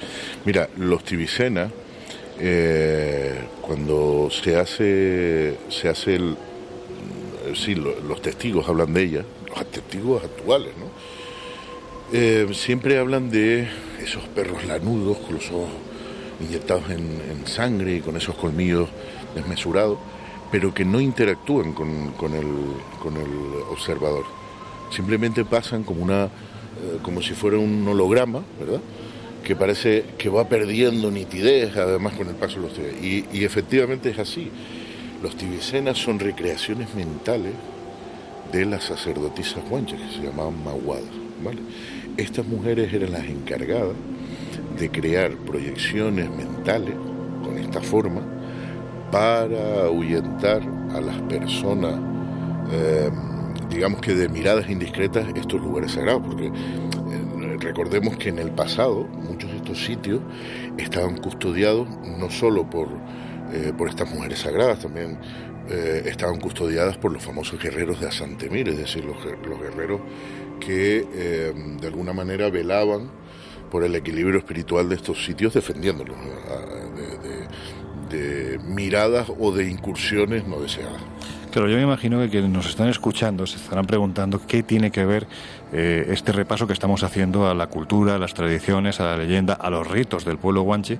Mira, 0.44 0.68
los 0.78 1.04
tibicenas, 1.06 1.72
eh, 2.40 3.46
cuando 3.62 4.28
se 4.32 4.58
hace, 4.58 5.58
se 5.70 5.88
hace 5.88 6.20
sí, 7.56 7.76
lo- 7.76 8.00
los 8.02 8.22
testigos 8.22 8.68
hablan 8.68 8.94
de 8.94 9.02
ella, 9.04 9.26
los 9.56 9.66
testigos 9.72 10.24
actuales, 10.24 10.74
¿no? 10.78 10.88
Eh, 12.16 12.48
siempre 12.54 13.00
hablan 13.00 13.32
de 13.32 13.68
esos 14.00 14.28
perros 14.28 14.66
lanudos 14.66 15.18
con 15.18 15.34
los 15.34 15.50
ojos 15.50 15.72
inyectados 16.40 16.84
en, 16.92 17.48
sangre 17.48 17.96
y 17.96 18.00
con 18.02 18.16
esos 18.16 18.36
colmillos 18.36 18.88
desmesurados, 19.34 19.98
pero 20.52 20.76
que 20.76 20.86
no 20.86 21.02
interactúan 21.02 21.74
con, 21.74 21.90
el, 22.36 22.46
observador. 23.72 24.26
Simplemente 24.92 25.44
pasan 25.44 25.84
como 25.84 26.04
una, 26.04 26.26
eh, 26.26 27.00
como 27.02 27.20
si 27.24 27.34
fuera 27.34 27.58
un 27.58 27.88
holograma, 27.88 28.44
¿verdad? 28.60 28.80
Que 29.44 29.56
parece 29.56 30.06
que 30.16 30.30
va 30.30 30.48
perdiendo 30.48 31.10
nitidez, 31.10 31.76
además 31.76 32.14
con 32.14 32.28
el 32.28 32.36
paso 32.36 32.62
de 32.62 32.68
los 32.68 32.78
días. 32.78 32.94
Y, 33.34 33.44
efectivamente 33.44 34.12
es 34.12 34.20
así. 34.20 34.52
Los 35.24 35.36
tibicenas 35.36 35.98
son 35.98 36.20
recreaciones 36.20 36.94
mentales 36.94 37.54
de 38.52 38.66
las 38.66 38.84
sacerdotisas 38.84 39.68
guanches, 39.68 40.00
que 40.00 40.16
se 40.16 40.28
llamaban 40.28 40.64
mahuadas. 40.64 41.24
¿vale? 41.44 41.60
Estas 42.18 42.46
mujeres 42.46 42.94
eran 42.94 43.12
las 43.12 43.26
encargadas 43.26 43.96
de 44.78 44.90
crear 44.90 45.32
proyecciones 45.32 46.30
mentales 46.30 46.94
con 47.44 47.58
esta 47.58 47.82
forma 47.82 48.22
para 49.12 49.86
ahuyentar 49.86 50.62
a 50.96 51.02
las 51.02 51.20
personas, 51.24 52.00
eh, 52.72 53.10
digamos 53.70 54.00
que 54.02 54.14
de 54.14 54.30
miradas 54.30 54.70
indiscretas, 54.70 55.28
estos 55.36 55.60
lugares 55.62 55.94
sagrados, 55.94 56.22
porque 56.26 56.48
eh, 56.48 57.58
recordemos 57.60 58.16
que 58.18 58.30
en 58.30 58.40
el 58.40 58.52
pasado 58.52 59.06
muchos 59.06 59.50
de 59.50 59.58
estos 59.58 59.84
sitios 59.84 60.22
estaban 60.78 61.18
custodiados 61.18 61.88
no 62.20 62.30
solo 62.30 62.70
por, 62.70 62.90
eh, 63.54 63.72
por 63.78 63.88
estas 63.90 64.10
mujeres 64.14 64.40
sagradas, 64.40 64.80
también 64.80 65.18
eh, 65.70 66.04
estaban 66.06 66.40
custodiadas 66.40 66.98
por 66.98 67.12
los 67.12 67.24
famosos 67.24 67.62
guerreros 67.62 68.00
de 68.02 68.08
Asantemir, 68.08 68.68
es 68.70 68.78
decir, 68.78 69.06
los, 69.06 69.18
los 69.48 69.60
guerreros 69.62 70.02
que 70.60 71.06
eh, 71.14 71.54
de 71.80 71.88
alguna 71.88 72.14
manera 72.14 72.50
velaban 72.50 73.10
por 73.72 73.84
el 73.84 73.96
equilibrio 73.96 74.38
espiritual 74.40 74.88
de 74.90 74.96
estos 74.96 75.24
sitios, 75.26 75.54
defendiéndolos 75.54 76.16
de- 76.20 77.44
de 78.18 78.60
miradas 78.60 79.28
o 79.40 79.52
de 79.52 79.68
incursiones 79.70 80.48
no 80.48 80.60
deseadas. 80.60 81.02
Claro, 81.54 81.70
yo 81.70 81.78
me 81.78 81.84
imagino 81.84 82.20
que 82.20 82.30
quienes 82.30 82.50
nos 82.50 82.66
están 82.66 82.90
escuchando 82.90 83.46
se 83.46 83.58
estarán 83.58 83.86
preguntando 83.86 84.42
qué 84.48 84.64
tiene 84.64 84.90
que 84.90 85.06
ver 85.06 85.28
eh, 85.72 86.08
este 86.10 86.32
repaso 86.32 86.66
que 86.66 86.74
estamos 86.74 87.04
haciendo 87.04 87.48
a 87.48 87.54
la 87.54 87.68
cultura, 87.68 88.16
a 88.16 88.18
las 88.18 88.34
tradiciones, 88.34 89.00
a 89.00 89.04
la 89.04 89.18
leyenda, 89.18 89.54
a 89.54 89.70
los 89.70 89.86
ritos 89.88 90.26
del 90.26 90.40
pueblo 90.40 90.64
guanche. 90.64 90.98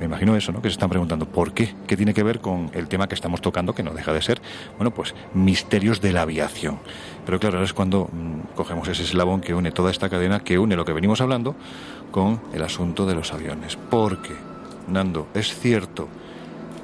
Me 0.00 0.06
imagino 0.06 0.34
eso, 0.34 0.50
¿no? 0.50 0.62
Que 0.62 0.70
se 0.70 0.72
están 0.72 0.88
preguntando 0.88 1.26
por 1.26 1.52
qué, 1.52 1.74
qué 1.86 1.94
tiene 1.94 2.14
que 2.14 2.22
ver 2.22 2.40
con 2.40 2.70
el 2.72 2.88
tema 2.88 3.06
que 3.06 3.14
estamos 3.14 3.42
tocando, 3.42 3.74
que 3.74 3.82
no 3.82 3.92
deja 3.92 4.14
de 4.14 4.22
ser, 4.22 4.40
bueno, 4.78 4.94
pues 4.94 5.14
misterios 5.34 6.00
de 6.00 6.14
la 6.14 6.22
aviación. 6.22 6.78
Pero 7.26 7.38
claro, 7.38 7.58
ahora 7.58 7.66
es 7.66 7.74
cuando 7.74 8.08
mm, 8.10 8.54
cogemos 8.56 8.88
ese 8.88 9.02
eslabón 9.02 9.42
que 9.42 9.52
une 9.52 9.72
toda 9.72 9.90
esta 9.90 10.08
cadena, 10.08 10.40
que 10.40 10.58
une 10.58 10.74
lo 10.74 10.86
que 10.86 10.94
venimos 10.94 11.20
hablando 11.20 11.54
con 12.10 12.40
el 12.54 12.62
asunto 12.62 13.04
de 13.04 13.14
los 13.14 13.34
aviones. 13.34 13.76
Porque, 13.90 14.32
Nando, 14.88 15.28
es 15.34 15.54
cierto 15.54 16.08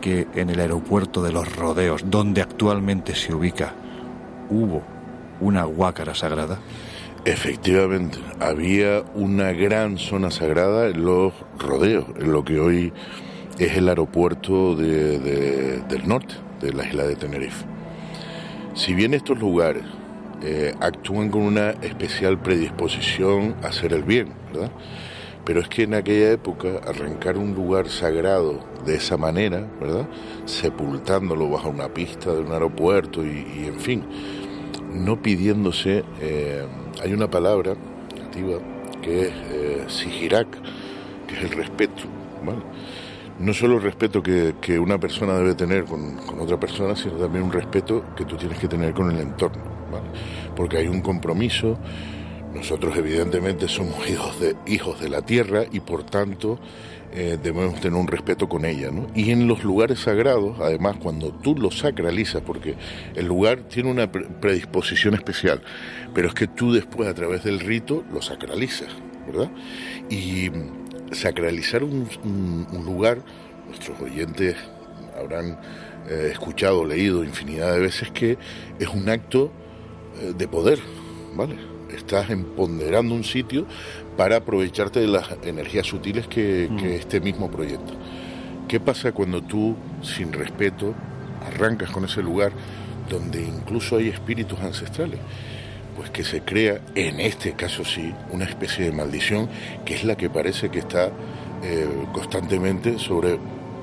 que 0.01 0.27
en 0.35 0.51
el 0.51 0.61
aeropuerto 0.61 1.23
de 1.23 1.33
los 1.33 1.55
rodeos, 1.57 2.05
donde 2.11 2.41
actualmente 2.43 3.15
se 3.15 3.35
ubica, 3.35 3.75
hubo 4.51 4.83
una 5.41 5.67
huácara 5.67 6.15
sagrada? 6.15 6.59
Efectivamente, 7.25 8.19
había 8.41 9.03
una 9.15 9.53
gran 9.53 9.99
zona 9.99 10.31
sagrada 10.31 10.87
en 10.89 11.05
los 11.05 11.33
rodeos, 11.59 12.07
en 12.19 12.33
lo 12.33 12.45
que 12.45 12.59
hoy 12.59 12.93
es 13.59 13.77
el 13.77 13.89
aeropuerto 13.89 14.75
de- 14.77 15.19
de- 15.19 15.79
del 15.89 16.09
norte 16.09 16.35
de 16.61 16.73
la 16.73 16.87
isla 16.87 17.05
de 17.05 17.17
Tenerife. 17.17 17.65
Si 18.75 18.95
bien 18.95 19.15
estos 19.15 19.39
lugares 19.39 19.83
eh, 20.41 20.73
actúan 20.81 21.31
con 21.31 21.43
una 21.43 21.71
especial 21.83 22.39
predisposición 22.39 23.57
a 23.65 23.67
hacer 23.69 23.93
el 23.93 24.05
bien, 24.05 24.29
¿verdad? 24.53 24.71
Pero 25.49 25.61
es 25.61 25.69
que 25.71 25.85
en 25.85 25.95
aquella 25.95 26.33
época 26.33 26.79
arrancar 26.87 27.39
un 27.39 27.55
lugar 27.55 27.89
sagrado 27.89 28.61
de 28.85 28.97
esa 28.97 29.17
manera, 29.17 29.67
¿verdad? 29.81 30.07
Sepultándolo 30.45 31.49
bajo 31.49 31.71
una 31.71 31.89
pista 31.89 32.35
de 32.35 32.43
un 32.43 32.53
aeropuerto 32.53 33.25
y, 33.25 33.47
y, 33.57 33.65
en 33.67 33.81
fin, 33.81 34.05
no 34.93 35.23
pidiéndose, 35.23 36.05
eh, 36.21 36.67
hay 37.03 37.15
una 37.15 37.31
palabra 37.31 37.75
nativa 38.21 38.59
que 39.01 39.23
es 39.23 39.33
eh, 39.51 39.85
sigirak, 39.89 40.49
que 41.27 41.37
es 41.37 41.45
el 41.45 41.53
respeto, 41.53 42.03
¿vale? 42.45 42.61
No 43.39 43.55
solo 43.55 43.77
el 43.77 43.83
respeto 43.83 44.23
que, 44.23 44.57
que 44.61 44.79
una 44.79 45.01
persona 45.01 45.33
debe 45.39 45.55
tener 45.55 45.87
con, 45.87 46.17
con 46.27 46.41
otra 46.41 46.61
persona, 46.61 46.95
sino 46.95 47.15
también 47.15 47.45
un 47.45 47.53
respeto 47.53 48.05
que 48.15 48.27
tú 48.27 48.37
tienes 48.37 48.59
que 48.59 48.69
tener 48.69 48.93
con 48.93 49.11
el 49.11 49.19
entorno, 49.19 49.63
¿vale? 49.91 50.09
Porque 50.55 50.77
hay 50.77 50.89
un 50.89 51.01
compromiso, 51.01 51.79
nosotros 52.59 52.97
evidentemente 52.97 53.69
somos 53.69 54.09
hijos 54.11 54.41
de, 54.41 54.57
hijos 54.67 55.01
de 55.01 55.09
la 55.09 55.23
tierra 55.23 55.65
y 55.71 55.79
por 55.81 56.03
tanto 56.05 56.59
eh, 57.13 57.39
debemos 57.43 57.81
tener 57.81 57.99
un 57.99 58.09
respeto 58.09 58.49
con 58.49 58.65
ella. 58.65 58.91
¿no? 58.91 59.07
Y 59.15 59.31
en 59.31 59.47
los 59.47 59.63
lugares 59.63 60.01
sagrados, 60.01 60.59
además, 60.61 60.97
cuando 61.01 61.33
tú 61.33 61.55
lo 61.55 61.71
sacralizas, 61.71 62.43
porque 62.43 62.75
el 63.15 63.27
lugar 63.27 63.61
tiene 63.69 63.91
una 63.91 64.11
pre- 64.11 64.27
predisposición 64.27 65.15
especial, 65.15 65.63
pero 66.15 66.29
es 66.29 66.35
que 66.35 66.49
tú 66.49 66.73
después 66.73 67.09
a 67.09 67.15
través 67.15 67.45
del 67.45 67.61
rito 67.61 68.05
lo 68.13 68.21
sacralizas, 68.21 68.89
¿verdad? 69.27 69.51
Y 70.11 70.51
sacralizar 71.13 71.85
un 71.85 72.09
lugar, 72.85 73.19
nuestros 73.69 74.01
oyentes 74.01 74.57
habrán 75.17 75.59
eh, 76.11 76.31
escuchado, 76.33 76.85
leído 76.85 77.23
infinidad 77.23 77.73
de 77.73 77.81
veces 77.81 78.11
que 78.11 78.37
es 78.79 78.89
un 78.89 79.09
acto 79.09 79.53
eh, 80.21 80.33
de 80.37 80.49
poder, 80.49 80.81
¿vale? 81.35 81.55
Estás 81.95 82.31
empoderando 82.31 83.15
un 83.15 83.25
sitio 83.25 83.67
para 84.17 84.37
aprovecharte 84.37 85.01
de 85.01 85.09
las 85.09 85.27
energías 85.43 85.87
sutiles 85.87 86.27
que, 86.27 86.71
que 86.79 86.97
este 86.97 87.21
mismo 87.21 87.51
proyecto. 87.51 87.95
¿Qué 88.69 88.81
pasa 88.81 89.13
cuando 89.13 89.43
tú, 89.43 89.77
sin 90.03 90.33
respeto, 90.33 90.95
arrancas 91.47 91.91
con 91.91 92.05
ese 92.05 92.23
lugar 92.23 92.53
donde 93.09 93.43
incluso 93.43 93.97
hay 93.97 94.09
espíritus 94.09 94.61
ancestrales? 94.61 95.19
Pues 95.97 96.11
que 96.11 96.23
se 96.23 96.43
crea, 96.43 96.81
en 96.95 97.19
este 97.19 97.55
caso 97.55 97.85
sí, 97.85 98.13
una 98.31 98.45
especie 98.45 98.85
de 98.85 98.93
maldición 98.93 99.49
que 99.85 99.95
es 99.95 100.05
la 100.05 100.17
que 100.17 100.31
parece 100.31 100.69
que 100.69 100.81
está 100.81 101.11
eh, 101.63 101.89
constantemente 102.13 102.99
sobre, 102.99 103.39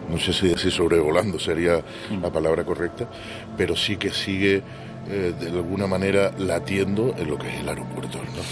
no 0.10 0.18
sé 0.18 0.32
si 0.32 0.48
decir 0.48 0.72
sobrevolando 0.72 1.40
sería 1.40 1.84
la 2.22 2.32
palabra 2.32 2.64
correcta, 2.64 3.10
pero 3.58 3.76
sí 3.76 3.98
que 3.98 4.12
sigue 4.12 4.62
eh, 5.10 5.34
de 5.40 5.48
alguna 5.50 5.88
manera 5.88 6.32
latiendo 6.38 7.14
en 7.18 7.30
lo 7.30 7.38
que 7.38 7.48
es 7.54 7.60
el 7.62 7.70
aeropuerto 7.70 8.18
del 8.18 8.28
norte. 8.28 8.44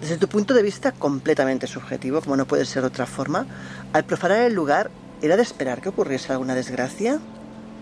Desde 0.00 0.18
tu 0.18 0.28
punto 0.28 0.52
de 0.54 0.62
vista 0.62 0.92
completamente 0.92 1.66
subjetivo, 1.66 2.20
como 2.20 2.36
no 2.36 2.46
puede 2.46 2.64
ser 2.66 2.82
de 2.82 2.88
otra 2.88 3.06
forma, 3.06 3.46
al 3.92 4.04
profanar 4.04 4.40
el 4.42 4.54
lugar, 4.54 4.90
¿era 5.22 5.36
de 5.36 5.42
esperar 5.42 5.80
que 5.80 5.88
ocurriese 5.88 6.32
alguna 6.32 6.54
desgracia? 6.54 7.18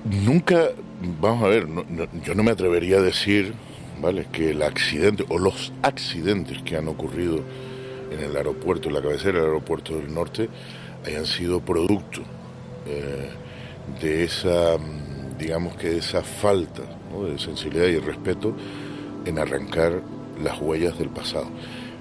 Nunca, 0.05 0.69
vamos 1.21 1.45
a 1.45 1.49
ver, 1.49 1.69
no- 1.69 1.85
no- 1.89 2.07
yo 2.25 2.35
no 2.35 2.43
me 2.43 2.51
atrevería 2.53 2.99
a 2.99 3.01
decir, 3.03 3.55
¿vale? 4.01 4.27
Que 4.33 4.51
el 4.51 4.63
accidente 4.63 5.25
o 5.29 5.39
los 5.39 5.73
accidentes 5.83 6.63
que 6.63 6.77
han 6.77 6.89
ocurrido 6.89 7.41
en 8.11 8.21
el 8.21 8.37
aeropuerto, 8.37 8.89
en 8.89 8.95
la 8.95 9.03
cabecera 9.03 9.39
del 9.39 9.47
aeropuerto 9.49 9.97
del 9.97 10.13
norte, 10.13 10.49
hayan 11.07 11.27
sido 11.27 11.61
producto 11.61 12.21
eh, 12.87 13.31
de 14.01 14.25
esa, 14.25 14.77
mm, 14.79 15.39
digamos 15.39 15.75
que 15.77 15.91
de 15.91 15.99
esa 15.99 16.23
falta 16.23 16.83
de 17.21 17.39
sensibilidad 17.39 17.87
y 17.87 17.99
respeto 17.99 18.55
en 19.25 19.39
arrancar 19.39 20.03
las 20.43 20.61
huellas 20.61 20.99
del 20.99 21.09
pasado. 21.09 21.47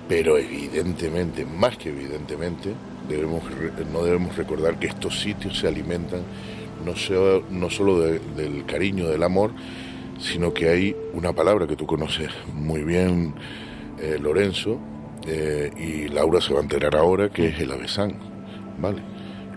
Pero 0.08 0.38
evidentemente, 0.38 1.46
más 1.46 1.78
que 1.78 1.90
evidentemente, 1.90 2.74
no 3.92 4.04
debemos 4.04 4.36
recordar 4.38 4.80
que 4.80 4.88
estos 4.88 5.20
sitios 5.22 5.58
se 5.60 5.68
alimentan 5.68 6.22
no, 6.86 6.96
sea- 6.96 7.42
no 7.52 7.70
solo 7.70 8.00
de- 8.00 8.20
del 8.36 8.66
cariño, 8.66 9.08
del 9.08 9.22
amor, 9.24 9.52
sino 10.20 10.54
que 10.54 10.70
hay 10.70 10.96
una 11.14 11.32
palabra 11.34 11.68
que 11.68 11.76
tú 11.76 11.86
conoces 11.86 12.30
muy 12.56 12.84
bien, 12.84 13.34
eh, 14.02 14.18
Lorenzo, 14.20 14.80
eh, 15.28 15.72
y 15.78 16.08
Laura 16.08 16.42
se 16.42 16.54
va 16.54 16.60
a 16.60 16.64
enterar 16.64 16.96
ahora, 16.96 17.30
que 17.30 17.50
es 17.50 17.60
el 17.60 17.72
avesán, 17.72 18.16
¿vale? 18.80 19.02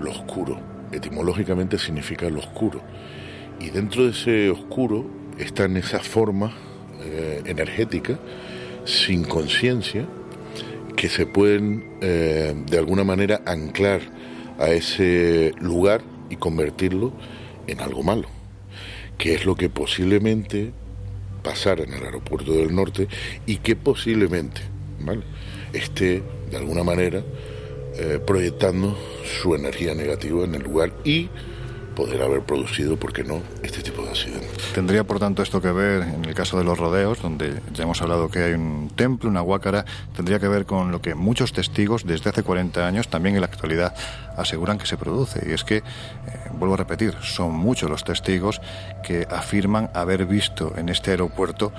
Lo 0.01 0.11
oscuro. 0.11 0.61
Etimológicamente 0.93 1.79
significa 1.79 2.29
lo 2.29 2.41
oscuro. 2.41 2.81
Y 3.59 3.71
dentro 3.71 4.05
de 4.05 4.11
ese 4.11 4.51
oscuro 4.51 5.07
están 5.39 5.77
esas 5.77 6.07
formas 6.07 6.53
eh, 7.03 7.43
energéticas, 7.47 8.19
sin 8.85 9.25
conciencia, 9.25 10.07
que 10.97 11.09
se 11.09 11.27
pueden 11.27 11.99
eh, 12.01 12.55
de 12.67 12.79
alguna 12.79 13.05
manera 13.05 13.43
anclar 13.47 14.01
a 14.59 14.71
ese 14.71 15.53
lugar 15.61 16.03
y 16.31 16.37
convertirlo 16.37 17.13
en 17.67 17.81
algo 17.81 18.03
malo, 18.03 18.29
que 19.19 19.35
es 19.35 19.45
lo 19.45 19.57
que 19.57 19.69
posiblemente 19.69 20.73
pasara 21.43 21.85
en 21.85 21.93
el 21.93 22.05
aeropuerto 22.05 22.53
del 22.53 22.75
norte 22.75 23.09
y 23.47 23.57
que 23.59 23.77
posiblemente 23.77 24.63
¿vale? 25.01 25.23
esté 25.73 26.23
de 26.51 26.57
alguna 26.57 26.85
manera 26.85 27.23
eh, 27.97 28.19
proyectando 28.25 28.97
su 29.41 29.55
energía 29.55 29.95
negativa 29.95 30.45
en 30.45 30.55
el 30.55 30.63
lugar 30.63 30.93
y 31.05 31.29
poder 31.95 32.23
haber 32.23 32.43
producido, 32.43 32.97
¿por 32.97 33.13
qué 33.13 33.25
no?, 33.25 33.43
este 33.63 33.83
tipo 33.83 34.03
de 34.03 34.11
accidentes. 34.11 34.73
Tendría, 34.75 35.05
por 35.05 35.19
tanto, 35.19 35.43
esto 35.43 35.61
que 35.61 35.73
ver 35.73 36.03
en 36.03 36.25
el 36.25 36.35
caso 36.35 36.59
de 36.59 36.65
los 36.65 36.79
rodeos, 36.79 37.23
donde 37.23 37.61
ya 37.73 37.85
hemos 37.85 38.01
hablado 38.03 38.29
que 38.29 38.41
hay 38.41 38.53
un 38.53 38.91
templo, 38.95 39.31
una 39.31 39.43
huácara, 39.43 39.85
tendría 40.15 40.39
que 40.39 40.49
ver 40.49 40.67
con 40.67 40.91
lo 40.91 41.01
que 41.01 41.15
muchos 41.15 41.53
testigos 41.53 42.05
desde 42.05 42.31
hace 42.31 42.43
40 42.43 42.87
años, 42.87 43.09
también 43.09 43.35
en 43.37 43.41
la 43.41 43.47
actualidad, 43.47 43.95
aseguran 44.37 44.79
que 44.79 44.87
se 44.87 44.97
produce. 44.97 45.47
Y 45.49 45.53
es 45.53 45.65
que, 45.65 45.79
eh, 45.79 45.83
vuelvo 46.59 46.75
a 46.75 46.79
repetir, 46.79 47.15
son 47.23 47.53
muchos 47.53 47.89
los 47.89 48.05
testigos 48.05 48.61
que 49.07 49.27
afirman 49.31 49.91
haber 49.95 50.27
visto 50.27 50.73
en 50.77 50.89
este 50.89 51.13
aeropuerto 51.13 51.73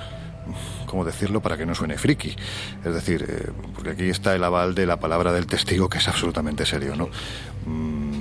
¿cómo 0.85 1.05
decirlo 1.05 1.41
para 1.41 1.57
que 1.57 1.65
no 1.65 1.75
suene 1.75 1.97
friki? 1.97 2.35
Es 2.83 2.93
decir, 2.93 3.25
eh, 3.27 3.51
porque 3.73 3.91
aquí 3.91 4.09
está 4.09 4.35
el 4.35 4.43
aval 4.43 4.75
de 4.75 4.85
la 4.85 4.97
palabra 4.97 5.33
del 5.33 5.47
testigo 5.47 5.89
que 5.89 5.97
es 5.97 6.07
absolutamente 6.07 6.65
serio, 6.65 6.95
¿no? 6.95 7.09
Mm, 7.65 8.14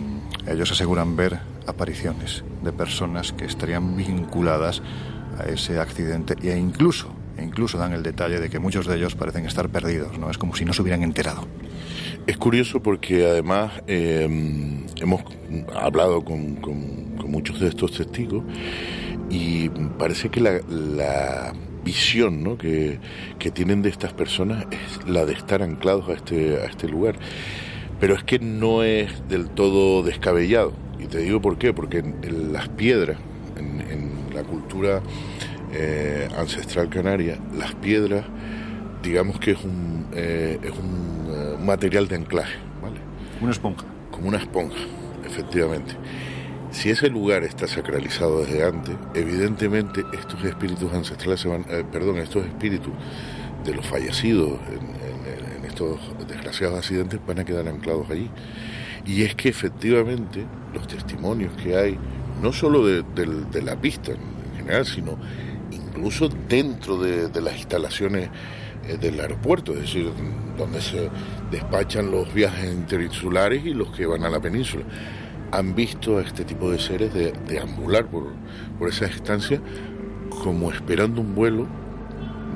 ellos 0.47 0.71
aseguran 0.73 1.17
ver 1.17 1.39
apariciones 1.67 2.45
de 2.63 2.73
personas 2.73 3.33
que 3.33 3.45
estarían 3.45 3.97
vinculadas 3.97 4.83
a 5.39 5.45
ese 5.45 5.79
accidente 5.81 6.35
e 6.43 6.57
incluso, 6.57 7.09
e 7.37 7.43
incluso 7.43 7.79
dan 7.79 7.93
el 7.93 8.03
detalle 8.03 8.39
de 8.41 8.49
que 8.51 8.59
muchos 8.59 8.87
de 8.87 8.97
ellos 8.97 9.15
parecen 9.15 9.47
estar 9.47 9.69
perdidos, 9.69 10.19
¿no? 10.19 10.31
Es 10.31 10.39
como 10.39 10.55
si 10.55 10.65
no 10.65 10.73
se 10.73 10.83
hubieran 10.83 11.03
enterado. 11.03 11.47
Es 12.27 12.37
curioso 12.37 12.81
porque 12.83 13.27
además 13.27 13.73
eh, 13.87 14.29
hemos 15.01 15.23
hablado 15.75 16.25
con, 16.25 16.57
con- 16.57 17.17
con 17.17 17.31
muchos 17.31 17.61
de 17.61 17.69
estos 17.69 17.93
testigos 17.93 18.45
y 19.31 19.69
parece 19.99 20.29
que 20.31 20.41
la, 20.41 20.61
la 20.69 21.53
visión 21.85 22.43
¿no? 22.45 22.57
que, 22.57 22.99
que 23.39 23.51
tienen 23.51 23.83
de 23.83 23.89
estas 23.91 24.13
personas 24.13 24.67
es 24.71 25.07
la 25.09 25.25
de 25.27 25.33
estar 25.35 25.63
anclados 25.63 26.09
a 26.09 26.13
este, 26.13 26.57
a 26.59 26.65
este 26.67 26.89
lugar. 26.89 27.17
Pero 28.05 28.17
es 28.17 28.23
que 28.23 28.39
no 28.39 28.83
es 28.83 29.27
del 29.31 29.49
todo 29.49 30.03
descabellado. 30.03 30.75
Y 30.99 31.07
te 31.07 31.21
digo 31.21 31.41
por 31.41 31.57
qué, 31.57 31.73
porque 31.73 32.01
en, 32.01 32.17
en 32.23 32.53
las 32.53 32.69
piedras, 32.69 33.17
en, 33.57 33.81
en 33.81 34.35
la 34.35 34.43
cultura 34.43 35.01
eh, 35.73 36.29
ancestral 36.37 36.91
canaria, 36.91 37.39
las 37.57 37.75
piedras, 37.77 38.27
digamos 39.03 39.41
que 39.41 39.53
es 39.53 39.65
un, 39.65 40.05
eh, 40.13 40.59
es 40.63 40.73
un 40.73 41.29
eh, 41.31 41.57
material 41.65 42.07
de 42.07 42.17
anclaje, 42.17 42.59
¿vale? 42.83 42.99
Una 43.41 43.53
esponja. 43.53 43.87
Como 44.11 44.29
una 44.29 44.37
esponja, 44.37 44.81
efectivamente. 45.25 45.95
Si 46.73 46.91
ese 46.91 47.09
lugar 47.09 47.43
está 47.43 47.67
sacralizado 47.67 48.41
desde 48.41 48.67
antes, 48.67 48.97
evidentemente 49.15 50.05
estos 50.13 50.45
espíritus 50.45 50.93
ancestrales 50.93 51.41
se 51.41 51.49
van, 51.49 51.65
eh, 51.71 51.83
perdón, 51.91 52.19
estos 52.19 52.45
espíritus 52.45 52.93
de 53.65 53.75
los 53.75 53.87
fallecidos 53.87 54.59
en 54.69 55.04
estos 55.75 55.99
desgraciados 56.29 56.79
accidentes 56.79 57.21
van 57.27 57.41
a 57.41 57.45
quedar 57.45 57.67
anclados 57.69 58.09
allí. 58.11 58.31
Y 59.05 59.23
es 59.23 59.35
que 59.35 59.49
efectivamente 59.49 60.45
los 60.73 60.87
testimonios 60.87 61.53
que 61.57 61.77
hay, 61.77 61.99
no 62.41 62.53
solo 62.53 62.87
de, 62.87 63.03
del- 63.15 63.51
de 63.51 63.63
la 63.63 63.77
pista 63.77 64.13
en 64.13 64.57
general, 64.57 64.87
sino 64.87 65.19
incluso 65.71 66.29
dentro 66.49 66.97
de, 66.97 67.29
de 67.29 67.41
las 67.41 67.57
instalaciones 67.57 68.31
eh, 68.89 68.97
del 68.99 69.21
aeropuerto, 69.21 69.73
es 69.73 69.81
decir, 69.81 70.11
donde 70.57 70.81
se 70.81 71.11
despachan 71.51 72.11
los 72.11 72.33
viajes 72.33 72.73
interinsulares 72.73 73.65
y 73.67 73.75
los 73.75 73.91
que 73.91 74.07
van 74.07 74.23
a 74.25 74.31
la 74.31 74.41
península, 74.41 74.85
han 75.51 75.75
visto 75.75 76.19
a 76.19 76.23
este 76.23 76.45
tipo 76.45 76.71
de 76.71 76.79
seres 76.79 77.13
de, 77.13 77.33
deambular 77.49 78.07
por, 78.07 78.33
por 78.79 78.89
esa 78.89 79.07
estancia 79.07 79.61
como 80.43 80.71
esperando 80.71 81.21
un 81.21 81.35
vuelo, 81.35 81.67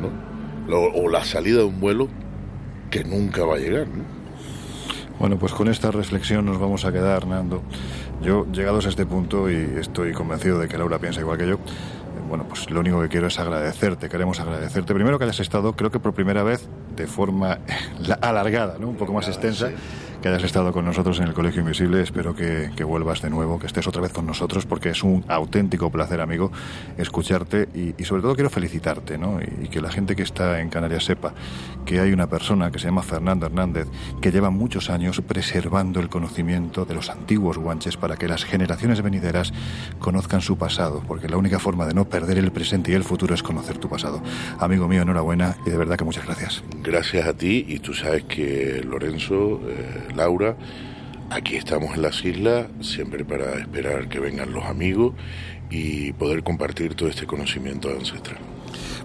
¿no? 0.01 0.79
O 0.95 1.09
la 1.09 1.25
salida 1.25 1.59
de 1.59 1.65
un 1.65 1.81
vuelo 1.81 2.09
que 2.91 3.05
nunca 3.05 3.45
va 3.45 3.55
a 3.55 3.59
llegar. 3.59 3.87
¿no? 3.89 4.05
Bueno, 5.19 5.37
pues 5.39 5.53
con 5.53 5.69
esta 5.69 5.91
reflexión 5.91 6.45
nos 6.47 6.59
vamos 6.61 6.85
a 6.85 6.93
quedar, 6.93 7.27
Nando. 7.27 7.63
Yo, 8.23 8.47
llegados 8.53 8.87
a 8.87 8.89
este 8.89 9.05
punto, 9.07 9.51
y 9.51 9.57
estoy 9.81 10.13
convencido 10.13 10.59
de 10.59 10.69
que 10.69 10.79
Laura 10.79 10.99
piensa 10.99 11.21
igual 11.21 11.39
que 11.39 11.47
yo, 11.49 11.55
eh, 11.55 11.59
bueno, 12.29 12.45
pues 12.49 12.71
lo 12.71 12.81
único 12.81 13.01
que 13.01 13.09
quiero 13.09 13.27
es 13.29 13.39
agradecerte, 13.39 14.09
queremos 14.09 14.39
agradecerte. 14.41 14.95
Primero 14.95 15.19
que 15.19 15.25
hayas 15.25 15.41
estado, 15.41 15.73
creo 15.75 15.91
que 15.91 15.99
por 16.01 16.15
primera 16.15 16.43
vez, 16.43 16.69
de 16.97 17.07
forma 17.07 17.59
la- 18.01 18.15
alargada, 18.15 18.77
¿no? 18.79 18.89
Un 18.89 18.97
poco 18.97 19.13
más 19.13 19.27
extensa, 19.29 19.71
que 20.23 20.29
hayas 20.29 20.45
estado 20.45 20.73
con 20.73 20.85
nosotros 20.85 21.19
en 21.21 21.27
el 21.27 21.35
Colegio 21.35 21.61
Invisible. 21.61 22.03
Espero 22.03 22.35
que, 22.35 22.71
que 22.77 22.85
vuelvas 22.85 23.23
de 23.23 23.31
nuevo, 23.31 23.59
que 23.59 23.67
estés 23.67 23.87
otra 23.87 24.03
vez 24.03 24.13
con 24.13 24.27
nosotros, 24.27 24.67
porque 24.67 24.91
es 24.91 25.03
un 25.03 25.25
auténtico 25.29 25.91
placer, 25.91 26.21
amigo, 26.21 26.51
escucharte 26.97 27.69
y, 27.75 28.05
sobre 28.05 28.23
todo 28.23 28.35
quiero 28.35 28.51
felicitarte, 28.51 29.19
¿no? 29.19 29.41
Y, 29.41 29.67
y 29.67 29.69
que 29.69 29.81
la 29.81 29.91
gente 29.91 30.17
que 30.17 30.23
está 30.23 30.61
en 30.61 30.71
Canarias 30.71 31.05
sepa 31.05 31.35
que 31.85 32.01
hay 32.01 32.13
una 32.13 32.29
persona 32.29 32.71
que 32.71 32.79
se 32.79 32.87
llama 32.87 33.03
Fernando 33.03 33.47
Hernández 33.47 33.87
que 34.21 34.31
lleva 34.31 34.51
muchos 34.51 34.91
años 34.91 35.21
preservando 35.27 36.01
el 36.01 36.09
conocimiento 36.09 36.85
de 36.85 36.95
los 36.95 37.11
antiguos 37.11 37.59
guanches 37.59 37.97
para 37.97 38.17
que 38.17 38.29
las 38.29 38.45
generaciones 38.45 39.03
venideras 39.03 39.53
conozcan 39.99 40.41
su 40.41 40.59
pasado, 40.59 41.03
porque 41.07 41.29
la 41.29 41.37
única 41.37 41.59
forma 41.59 41.87
de 41.87 41.95
no 41.95 42.07
perder 42.07 42.39
el 42.39 42.51
presente 42.51 42.93
y 42.93 42.95
el 42.95 43.05
futuro 43.05 43.35
es 43.35 43.43
conocer 43.43 43.79
tu 43.79 43.89
pasado. 43.89 44.23
Amigo 44.59 44.89
mío, 44.89 45.03
enhorabuena 45.03 45.57
y 45.67 45.71
de 45.71 45.77
verdad 45.77 45.97
que 45.97 46.05
muchas 46.05 46.27
gracias. 46.27 46.63
Gracias 46.83 47.27
a 47.27 47.35
ti 47.35 47.65
y 47.69 47.79
tú 47.79 47.95
sabes 47.95 48.25
que 48.25 48.83
Lorenzo, 48.85 49.61
eh, 49.69 50.08
Laura, 50.15 50.57
aquí 51.31 51.57
estamos 51.57 51.95
en 51.95 52.03
las 52.03 52.25
islas 52.25 52.67
siempre 52.81 53.25
para 53.25 53.55
esperar 53.59 54.09
que 54.09 54.21
vengan 54.21 54.53
los 54.53 54.65
amigos 54.65 55.15
y 55.71 56.13
poder 56.15 56.43
compartir 56.43 56.95
todo 56.95 57.09
este 57.09 57.27
conocimiento 57.27 57.91
ancestral. 57.91 58.39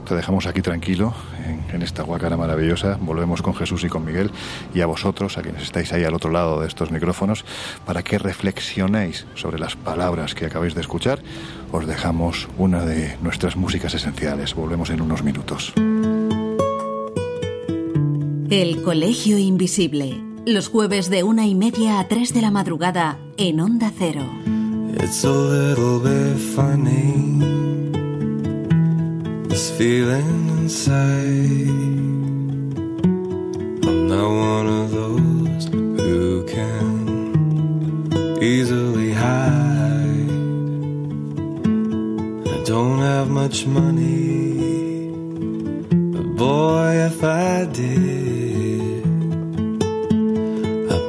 Te 0.08 0.16
dejamos 0.16 0.48
aquí 0.48 0.62
tranquilo, 0.62 1.14
en, 1.48 1.76
en 1.76 1.82
esta 1.82 2.04
guacara 2.04 2.36
maravillosa. 2.36 2.98
Volvemos 3.00 3.42
con 3.42 3.56
Jesús 3.56 3.86
y 3.86 3.88
con 3.88 4.04
Miguel. 4.04 4.32
Y 4.76 4.82
a 4.82 4.86
vosotros, 4.86 5.38
a 5.38 5.42
quienes 5.42 5.64
estáis 5.64 5.94
ahí 5.94 6.04
al 6.04 6.14
otro 6.14 6.30
lado 6.30 6.60
de 6.60 6.68
estos 6.68 6.92
micrófonos, 6.92 7.46
para 7.86 8.04
que 8.04 8.18
reflexionéis 8.18 9.26
sobre 9.36 9.60
las 9.60 9.78
palabras 9.78 10.36
que 10.36 10.46
acabáis 10.46 10.76
de 10.76 10.82
escuchar, 10.82 11.20
os 11.72 11.88
dejamos 11.88 12.50
una 12.58 12.84
de 12.84 13.18
nuestras 13.22 13.56
músicas 13.56 13.94
esenciales. 13.94 14.54
Volvemos 14.56 14.90
en 14.90 15.02
unos 15.02 15.24
minutos. 15.24 15.74
El 18.50 18.84
Colegio 18.84 19.38
Invisible. 19.38 20.33
Los 20.46 20.68
jueves 20.68 21.10
de 21.10 21.24
una 21.24 21.48
y 21.48 21.56
media 21.56 22.00
a 22.00 22.08
tres 22.10 22.34
de 22.34 22.42
la 22.42 22.52
madrugada 22.52 23.18
en 23.38 23.62
Onda 23.62 23.94
Cero. 23.98 24.26
It's 25.02 25.24
a 25.24 25.32
little 25.32 26.00
bit 26.00 26.38
funny, 26.54 27.40
this 29.48 29.72
feeling 29.78 30.50
inside. 30.50 31.70
I'm 33.86 34.08
not 34.10 34.30
one 34.30 34.68
of 34.68 34.92
those 34.92 35.70
who 35.72 36.44
can 36.46 38.10
easily 38.42 39.14
hide. 39.14 40.30
I 42.46 42.64
don't 42.66 43.00
have 43.00 43.30
much 43.30 43.66
money, 43.66 45.10
but 46.12 46.36
boy, 46.36 47.08
if 47.08 47.24
I 47.24 47.66
did, 47.72 48.12
I'd 48.12 48.23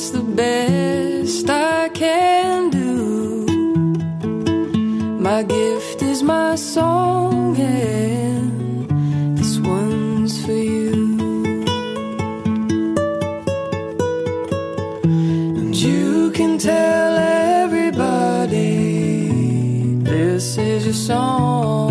it's 0.00 0.10
the 0.12 0.22
best 0.22 1.50
I 1.50 1.90
can 1.90 2.70
do. 2.70 3.44
My 5.20 5.42
gift 5.42 6.00
is 6.02 6.22
my 6.22 6.54
song, 6.56 7.54
and 7.58 8.88
this 9.36 9.58
one's 9.58 10.42
for 10.42 10.52
you. 10.52 10.94
And 15.58 15.76
you 15.76 16.30
can 16.30 16.56
tell 16.56 17.12
everybody 17.58 18.70
this 20.12 20.56
is 20.56 20.86
your 20.86 20.94
song. 20.94 21.89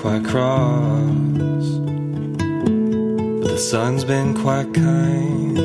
Quite 0.00 0.24
cross. 0.24 1.66
But 3.40 3.48
the 3.48 3.58
sun's 3.58 4.02
been 4.02 4.32
quite 4.34 4.72
kind 4.72 5.58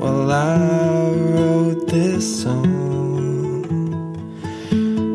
while 0.00 0.32
I 0.32 1.14
wrote 1.34 1.86
this 1.86 2.42
song. 2.42 3.66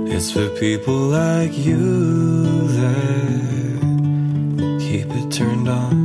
It's 0.07 0.31
for 0.31 0.49
people 0.59 0.93
like 0.93 1.57
you 1.57 2.67
that 2.77 3.79
keep 4.79 5.07
it 5.09 5.31
turned 5.31 5.67
on. 5.67 6.02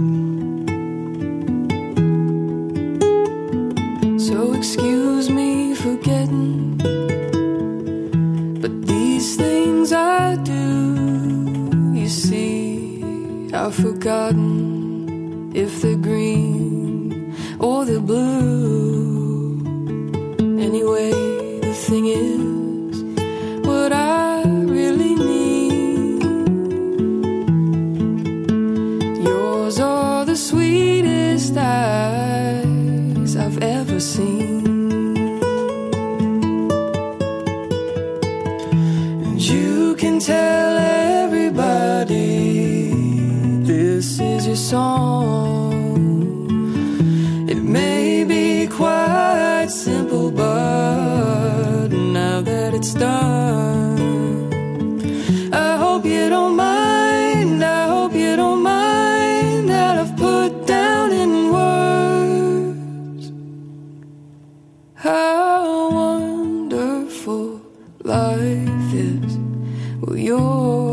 Forgotten 13.99 14.48
Will 70.01 70.17
you. 70.17 70.88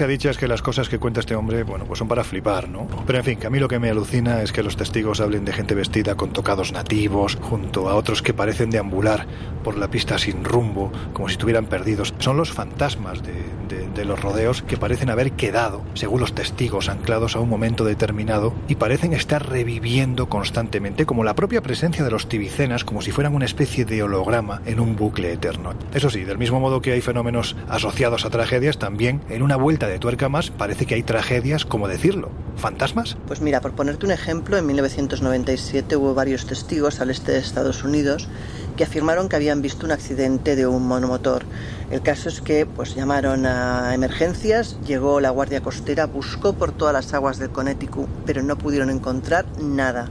Se 0.00 0.04
ha 0.04 0.08
dicho 0.08 0.30
es 0.30 0.38
que 0.38 0.48
las 0.48 0.62
cosas 0.62 0.88
que 0.88 0.98
cuenta 0.98 1.20
este 1.20 1.34
hombre, 1.34 1.62
bueno, 1.62 1.84
pues 1.84 1.98
son 1.98 2.08
para 2.08 2.24
flipar, 2.24 2.70
¿no? 2.70 2.86
Pero 3.06 3.18
en 3.18 3.24
fin, 3.26 3.38
que 3.38 3.46
a 3.48 3.50
mí 3.50 3.58
lo 3.58 3.68
que 3.68 3.78
me 3.78 3.90
alucina 3.90 4.40
es 4.40 4.50
que 4.50 4.62
los 4.62 4.74
testigos 4.74 5.20
hablen 5.20 5.44
de 5.44 5.52
gente 5.52 5.74
vestida 5.74 6.14
con 6.14 6.32
tocados 6.32 6.72
nativos, 6.72 7.36
junto 7.42 7.86
a 7.90 7.94
otros 7.94 8.22
que 8.22 8.32
parecen 8.32 8.70
deambular 8.70 9.26
por 9.62 9.76
la 9.76 9.88
pista 9.90 10.16
sin 10.16 10.42
rumbo, 10.42 10.90
como 11.12 11.28
si 11.28 11.32
estuvieran 11.32 11.66
perdidos. 11.66 12.14
Son 12.18 12.38
los 12.38 12.50
fantasmas 12.50 13.22
de, 13.22 13.34
de- 13.68 13.79
de 13.94 14.04
los 14.04 14.20
rodeos 14.20 14.62
que 14.62 14.76
parecen 14.76 15.10
haber 15.10 15.32
quedado, 15.32 15.82
según 15.94 16.20
los 16.20 16.34
testigos, 16.34 16.88
anclados 16.88 17.36
a 17.36 17.40
un 17.40 17.48
momento 17.48 17.84
determinado 17.84 18.54
y 18.68 18.76
parecen 18.76 19.12
estar 19.12 19.48
reviviendo 19.48 20.28
constantemente, 20.28 21.06
como 21.06 21.24
la 21.24 21.34
propia 21.34 21.62
presencia 21.62 22.04
de 22.04 22.10
los 22.10 22.28
tibicenas, 22.28 22.84
como 22.84 23.02
si 23.02 23.10
fueran 23.10 23.34
una 23.34 23.44
especie 23.44 23.84
de 23.84 24.02
holograma 24.02 24.62
en 24.66 24.80
un 24.80 24.96
bucle 24.96 25.32
eterno. 25.32 25.74
Eso 25.94 26.10
sí, 26.10 26.24
del 26.24 26.38
mismo 26.38 26.60
modo 26.60 26.80
que 26.80 26.92
hay 26.92 27.00
fenómenos 27.00 27.56
asociados 27.68 28.24
a 28.24 28.30
tragedias, 28.30 28.78
también 28.78 29.20
en 29.28 29.42
una 29.42 29.56
vuelta 29.56 29.88
de 29.88 29.98
tuerca 29.98 30.28
más 30.28 30.50
parece 30.50 30.86
que 30.86 30.94
hay 30.94 31.02
tragedias, 31.02 31.64
como 31.64 31.88
decirlo, 31.88 32.30
fantasmas. 32.56 33.16
Pues 33.26 33.40
mira, 33.40 33.60
por 33.60 33.72
ponerte 33.72 34.06
un 34.06 34.12
ejemplo, 34.12 34.56
en 34.56 34.66
1997 34.66 35.96
hubo 35.96 36.14
varios 36.14 36.46
testigos 36.46 37.00
al 37.00 37.10
este 37.10 37.32
de 37.32 37.38
Estados 37.38 37.84
Unidos 37.84 38.28
que 38.76 38.84
afirmaron 38.84 39.28
que 39.28 39.36
habían 39.36 39.62
visto 39.62 39.86
un 39.86 39.92
accidente 39.92 40.56
de 40.56 40.66
un 40.66 40.86
monomotor. 40.86 41.44
El 41.90 42.02
caso 42.02 42.28
es 42.28 42.40
que 42.40 42.66
pues 42.66 42.94
llamaron 42.94 43.46
a 43.46 43.94
emergencias, 43.94 44.76
llegó 44.86 45.20
la 45.20 45.30
Guardia 45.30 45.60
Costera, 45.60 46.06
buscó 46.06 46.52
por 46.52 46.72
todas 46.72 46.94
las 46.94 47.12
aguas 47.14 47.38
del 47.38 47.50
Connecticut, 47.50 48.08
pero 48.26 48.42
no 48.42 48.56
pudieron 48.56 48.90
encontrar 48.90 49.44
nada, 49.60 50.08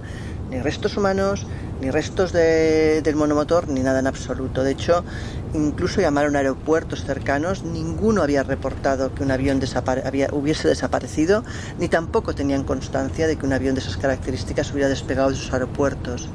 ni 0.50 0.60
restos 0.62 0.98
humanos, 0.98 1.46
ni 1.82 1.90
restos 1.92 2.34
de- 2.34 3.02
del 3.02 3.16
monomotor, 3.16 3.70
ni 3.70 3.80
nada 3.80 4.00
en 4.00 4.08
absoluto. 4.08 4.64
De 4.64 4.72
hecho, 4.72 5.06
incluso 5.54 6.02
llamaron 6.02 6.36
a 6.36 6.40
aeropuertos 6.40 7.06
cercanos, 7.06 7.64
ninguno 7.64 8.22
había 8.22 8.44
reportado 8.44 9.16
que 9.16 9.24
un 9.24 9.32
avión 9.32 9.62
desapare- 9.62 10.06
había- 10.06 10.28
hubiese 10.34 10.68
desaparecido, 10.68 11.46
ni 11.80 11.88
tampoco 11.88 12.36
tenían 12.36 12.66
constancia 12.66 13.28
de 13.28 13.38
que 13.38 13.46
un 13.46 13.54
avión 13.54 13.76
de 13.76 13.82
esas 13.82 13.96
características 13.96 14.72
hubiera 14.74 14.90
despegado 14.90 15.30
de 15.30 15.36
sus 15.38 15.54
aeropuertos. 15.54 16.28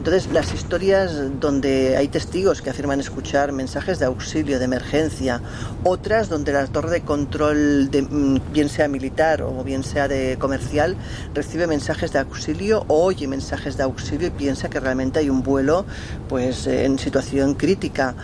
Entonces, 0.00 0.32
las 0.32 0.54
historias 0.54 1.12
donde 1.40 1.98
hay 1.98 2.08
testigos 2.08 2.62
que 2.62 2.70
afirman 2.70 3.00
escuchar 3.00 3.52
mensajes 3.52 3.98
de 3.98 4.06
auxilio, 4.06 4.58
de 4.58 4.64
emergencia, 4.64 5.42
otras 5.84 6.30
donde 6.30 6.54
la 6.54 6.66
torre 6.68 6.88
de 6.88 7.00
control, 7.02 7.90
de, 7.90 8.00
mm, 8.00 8.50
bien 8.50 8.70
sea 8.70 8.88
militar 8.88 9.42
o 9.42 9.62
bien 9.62 9.84
sea 9.84 10.08
de 10.08 10.38
comercial, 10.40 10.96
recibe 11.34 11.66
mensajes 11.66 12.14
de 12.14 12.20
auxilio 12.20 12.86
o 12.88 13.04
oye 13.04 13.28
mensajes 13.28 13.76
de 13.76 13.82
auxilio 13.82 14.28
y 14.28 14.30
piensa 14.30 14.70
que 14.70 14.80
realmente 14.80 15.18
hay 15.18 15.28
un 15.28 15.42
vuelo 15.42 15.84
pues 16.30 16.66
en 16.66 16.98
situación 16.98 17.52
crítica 17.52 18.14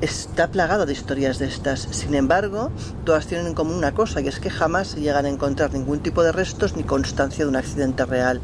está 0.00 0.48
plagado 0.48 0.86
de 0.86 0.92
historias 0.92 1.38
de 1.38 1.46
estas. 1.46 1.80
Sin 1.80 2.14
embargo, 2.14 2.70
todas 3.04 3.26
tienen 3.26 3.46
en 3.46 3.54
común 3.54 3.76
una 3.76 3.94
cosa, 3.94 4.20
y 4.20 4.28
es 4.28 4.38
que 4.38 4.50
jamás 4.50 4.88
se 4.88 5.00
llegan 5.00 5.24
a 5.24 5.28
encontrar 5.28 5.72
ningún 5.72 6.00
tipo 6.00 6.22
de 6.22 6.32
restos 6.32 6.76
ni 6.76 6.82
constancia 6.82 7.44
de 7.44 7.48
un 7.48 7.56
accidente 7.56 8.04
real. 8.04 8.40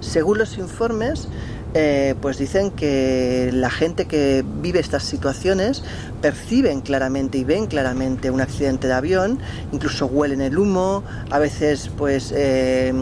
Según 0.00 0.38
los 0.38 0.58
informes, 0.58 1.28
eh, 1.74 2.14
pues 2.20 2.38
dicen 2.38 2.70
que 2.70 3.50
la 3.52 3.68
gente 3.68 4.06
que 4.06 4.44
vive 4.62 4.78
estas 4.78 5.02
situaciones 5.02 5.82
perciben 6.22 6.80
claramente 6.80 7.38
y 7.38 7.44
ven 7.44 7.66
claramente 7.66 8.30
un 8.30 8.40
accidente 8.40 8.86
de 8.86 8.92
avión, 8.92 9.40
incluso 9.72 10.06
huelen 10.06 10.40
el 10.40 10.56
humo, 10.56 11.02
a 11.30 11.40
veces 11.40 11.90
pues 11.96 12.32
eh, 12.32 12.92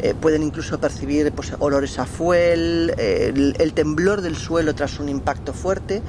eh, 0.00 0.14
pueden 0.20 0.44
incluso 0.44 0.78
percibir 0.78 1.32
pues, 1.32 1.52
olores 1.58 1.98
a 1.98 2.06
fuel, 2.06 2.94
el 2.96 3.72
temblor 3.74 4.20
del 4.20 4.36
suelo 4.36 4.74
tras 4.76 5.00
un 5.00 5.08
impacto 5.08 5.52
fuerte 5.52 6.00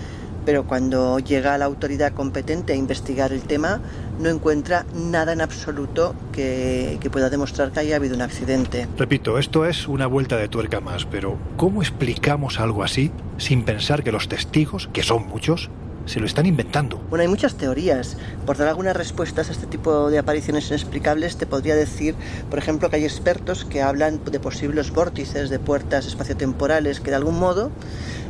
pero 0.45 0.65
cuando 0.65 1.19
llega 1.19 1.57
la 1.57 1.65
autoridad 1.65 2.13
competente 2.13 2.73
a 2.73 2.75
investigar 2.75 3.31
el 3.31 3.41
tema, 3.41 3.81
no 4.19 4.29
encuentra 4.29 4.85
nada 4.95 5.33
en 5.33 5.41
absoluto 5.41 6.15
que, 6.31 6.99
pueda 7.11 7.29
demostrar 7.29 7.71
que 7.71 7.81
haya 7.81 7.97
habido 7.97 8.15
un 8.15 8.21
accidente. 8.21 8.87
Repito, 8.97 9.37
esto 9.37 9.65
es 9.65 9.87
una 9.87 10.07
vuelta 10.07 10.37
de 10.37 10.47
tuerca 10.47 10.79
más, 10.79 11.05
pero 11.05 11.37
¿cómo 11.57 11.81
explicamos 11.81 12.59
algo 12.59 12.83
así 12.83 13.11
sin 13.37 13.63
pensar 13.63 14.03
que 14.03 14.11
los 14.11 14.27
testigos, 14.29 14.89
que 14.93 15.03
son 15.03 15.27
muchos, 15.27 15.69
se 16.05 16.19
lo 16.19 16.25
están 16.25 16.45
inventando. 16.45 16.97
Bueno, 17.09 17.21
hay 17.23 17.27
muchas 17.27 17.55
teorías. 17.55 18.17
Por 18.45 18.57
dar 18.57 18.67
algunas 18.67 18.95
respuestas 18.95 19.49
a 19.49 19.51
este 19.51 19.67
tipo 19.67 20.09
de 20.09 20.17
apariciones 20.17 20.67
inexplicables, 20.69 21.37
te 21.37 21.45
podría 21.45 21.75
decir, 21.75 22.15
por 22.49 22.59
ejemplo, 22.59 22.89
que 22.89 22.97
hay 22.97 23.05
expertos 23.05 23.65
que 23.65 23.81
hablan 23.81 24.23
de 24.23 24.39
posibles 24.39 24.91
vórtices, 24.91 25.49
de 25.49 25.59
puertas 25.59 26.05
espaciotemporales 26.07 26.99
que 26.99 27.11
de 27.11 27.15
algún 27.15 27.39
modo 27.39 27.71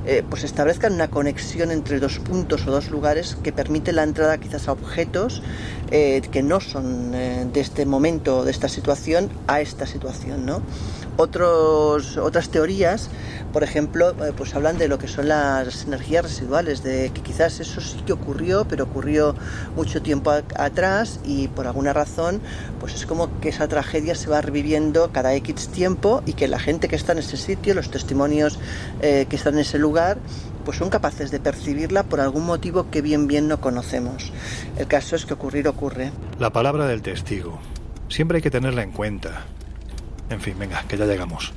eh, 0.05 0.24
pues 0.28 0.43
establezcan 0.43 0.93
una 0.93 1.09
conexión 1.09 1.69
entre 1.69 1.99
dos 1.99 2.17
puntos 2.17 2.65
o 2.65 2.72
dos 2.72 2.89
lugares 2.89 3.38
que 3.43 3.53
permite 3.53 3.91
la 3.91 4.01
entrada 4.01 4.39
quizás 4.39 4.67
a 4.67 4.72
objetos 4.72 5.43
eh, 5.91 6.22
que 6.32 6.41
no 6.41 6.59
son 6.59 7.13
eh, 7.13 7.45
de 7.51 7.59
este 7.59 7.86
momento, 7.86 8.43
de 8.43 8.49
esta 8.49 8.67
situación, 8.67 9.30
a 9.45 9.61
esta 9.61 9.86
situación, 9.86 10.43
¿no? 10.45 10.63
Otros, 11.22 12.17
otras 12.17 12.49
teorías, 12.49 13.09
por 13.53 13.63
ejemplo, 13.63 14.15
pues 14.36 14.55
hablan 14.55 14.80
de 14.80 14.88
lo 14.88 14.97
que 14.97 15.07
son 15.07 15.28
las 15.28 15.84
energías 15.84 16.24
residuales, 16.24 16.82
de 16.82 17.11
que 17.13 17.22
quizás 17.22 17.59
eso 17.59 17.80
sí 17.80 18.01
que 18.05 18.13
ocurrió, 18.13 18.65
pero 18.65 18.86
ocurrió 18.86 19.36
mucho 19.76 20.01
tiempo 20.01 20.32
atrás 20.32 21.19
y 21.24 21.47
por 21.49 21.67
alguna 21.67 21.93
razón, 21.93 22.41
pues 22.80 22.95
es 22.95 23.05
como 23.05 23.39
que 23.39 23.49
esa 23.49 23.67
tragedia 23.67 24.15
se 24.15 24.30
va 24.30 24.41
reviviendo 24.41 25.11
cada 25.11 25.36
X 25.36 25.67
tiempo 25.67 26.24
y 26.26 26.34
que 26.34 26.47
la 26.47 26.57
gente 26.57 26.88
que 26.88 26.95
está 26.95 27.11
en 27.11 27.19
ese 27.19 27.38
sitio, 27.38 27.76
los 27.76 27.91
testimonios 27.91 28.57
que 29.01 29.36
están 29.36 29.53
en 29.53 29.59
ese 29.59 29.78
lugar, 29.78 30.17
pues 30.65 30.78
son 30.78 30.89
capaces 30.89 31.30
de 31.30 31.39
percibirla 31.39 32.03
por 32.03 32.19
algún 32.19 32.45
motivo 32.45 32.89
que 32.89 33.01
bien 33.01 33.28
bien 33.28 33.47
no 33.47 33.61
conocemos. 33.61 34.32
El 34.78 34.88
caso 34.88 35.15
es 35.15 35.26
que 35.26 35.36
ocurrir 35.36 35.67
ocurre. 35.67 36.11
La 36.39 36.51
palabra 36.51 36.88
del 36.88 37.03
testigo. 37.03 37.59
Siempre 38.09 38.38
hay 38.38 38.41
que 38.41 38.51
tenerla 38.51 38.82
en 38.82 38.91
cuenta. 38.91 39.45
En 40.32 40.40
fin, 40.40 40.58
venga, 40.58 40.82
que 40.88 40.98
ya 40.98 41.06
llegamos. 41.06 41.52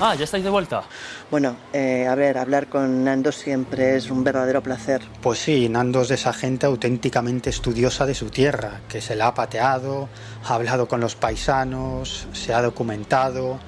Ah, 0.00 0.14
ya 0.14 0.24
estáis 0.24 0.44
de 0.44 0.50
vuelta. 0.50 0.84
Bueno, 1.28 1.56
eh, 1.72 2.06
a 2.06 2.14
ver, 2.14 2.38
hablar 2.38 2.68
con 2.68 3.02
Nando 3.02 3.32
siempre 3.32 3.96
es 3.96 4.12
un 4.12 4.22
verdadero 4.22 4.62
placer. 4.62 5.02
Pues 5.20 5.40
sí, 5.40 5.68
Nando 5.68 6.02
es 6.02 6.08
de 6.08 6.14
esa 6.14 6.32
gente 6.32 6.66
auténticamente 6.66 7.50
estudiosa 7.50 8.06
de 8.06 8.14
su 8.14 8.30
tierra, 8.30 8.80
que 8.88 9.00
se 9.00 9.16
la 9.16 9.26
ha 9.26 9.34
pateado, 9.34 10.08
ha 10.44 10.54
hablado 10.54 10.86
con 10.86 11.00
los 11.00 11.16
paisanos, 11.16 12.28
se 12.32 12.54
ha 12.54 12.62
documentado, 12.62 13.58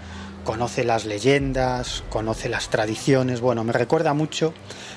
conoce 0.45 0.85
las 0.85 1.05
leyendas, 1.05 2.05
conoce 2.11 2.49
las 2.49 2.69
tradiciones. 2.69 3.41
Bueno, 3.41 3.65
me 3.65 3.73
recuerda 3.73 4.15
mucho 4.15 4.55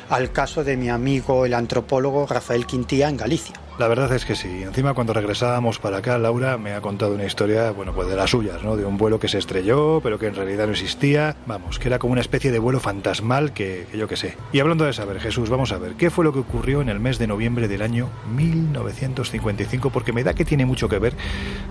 al 0.10 0.32
caso 0.32 0.64
de 0.64 0.78
mi 0.78 0.90
amigo 0.90 1.48
el 1.48 1.56
antropólogo 1.56 2.28
Rafael 2.28 2.68
Quintía 2.68 3.10
en 3.10 3.18
Galicia. 3.18 3.56
La 3.80 3.88
verdad 3.88 4.12
es 4.14 4.24
que 4.24 4.36
sí. 4.36 4.62
Encima 4.62 4.94
cuando 4.94 5.14
regresábamos 5.14 5.80
para 5.80 5.98
acá, 5.98 6.20
Laura 6.20 6.60
me 6.60 6.74
ha 6.74 6.82
contado 6.82 7.16
una 7.16 7.26
historia, 7.26 7.72
bueno, 7.72 7.92
pues 7.94 8.08
de 8.08 8.16
las 8.16 8.30
suyas, 8.30 8.64
¿no? 8.64 8.76
De 8.76 8.86
un 8.86 8.98
vuelo 8.98 9.20
que 9.20 9.28
se 9.28 9.40
estrelló, 9.40 10.00
pero 10.04 10.20
que 10.20 10.28
en 10.28 10.36
realidad 10.36 10.68
no 10.68 10.74
existía. 10.74 11.36
Vamos, 11.48 11.80
que 11.80 11.88
era 11.88 11.98
como 11.98 12.12
una 12.12 12.22
especie 12.22 12.52
de 12.52 12.60
vuelo 12.60 12.80
fantasmal 12.80 13.52
que, 13.52 13.88
yo 13.92 14.08
qué 14.08 14.16
sé. 14.16 14.38
Y 14.52 14.60
hablando 14.60 14.86
de 14.86 14.94
saber, 14.94 15.20
Jesús, 15.20 15.50
vamos 15.50 15.72
a 15.72 15.80
ver, 15.80 15.94
¿qué 15.94 16.12
fue 16.12 16.24
lo 16.24 16.32
que 16.34 16.40
ocurrió 16.40 16.82
en 16.82 16.90
el 16.90 17.00
mes 17.00 17.18
de 17.18 17.26
noviembre 17.26 17.68
del 17.68 17.82
año 17.82 18.10
1955? 18.36 19.90
Porque 19.90 20.14
me 20.14 20.24
da 20.24 20.36
que 20.36 20.46
tiene 20.46 20.68
mucho 20.68 20.88
que 20.88 21.00
ver 21.00 21.14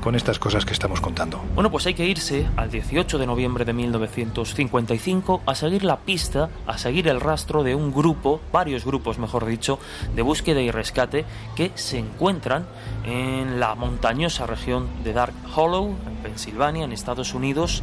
con 0.03 0.16
estas 0.16 0.40
cosas 0.40 0.64
que 0.64 0.72
estamos 0.72 1.00
contando. 1.00 1.40
Bueno, 1.55 1.70
pues 1.70 1.86
hay 1.86 1.94
que 1.94 2.07
irse 2.07 2.48
al 2.57 2.70
18 2.70 3.16
de 3.16 3.26
noviembre 3.26 3.64
de 3.64 3.74
1955 3.74 5.42
a 5.46 5.55
seguir 5.55 5.84
la 5.84 6.00
pista, 6.00 6.50
a 6.66 6.78
seguir 6.78 7.07
el 7.07 7.20
rastro 7.20 7.62
de 7.62 7.76
un 7.76 7.92
grupo, 7.92 8.40
varios 8.53 8.84
grupos, 8.84 9.20
mejor 9.20 9.46
dicho, 9.46 9.78
de 10.16 10.22
búsqueda 10.22 10.61
y 10.61 10.72
rescate 10.72 11.24
que 11.55 11.70
se 11.74 11.91
encuentran 11.99 12.66
en 13.05 13.61
la 13.61 13.74
montañosa 13.74 14.47
región 14.47 14.88
de 15.05 15.12
Dark 15.12 15.34
Hollow, 15.55 15.95
en 16.07 16.16
Pensilvania, 16.22 16.84
en 16.84 16.93
Estados 16.93 17.34
Unidos, 17.34 17.82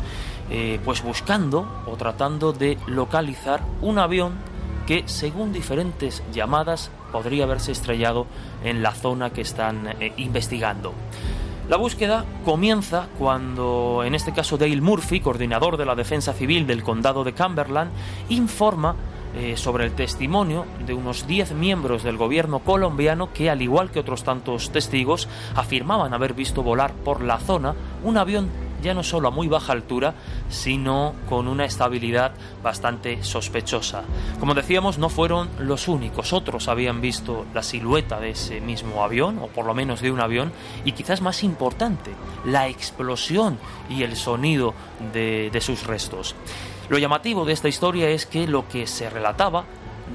eh, 0.49 0.79
pues 0.83 1.03
buscando 1.03 1.83
o 1.85 1.95
tratando 1.95 2.53
de 2.53 2.77
localizar 2.87 3.61
un 3.81 3.99
avión 3.99 4.33
que, 4.87 5.03
según 5.07 5.53
diferentes 5.53 6.23
llamadas, 6.33 6.91
podría 7.11 7.43
haberse 7.43 7.71
estrellado 7.71 8.25
en 8.63 8.81
la 8.81 8.91
zona 8.91 9.29
que 9.31 9.41
están 9.41 9.87
eh, 9.99 10.13
investigando. 10.17 10.93
La 11.69 11.77
búsqueda 11.77 12.25
comienza 12.43 13.07
cuando, 13.19 14.01
en 14.03 14.15
este 14.15 14.33
caso, 14.33 14.57
Dale 14.57 14.81
Murphy, 14.81 15.19
coordinador 15.19 15.77
de 15.77 15.85
la 15.85 15.93
Defensa 15.93 16.33
Civil 16.33 16.65
del 16.65 16.81
Condado 16.81 17.23
de 17.23 17.33
Cumberland, 17.33 17.91
informa 18.29 18.95
eh, 19.35 19.57
sobre 19.57 19.85
el 19.85 19.93
testimonio 19.93 20.65
de 20.85 20.93
unos 20.93 21.27
10 21.27 21.53
miembros 21.53 22.03
del 22.03 22.17
gobierno 22.17 22.59
colombiano 22.59 23.31
que, 23.33 23.49
al 23.49 23.61
igual 23.61 23.91
que 23.91 23.99
otros 23.99 24.23
tantos 24.23 24.71
testigos, 24.71 25.27
afirmaban 25.55 26.13
haber 26.13 26.33
visto 26.33 26.63
volar 26.63 26.93
por 26.93 27.21
la 27.21 27.37
zona 27.39 27.75
un 28.03 28.17
avión 28.17 28.49
ya 28.81 28.93
no 28.93 29.03
solo 29.03 29.27
a 29.27 29.31
muy 29.31 29.47
baja 29.47 29.73
altura, 29.73 30.13
sino 30.49 31.13
con 31.27 31.47
una 31.47 31.65
estabilidad 31.65 32.31
bastante 32.63 33.23
sospechosa. 33.23 34.03
Como 34.39 34.53
decíamos, 34.53 34.97
no 34.97 35.09
fueron 35.09 35.49
los 35.59 35.87
únicos, 35.87 36.33
otros 36.33 36.67
habían 36.67 37.01
visto 37.01 37.45
la 37.53 37.63
silueta 37.63 38.19
de 38.19 38.31
ese 38.31 38.61
mismo 38.61 39.03
avión, 39.03 39.39
o 39.39 39.47
por 39.47 39.65
lo 39.65 39.73
menos 39.73 40.01
de 40.01 40.11
un 40.11 40.21
avión, 40.21 40.51
y 40.85 40.93
quizás 40.93 41.21
más 41.21 41.43
importante, 41.43 42.11
la 42.45 42.67
explosión 42.67 43.57
y 43.89 44.03
el 44.03 44.15
sonido 44.15 44.73
de, 45.13 45.49
de 45.51 45.61
sus 45.61 45.85
restos. 45.85 46.35
Lo 46.89 46.97
llamativo 46.97 47.45
de 47.45 47.53
esta 47.53 47.69
historia 47.69 48.09
es 48.09 48.25
que 48.25 48.47
lo 48.47 48.67
que 48.67 48.87
se 48.87 49.11
relataba 49.11 49.65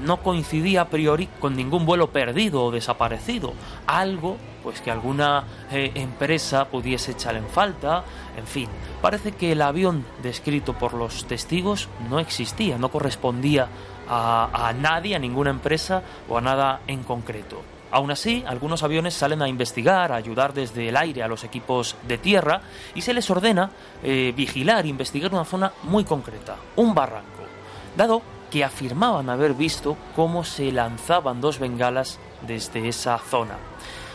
no 0.03 0.21
coincidía 0.21 0.81
a 0.81 0.89
priori 0.89 1.29
con 1.39 1.55
ningún 1.55 1.85
vuelo 1.85 2.11
perdido 2.11 2.65
o 2.65 2.71
desaparecido, 2.71 3.53
algo 3.87 4.35
pues 4.61 4.81
que 4.81 4.91
alguna 4.91 5.45
eh, 5.71 5.91
empresa 5.95 6.65
pudiese 6.65 7.11
echar 7.11 7.35
en 7.35 7.47
falta, 7.47 8.03
en 8.35 8.45
fin, 8.45 8.67
parece 9.01 9.31
que 9.31 9.53
el 9.53 9.61
avión 9.61 10.05
descrito 10.21 10.73
por 10.73 10.93
los 10.93 11.25
testigos 11.25 11.87
no 12.09 12.19
existía, 12.19 12.77
no 12.77 12.89
correspondía 12.89 13.69
a, 14.09 14.67
a 14.67 14.73
nadie, 14.73 15.15
a 15.15 15.19
ninguna 15.19 15.51
empresa 15.51 16.03
o 16.27 16.37
a 16.37 16.41
nada 16.41 16.81
en 16.87 17.03
concreto. 17.03 17.74
Aún 17.95 18.11
así, 18.11 18.43
algunos 18.45 18.83
aviones 18.83 19.13
salen 19.13 19.41
a 19.41 19.47
investigar, 19.47 20.11
a 20.11 20.17
ayudar 20.17 20.53
desde 20.53 20.89
el 20.89 20.97
aire 20.97 21.23
a 21.23 21.29
los 21.29 21.45
equipos 21.45 21.95
de 22.05 22.17
tierra 22.17 22.59
y 22.93 22.99
se 22.99 23.13
les 23.13 23.31
ordena 23.31 23.71
eh, 24.03 24.33
vigilar 24.35 24.83
e 24.83 24.89
investigar 24.89 25.33
una 25.33 25.45
zona 25.45 25.71
muy 25.83 26.03
concreta, 26.03 26.57
un 26.75 26.93
barranco, 26.93 27.43
dado 27.95 28.21
que 28.51 28.65
afirmaban 28.65 29.29
haber 29.29 29.53
visto 29.53 29.95
cómo 30.13 30.43
se 30.43 30.73
lanzaban 30.73 31.39
dos 31.39 31.57
bengalas 31.57 32.19
desde 32.45 32.89
esa 32.89 33.17
zona. 33.17 33.55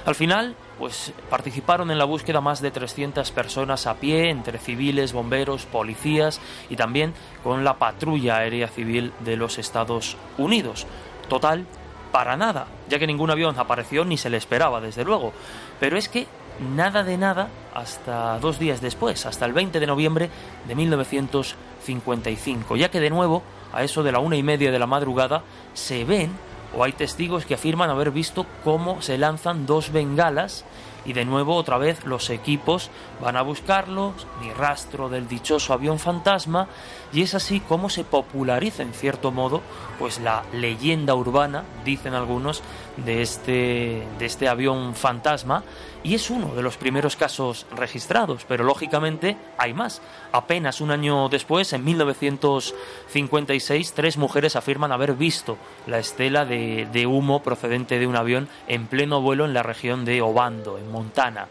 Al 0.05 0.15
final, 0.15 0.57
pues 0.79 1.15
participaron 1.31 1.91
en 1.91 1.97
la 1.97 2.05
búsqueda 2.05 2.43
más 2.43 2.61
de 2.61 2.71
300 2.71 3.31
personas 3.31 3.87
a 3.87 3.95
pie, 3.95 4.29
entre 4.29 4.59
civiles, 4.59 5.15
bomberos, 5.15 5.65
policías 5.65 6.39
y 6.69 6.77
también 6.77 7.15
con 7.43 7.65
la 7.65 7.79
patrulla 7.79 8.37
aérea 8.37 8.69
civil 8.69 9.15
de 9.21 9.39
los 9.39 9.59
Estados 9.59 10.19
Unidos. 10.37 10.87
Total, 11.31 11.65
para 12.13 12.37
nada, 12.37 12.67
ya 12.89 12.99
que 12.99 13.07
ningún 13.07 13.31
avión 13.31 13.59
apareció 13.59 14.05
ni 14.05 14.17
se 14.17 14.31
le 14.31 14.37
esperaba, 14.37 14.81
desde 14.81 15.05
luego. 15.05 15.33
Pero 15.79 15.97
es 15.97 16.09
que 16.09 16.27
nada 16.75 17.05
de 17.05 17.17
nada 17.17 17.49
hasta 17.75 18.39
dos 18.39 18.59
días 18.59 18.81
después, 18.81 19.27
hasta 19.27 19.47
el 19.47 19.53
20 19.53 19.81
de 19.81 19.87
noviembre 19.87 20.31
de 20.67 20.75
1955. 20.75 21.71
1955, 21.81 22.77
ya 22.77 22.91
que 22.91 23.01
de 23.01 23.11
nuevo, 23.11 23.43
a 23.73 23.83
eso 23.83 24.03
de 24.03 24.13
la 24.13 24.19
una 24.19 24.37
y 24.37 24.43
media 24.43 24.71
de 24.71 24.79
la 24.79 24.87
madrugada, 24.87 25.43
se 25.75 26.05
ven 26.05 26.31
o 26.77 26.85
hay 26.85 26.93
testigos 26.93 27.47
que 27.47 27.55
afirman 27.55 27.91
haber 27.91 28.11
visto 28.11 28.47
cómo 28.63 29.03
se 29.03 29.19
lanzan 29.19 29.67
dos 29.67 29.91
bengalas 29.91 30.65
y 31.05 31.15
de 31.15 31.25
nuevo 31.25 31.57
otra 31.57 31.79
vez 31.79 32.05
los 32.05 32.31
equipos 32.31 32.91
van 33.21 33.37
a 33.37 33.43
buscarlos, 33.43 34.27
ni 34.41 34.53
rastro 34.53 35.09
del 35.09 35.27
dichoso 35.27 35.73
avión 35.73 35.99
fantasma 35.99 36.69
y 37.13 37.23
es 37.23 37.35
así 37.35 37.59
como 37.61 37.89
se 37.91 38.05
populariza 38.05 38.83
en 38.83 38.93
cierto 38.93 39.33
modo 39.33 39.63
pues 39.99 40.21
la 40.21 40.45
leyenda 40.53 41.15
urbana, 41.15 41.65
dicen 41.85 42.15
algunos, 42.15 42.63
de 42.97 43.23
este, 43.23 44.07
de 44.19 44.27
este 44.27 44.49
avión 44.49 44.95
fantasma 44.95 45.65
y 46.03 46.15
es 46.15 46.31
uno 46.31 46.55
de 46.55 46.63
los 46.63 46.79
primeros 46.79 47.17
casos 47.17 47.67
registrados, 47.77 48.47
pero 48.49 48.65
lógicamente 48.65 49.37
hay 49.59 49.75
más. 49.75 50.01
Apenas 50.33 50.81
un 50.81 50.91
año 50.91 51.29
después, 51.29 51.75
en 51.75 51.85
1956, 51.85 53.93
tres 53.93 54.17
mujeres 54.17 54.57
afirman 54.57 54.93
haber 54.93 55.13
visto 55.15 55.59
la 55.87 55.99
estela 55.99 56.47
de, 56.47 56.89
de 56.91 57.07
humo 57.07 57.43
procedente 57.43 57.99
de 57.99 58.07
un 58.07 58.17
avión 58.17 58.49
en 58.69 58.87
pleno 58.87 59.21
vuelo 59.21 59.45
en 59.45 59.53
la 59.53 59.63
región 59.63 60.07
de 60.07 60.23
Obando, 60.23 60.79
en 60.79 60.91
Montana. 60.91 61.49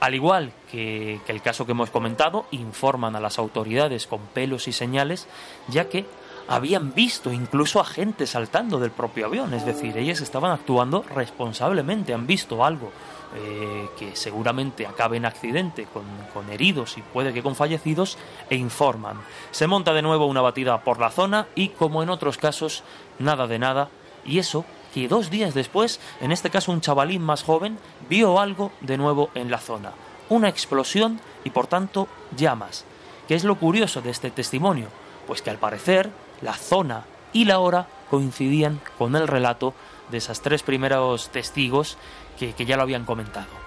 Al 0.00 0.14
igual 0.14 0.52
que, 0.70 1.20
el 1.26 1.42
caso 1.42 1.64
que 1.64 1.72
hemos 1.72 1.90
comentado, 1.90 2.46
informan 2.50 3.16
a 3.16 3.20
las 3.20 3.38
autoridades 3.38 4.06
con 4.06 4.20
pelos 4.20 4.68
y 4.68 4.72
señales, 4.72 5.26
ya 5.68 5.88
que 5.88 6.06
habían 6.48 6.94
visto 6.94 7.32
incluso 7.32 7.80
a 7.80 7.84
gente 7.84 8.26
saltando 8.26 8.78
del 8.78 8.90
propio 8.90 9.26
avión, 9.26 9.52
es 9.54 9.64
decir, 9.64 9.96
ellas 9.96 10.20
estaban 10.20 10.52
actuando 10.52 11.04
responsablemente, 11.14 12.14
han 12.14 12.26
visto 12.26 12.64
algo 12.64 12.92
eh, 13.34 13.88
que 13.98 14.14
seguramente 14.14 14.86
acabe 14.86 15.16
en 15.16 15.24
accidente 15.24 15.88
con, 15.92 16.04
con 16.32 16.48
heridos 16.52 16.98
y 16.98 17.02
puede 17.02 17.32
que 17.32 17.42
con 17.42 17.56
fallecidos, 17.56 18.16
e 18.48 18.56
informan. 18.56 19.20
Se 19.50 19.66
monta 19.66 19.92
de 19.92 20.02
nuevo 20.02 20.26
una 20.26 20.42
batida 20.42 20.82
por 20.82 21.00
la 21.00 21.10
zona 21.10 21.48
y, 21.54 21.70
como 21.70 22.02
en 22.02 22.10
otros 22.10 22.36
casos, 22.36 22.84
nada 23.18 23.46
de 23.46 23.58
nada, 23.58 23.88
y 24.24 24.38
eso 24.38 24.64
que 24.96 25.08
dos 25.08 25.28
días 25.28 25.52
después, 25.52 26.00
en 26.22 26.32
este 26.32 26.48
caso 26.48 26.72
un 26.72 26.80
chavalín 26.80 27.20
más 27.20 27.42
joven, 27.42 27.78
vio 28.08 28.40
algo 28.40 28.72
de 28.80 28.96
nuevo 28.96 29.28
en 29.34 29.50
la 29.50 29.58
zona. 29.58 29.92
Una 30.30 30.48
explosión 30.48 31.20
y 31.44 31.50
por 31.50 31.66
tanto 31.66 32.08
llamas. 32.34 32.86
¿Qué 33.28 33.34
es 33.34 33.44
lo 33.44 33.56
curioso 33.56 34.00
de 34.00 34.08
este 34.08 34.30
testimonio? 34.30 34.88
Pues 35.26 35.42
que 35.42 35.50
al 35.50 35.58
parecer 35.58 36.08
la 36.40 36.54
zona 36.54 37.04
y 37.34 37.44
la 37.44 37.58
hora 37.58 37.88
coincidían 38.08 38.80
con 38.96 39.14
el 39.16 39.28
relato 39.28 39.74
de 40.10 40.16
esas 40.16 40.40
tres 40.40 40.62
primeros 40.62 41.28
testigos 41.28 41.98
que, 42.38 42.54
que 42.54 42.64
ya 42.64 42.78
lo 42.78 42.82
habían 42.82 43.04
comentado. 43.04 43.65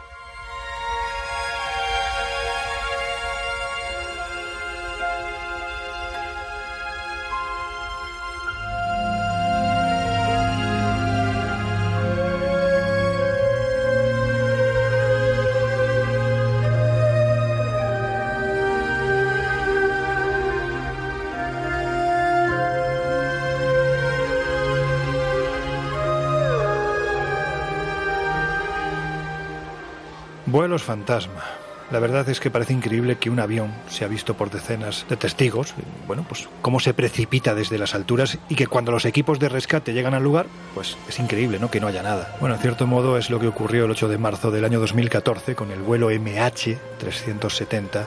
Fantasma. 30.81 31.43
La 31.91 31.99
verdad 31.99 32.29
es 32.29 32.39
que 32.39 32.51
parece 32.51 32.73
increíble 32.73 33.17
que 33.17 33.31
un 33.31 33.39
avión 33.39 33.73
se 33.89 34.05
ha 34.05 34.07
visto 34.07 34.35
por 34.35 34.51
decenas 34.51 35.07
de 35.09 35.17
testigos, 35.17 35.73
bueno, 36.05 36.23
pues 36.27 36.47
cómo 36.61 36.79
se 36.79 36.93
precipita 36.93 37.55
desde 37.55 37.79
las 37.79 37.95
alturas 37.95 38.37
y 38.47 38.53
que 38.53 38.67
cuando 38.67 38.91
los 38.91 39.05
equipos 39.05 39.39
de 39.39 39.49
rescate 39.49 39.93
llegan 39.93 40.13
al 40.13 40.21
lugar, 40.21 40.45
pues 40.75 40.97
es 41.07 41.19
increíble, 41.19 41.57
¿no? 41.57 41.71
Que 41.71 41.79
no 41.79 41.87
haya 41.87 42.03
nada. 42.03 42.35
Bueno, 42.39 42.53
en 42.55 42.61
cierto 42.61 42.85
modo 42.85 43.17
es 43.17 43.31
lo 43.31 43.39
que 43.39 43.47
ocurrió 43.47 43.85
el 43.85 43.91
8 43.91 44.07
de 44.07 44.19
marzo 44.19 44.51
del 44.51 44.65
año 44.65 44.79
2014 44.79 45.55
con 45.55 45.71
el 45.71 45.81
vuelo 45.81 46.11
MH370, 46.11 48.05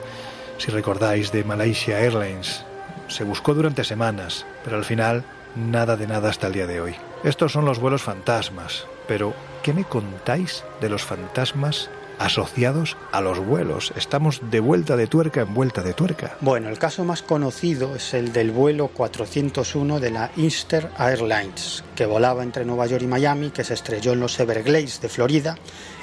si 0.57 0.71
recordáis, 0.71 1.33
de 1.33 1.43
Malaysia 1.43 1.99
Airlines. 1.99 2.63
Se 3.09 3.25
buscó 3.25 3.53
durante 3.53 3.83
semanas, 3.83 4.45
pero 4.63 4.77
al 4.77 4.85
final 4.85 5.25
nada 5.57 5.97
de 5.97 6.07
nada 6.07 6.29
hasta 6.29 6.47
el 6.47 6.53
día 6.53 6.67
de 6.67 6.79
hoy. 6.79 6.95
Estos 7.25 7.51
son 7.51 7.65
los 7.65 7.79
vuelos 7.79 8.01
fantasmas, 8.01 8.87
pero 9.09 9.33
¿qué 9.61 9.73
me 9.73 9.83
contáis 9.83 10.63
de 10.79 10.87
los 10.87 11.03
fantasmas 11.03 11.89
asociados 12.19 12.97
a 13.11 13.21
los 13.21 13.39
vuelos. 13.39 13.93
Estamos 13.95 14.41
de 14.49 14.59
vuelta 14.59 14.95
de 14.95 15.07
tuerca 15.07 15.41
en 15.41 15.53
vuelta 15.53 15.81
de 15.81 15.93
tuerca. 15.93 16.37
Bueno, 16.41 16.69
el 16.69 16.77
caso 16.77 17.03
más 17.03 17.21
conocido 17.21 17.95
es 17.95 18.13
el 18.13 18.33
del 18.33 18.51
vuelo 18.51 18.87
401 18.89 19.99
de 19.99 20.11
la 20.11 20.31
Easter 20.37 20.89
Airlines, 20.97 21.83
que 21.95 22.05
volaba 22.05 22.43
entre 22.43 22.65
Nueva 22.65 22.87
York 22.87 23.03
y 23.03 23.07
Miami, 23.07 23.49
que 23.49 23.63
se 23.63 23.73
estrelló 23.73 24.13
en 24.13 24.19
los 24.19 24.39
Everglades 24.39 25.01
de 25.01 25.09
Florida 25.09 25.57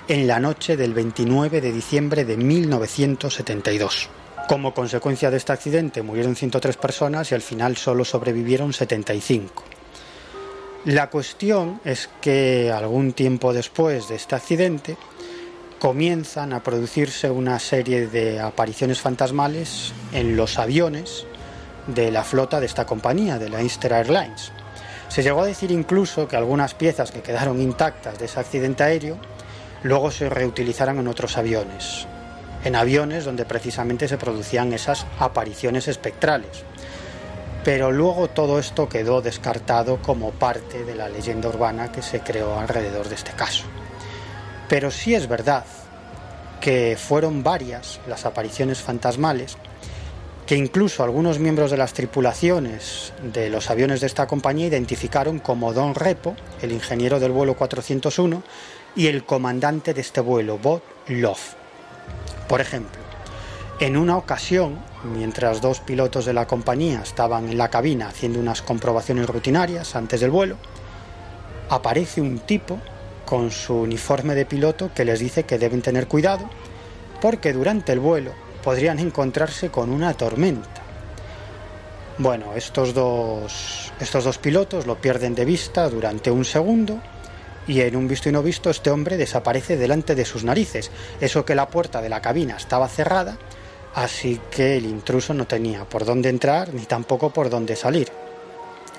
en 0.09 0.27
la 0.27 0.41
noche 0.41 0.77
del 0.77 0.93
29 0.93 1.61
de 1.61 1.73
diciembre 1.73 2.25
de 2.25 2.37
1972. 2.37 4.09
Como 4.49 4.75
consecuencia 4.75 5.31
de 5.31 5.37
este 5.37 5.53
accidente 5.53 6.03
murieron 6.03 6.35
103 6.35 6.77
personas 6.77 7.31
y 7.31 7.37
al 7.37 7.43
final 7.43 7.77
solo 7.77 8.05
sobrevivieron 8.05 8.73
75. 8.73 9.63
La 10.87 11.11
cuestión 11.11 11.81
es 11.85 12.09
que 12.21 12.73
algún 12.73 13.13
tiempo 13.13 13.53
después 13.53 14.09
de 14.09 14.17
este 14.17 14.35
accidente, 14.35 14.97
comienzan 15.81 16.53
a 16.53 16.63
producirse 16.63 17.31
una 17.31 17.59
serie 17.59 18.07
de 18.07 18.39
apariciones 18.39 19.01
fantasmales 19.01 19.95
en 20.13 20.37
los 20.37 20.59
aviones 20.59 21.25
de 21.87 22.11
la 22.11 22.23
flota 22.23 22.61
de 22.61 22.67
esta 22.67 22.85
compañía, 22.85 23.39
de 23.39 23.49
la 23.49 23.63
Easter 23.63 23.95
Airlines. 23.95 24.53
Se 25.09 25.23
llegó 25.23 25.41
a 25.41 25.47
decir 25.47 25.71
incluso 25.71 26.29
que 26.29 26.37
algunas 26.37 26.75
piezas 26.75 27.11
que 27.11 27.23
quedaron 27.23 27.63
intactas 27.63 28.19
de 28.19 28.27
ese 28.27 28.39
accidente 28.39 28.83
aéreo 28.83 29.17
luego 29.83 30.11
se 30.11 30.29
reutilizaran 30.29 30.99
en 30.99 31.09
otros 31.09 31.39
aviones, 31.39 32.07
en 32.63 32.77
aviones 32.77 33.25
donde 33.25 33.47
precisamente 33.47 34.07
se 34.07 34.19
producían 34.19 34.75
esas 34.75 35.07
apariciones 35.19 35.89
espectrales. 35.89 36.63
Pero 37.65 37.91
luego 37.91 38.29
todo 38.29 38.59
esto 38.59 38.87
quedó 38.87 39.23
descartado 39.23 40.03
como 40.03 40.33
parte 40.33 40.85
de 40.85 40.95
la 40.95 41.09
leyenda 41.09 41.49
urbana 41.49 41.91
que 41.91 42.03
se 42.03 42.21
creó 42.21 42.61
alrededor 42.61 43.09
de 43.09 43.15
este 43.15 43.33
caso. 43.33 43.65
Pero 44.71 44.93
sí 44.93 45.17
es 45.17 45.27
verdad 45.27 45.65
que 46.61 46.97
fueron 46.97 47.43
varias 47.43 47.99
las 48.07 48.25
apariciones 48.25 48.81
fantasmales, 48.81 49.59
que 50.47 50.55
incluso 50.55 51.03
algunos 51.03 51.41
miembros 51.41 51.73
de 51.73 51.77
las 51.77 51.93
tripulaciones 51.93 53.13
de 53.21 53.51
los 53.51 53.69
aviones 53.69 54.01
de 54.01 54.07
esta 54.07 54.29
compañía 54.29 54.69
identificaron 54.69 55.41
como 55.41 55.73
Don 55.73 55.97
Repo, 55.97 56.37
el 56.63 56.71
ingeniero 56.71 57.19
del 57.19 57.33
vuelo 57.33 57.57
401, 57.57 58.45
y 58.95 59.09
el 59.09 59.25
comandante 59.25 59.93
de 59.93 60.03
este 60.03 60.21
vuelo, 60.21 60.57
Bob 60.57 60.83
Love. 61.09 61.55
Por 62.49 62.61
ejemplo, 62.61 63.01
en 63.81 63.97
una 63.97 64.17
ocasión, 64.17 64.79
mientras 65.03 65.61
dos 65.61 65.81
pilotos 65.81 66.27
de 66.27 66.33
la 66.33 66.47
compañía 66.47 67.01
estaban 67.03 67.49
en 67.49 67.59
la 67.59 67.71
cabina 67.71 68.07
haciendo 68.07 68.39
unas 68.39 68.63
comprobaciones 68.63 69.27
rutinarias 69.27 69.97
antes 69.97 70.21
del 70.21 70.31
vuelo, 70.31 70.59
aparece 71.71 72.21
un 72.21 72.39
tipo 72.39 72.79
con 73.31 73.53
su 73.53 73.77
uniforme 73.77 74.35
de 74.35 74.45
piloto 74.45 74.91
que 74.93 75.05
les 75.05 75.21
dice 75.21 75.45
que 75.45 75.57
deben 75.57 75.83
tener 75.83 76.09
cuidado 76.09 76.51
porque 77.21 77.53
durante 77.53 77.93
el 77.93 78.01
vuelo 78.01 78.33
podrían 78.65 78.99
encontrarse 78.99 79.71
con 79.71 79.91
una 79.91 80.15
tormenta. 80.15 80.83
Bueno, 82.19 82.55
estos 82.57 82.93
dos, 82.93 83.93
estos 84.01 84.25
dos 84.25 84.39
pilotos 84.39 84.85
lo 84.85 85.01
pierden 85.01 85.37
de 85.37 85.45
vista 85.45 85.89
durante 85.89 86.33
un 86.33 86.45
segundo 86.45 87.01
y 87.69 87.83
en 87.83 87.95
un 87.95 88.09
visto 88.09 88.29
y 88.29 88.33
no 88.33 88.43
visto 88.43 88.69
este 88.69 88.91
hombre 88.91 89.17
desaparece 89.17 89.77
delante 89.77 90.17
de 90.17 90.25
sus 90.25 90.43
narices. 90.43 90.91
Eso 91.21 91.45
que 91.45 91.55
la 91.55 91.69
puerta 91.69 92.03
de 92.03 92.09
la 92.09 92.21
cabina 92.21 92.57
estaba 92.57 92.89
cerrada, 92.89 93.39
así 93.95 94.41
que 94.51 94.77
el 94.77 94.87
intruso 94.87 95.35
no 95.35 95.47
tenía 95.47 95.85
por 95.85 96.05
dónde 96.05 96.31
entrar 96.31 96.75
ni 96.75 96.83
tampoco 96.83 97.31
por 97.31 97.49
dónde 97.49 97.77
salir. 97.77 98.11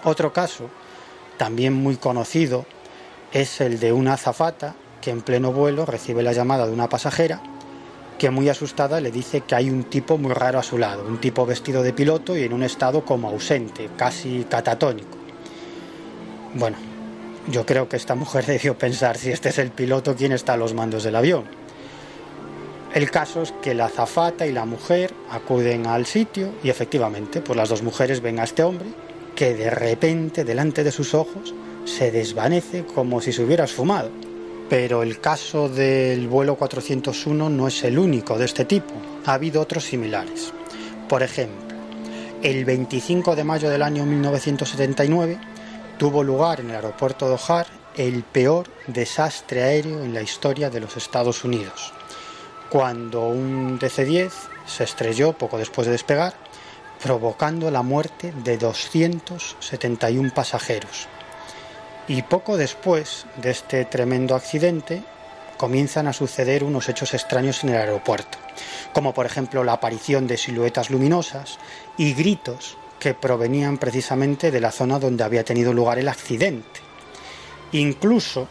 Otro 0.05 0.31
caso, 0.31 0.69
también 1.37 1.73
muy 1.73 1.97
conocido, 1.97 2.65
es 3.31 3.61
el 3.61 3.79
de 3.79 3.93
una 3.93 4.13
azafata 4.13 4.75
que 5.01 5.11
en 5.11 5.21
pleno 5.21 5.51
vuelo 5.51 5.85
recibe 5.85 6.23
la 6.23 6.33
llamada 6.33 6.67
de 6.67 6.73
una 6.73 6.89
pasajera 6.89 7.41
que 8.17 8.29
muy 8.29 8.49
asustada 8.49 9.01
le 9.01 9.09
dice 9.09 9.41
que 9.41 9.55
hay 9.55 9.69
un 9.71 9.85
tipo 9.85 10.17
muy 10.17 10.33
raro 10.33 10.59
a 10.59 10.63
su 10.63 10.77
lado, 10.77 11.03
un 11.07 11.19
tipo 11.19 11.43
vestido 11.45 11.81
de 11.81 11.91
piloto 11.91 12.37
y 12.37 12.43
en 12.43 12.53
un 12.53 12.61
estado 12.61 13.03
como 13.03 13.29
ausente, 13.29 13.89
casi 13.97 14.45
catatónico. 14.47 15.17
Bueno, 16.53 16.77
yo 17.49 17.65
creo 17.65 17.89
que 17.89 17.95
esta 17.95 18.13
mujer 18.13 18.45
debió 18.47 18.77
pensar 18.77 19.17
si 19.17 19.31
este 19.31 19.49
es 19.49 19.57
el 19.57 19.71
piloto 19.71 20.15
quien 20.15 20.33
está 20.33 20.53
a 20.53 20.57
los 20.57 20.75
mandos 20.75 21.03
del 21.03 21.15
avión. 21.15 21.45
El 22.93 23.09
caso 23.09 23.41
es 23.41 23.53
que 23.63 23.73
la 23.73 23.85
azafata 23.85 24.45
y 24.45 24.51
la 24.51 24.65
mujer 24.65 25.13
acuden 25.31 25.87
al 25.87 26.05
sitio 26.05 26.51
y 26.61 26.69
efectivamente, 26.69 27.41
pues 27.41 27.57
las 27.57 27.69
dos 27.69 27.81
mujeres 27.81 28.21
ven 28.21 28.39
a 28.39 28.43
este 28.43 28.63
hombre 28.63 28.89
que 29.33 29.55
de 29.55 29.69
repente 29.69 30.43
delante 30.43 30.83
de 30.83 30.91
sus 30.91 31.15
ojos 31.15 31.55
se 31.85 32.11
desvanece 32.11 32.85
como 32.85 33.21
si 33.21 33.31
se 33.31 33.43
hubiera 33.43 33.65
esfumado. 33.65 34.09
Pero 34.69 35.03
el 35.03 35.19
caso 35.19 35.67
del 35.67 36.27
vuelo 36.27 36.55
401 36.55 37.49
no 37.49 37.67
es 37.67 37.83
el 37.83 37.99
único 37.99 38.37
de 38.37 38.45
este 38.45 38.65
tipo. 38.65 38.93
Ha 39.25 39.33
habido 39.33 39.61
otros 39.61 39.83
similares. 39.83 40.53
Por 41.09 41.23
ejemplo, 41.23 41.71
El 42.41 42.65
25 42.65 43.35
de 43.35 43.43
mayo 43.43 43.69
del 43.69 43.83
año 43.83 44.03
1979 44.03 45.37
tuvo 45.99 46.23
lugar 46.23 46.59
en 46.61 46.71
el 46.71 46.77
aeropuerto 46.77 47.27
de 47.27 47.35
O'Hare 47.35 47.69
el 47.97 48.23
peor 48.23 48.67
desastre 48.87 49.61
aéreo 49.61 50.03
en 50.03 50.15
la 50.15 50.23
historia 50.23 50.71
de 50.71 50.79
los 50.79 50.97
Estados 50.97 51.43
Unidos, 51.43 51.93
cuando 52.71 53.27
un 53.27 53.77
DC-10 53.77 54.31
se 54.65 54.85
estrelló 54.85 55.33
poco 55.33 55.59
después 55.59 55.85
de 55.85 55.91
despegar, 55.91 56.33
provocando 57.03 57.69
la 57.69 57.83
muerte 57.83 58.33
de 58.43 58.57
271 58.57 60.31
pasajeros. 60.33 61.07
Y 62.07 62.23
poco 62.23 62.57
después 62.57 63.25
de 63.37 63.51
este 63.51 63.85
tremendo 63.85 64.35
accidente, 64.35 65.03
comienzan 65.57 66.07
a 66.07 66.13
suceder 66.13 66.63
unos 66.63 66.89
hechos 66.89 67.13
extraños 67.13 67.63
en 67.63 67.69
el 67.69 67.77
aeropuerto, 67.77 68.39
como 68.93 69.13
por 69.13 69.27
ejemplo 69.27 69.63
la 69.63 69.73
aparición 69.73 70.25
de 70.25 70.35
siluetas 70.35 70.89
luminosas 70.89 71.59
y 71.97 72.13
gritos 72.13 72.77
que 72.99 73.13
provenían 73.13 73.77
precisamente 73.77 74.49
de 74.49 74.59
la 74.59 74.71
zona 74.71 74.97
donde 74.97 75.23
había 75.23 75.43
tenido 75.43 75.71
lugar 75.71 75.99
el 75.99 76.07
accidente. 76.07 76.79
Incluso 77.73 78.47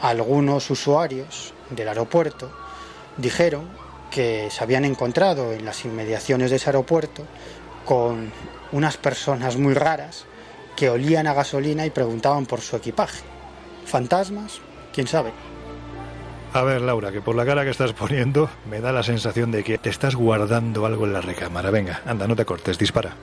algunos 0.00 0.68
usuarios 0.68 1.54
del 1.70 1.86
aeropuerto 1.86 2.50
dijeron 3.16 3.68
que 4.10 4.48
se 4.50 4.64
habían 4.64 4.84
encontrado 4.84 5.52
en 5.52 5.64
las 5.64 5.84
inmediaciones 5.84 6.50
de 6.50 6.56
ese 6.56 6.70
aeropuerto 6.70 7.24
con 7.84 8.32
unas 8.72 8.96
personas 8.96 9.56
muy 9.56 9.74
raras 9.74 10.26
que 10.76 10.90
olían 10.90 11.26
a 11.26 11.34
gasolina 11.34 11.86
y 11.86 11.90
preguntaban 11.90 12.46
por 12.46 12.60
su 12.60 12.76
equipaje. 12.76 13.22
¿Fantasmas? 13.86 14.60
¿Quién 14.92 15.06
sabe? 15.06 15.32
A 16.54 16.62
ver, 16.64 16.82
Laura, 16.82 17.10
que 17.10 17.22
por 17.22 17.34
la 17.34 17.46
cara 17.46 17.64
que 17.64 17.70
estás 17.70 17.94
poniendo 17.94 18.50
me 18.68 18.82
da 18.82 18.92
la 18.92 19.02
sensación 19.02 19.50
de 19.50 19.64
que 19.64 19.78
te 19.78 19.88
estás 19.88 20.14
guardando 20.14 20.84
algo 20.84 21.06
en 21.06 21.14
la 21.14 21.22
recámara. 21.22 21.70
Venga, 21.70 22.02
anda, 22.04 22.28
no 22.28 22.36
te 22.36 22.44
cortes, 22.44 22.76
dispara. 22.76 23.14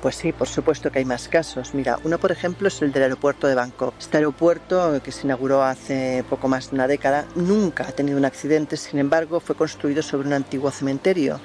Pues 0.00 0.14
sí, 0.14 0.30
por 0.32 0.46
supuesto 0.46 0.92
que 0.92 1.00
hay 1.00 1.04
más 1.04 1.26
casos. 1.26 1.74
Mira, 1.74 1.98
uno 2.04 2.18
por 2.18 2.30
ejemplo 2.30 2.68
es 2.68 2.80
el 2.82 2.92
del 2.92 3.02
aeropuerto 3.02 3.48
de 3.48 3.56
Bangkok. 3.56 3.94
Este 3.98 4.18
aeropuerto, 4.18 5.02
que 5.02 5.10
se 5.10 5.26
inauguró 5.26 5.64
hace 5.64 6.24
poco 6.30 6.46
más 6.46 6.70
de 6.70 6.76
una 6.76 6.86
década, 6.86 7.24
nunca 7.34 7.88
ha 7.88 7.92
tenido 7.92 8.18
un 8.18 8.24
accidente, 8.24 8.76
sin 8.76 9.00
embargo 9.00 9.40
fue 9.40 9.56
construido 9.56 10.00
sobre 10.00 10.28
un 10.28 10.34
antiguo 10.34 10.70
cementerio 10.70 11.40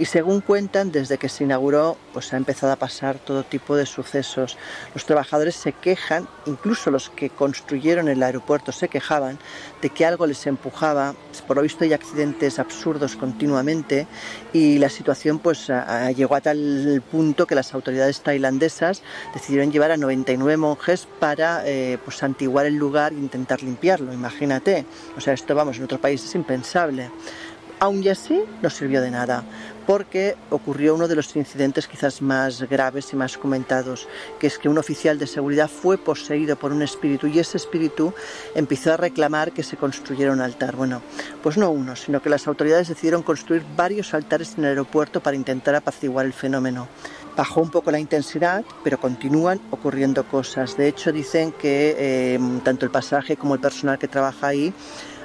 y 0.00 0.06
según 0.06 0.40
cuentan, 0.40 0.90
desde 0.90 1.18
que 1.18 1.28
se 1.28 1.44
inauguró, 1.44 1.98
pues 2.14 2.32
ha 2.32 2.38
empezado 2.38 2.72
a 2.72 2.76
pasar 2.76 3.18
todo 3.18 3.42
tipo 3.44 3.76
de 3.76 3.84
sucesos. 3.84 4.56
Los 4.94 5.04
trabajadores 5.04 5.54
se 5.54 5.74
quejan, 5.74 6.26
incluso 6.46 6.90
los 6.90 7.10
que 7.10 7.28
construyeron 7.28 8.08
el 8.08 8.22
aeropuerto 8.22 8.72
se 8.72 8.88
quejaban 8.88 9.38
de 9.82 9.90
que 9.90 10.06
algo 10.06 10.26
les 10.26 10.46
empujaba. 10.46 11.14
Por 11.46 11.56
lo 11.56 11.62
visto 11.62 11.84
hay 11.84 11.92
accidentes 11.92 12.58
absurdos 12.58 13.14
continuamente 13.14 14.06
y 14.54 14.78
la 14.78 14.88
situación 14.88 15.38
pues 15.38 15.70
llegó 16.16 16.34
a 16.34 16.40
tal 16.40 17.02
punto 17.10 17.46
que 17.46 17.54
las 17.54 17.74
autoridades 17.74 18.22
tailandesas 18.22 19.02
decidieron 19.34 19.70
llevar 19.70 19.90
a 19.90 19.98
99 19.98 20.56
monjes 20.56 21.06
para 21.18 21.62
eh, 21.66 21.98
pues 22.02 22.16
santiguar 22.16 22.64
el 22.64 22.76
lugar 22.76 23.12
e 23.12 23.16
intentar 23.16 23.62
limpiarlo. 23.62 24.14
Imagínate. 24.14 24.86
O 25.18 25.20
sea, 25.20 25.34
esto 25.34 25.54
vamos, 25.54 25.76
en 25.76 25.84
otro 25.84 26.00
país 26.00 26.24
es 26.24 26.34
impensable. 26.34 27.10
Aún 27.80 28.06
así 28.08 28.42
no 28.60 28.68
sirvió 28.68 29.00
de 29.00 29.10
nada 29.10 29.42
porque 29.86 30.36
ocurrió 30.50 30.94
uno 30.94 31.08
de 31.08 31.16
los 31.16 31.34
incidentes 31.34 31.88
quizás 31.88 32.22
más 32.22 32.62
graves 32.68 33.12
y 33.12 33.16
más 33.16 33.36
comentados, 33.36 34.06
que 34.38 34.46
es 34.46 34.58
que 34.58 34.68
un 34.68 34.78
oficial 34.78 35.18
de 35.18 35.26
seguridad 35.26 35.68
fue 35.68 35.98
poseído 35.98 36.56
por 36.56 36.72
un 36.72 36.82
espíritu 36.82 37.26
y 37.26 37.38
ese 37.38 37.56
espíritu 37.56 38.12
empezó 38.54 38.92
a 38.92 38.98
reclamar 38.98 39.50
que 39.50 39.62
se 39.62 39.76
construyera 39.76 40.32
un 40.32 40.42
altar. 40.42 40.76
Bueno, 40.76 41.02
pues 41.42 41.56
no 41.56 41.70
uno, 41.70 41.96
sino 41.96 42.22
que 42.22 42.30
las 42.30 42.46
autoridades 42.46 42.88
decidieron 42.88 43.22
construir 43.22 43.64
varios 43.74 44.14
altares 44.14 44.54
en 44.56 44.64
el 44.64 44.70
aeropuerto 44.70 45.20
para 45.20 45.36
intentar 45.36 45.74
apaciguar 45.74 46.26
el 46.26 46.34
fenómeno 46.34 46.86
bajó 47.36 47.62
un 47.62 47.70
poco 47.70 47.90
la 47.90 47.98
intensidad, 47.98 48.64
pero 48.84 49.00
continúan 49.00 49.60
ocurriendo 49.70 50.24
cosas. 50.24 50.76
De 50.76 50.88
hecho, 50.88 51.10
dicen 51.10 51.52
que 51.52 51.96
eh, 51.98 52.40
tanto 52.64 52.84
el 52.84 52.90
pasaje 52.90 53.36
como 53.36 53.54
el 53.54 53.60
personal 53.60 53.98
que 53.98 54.08
trabaja 54.08 54.48
ahí 54.48 54.74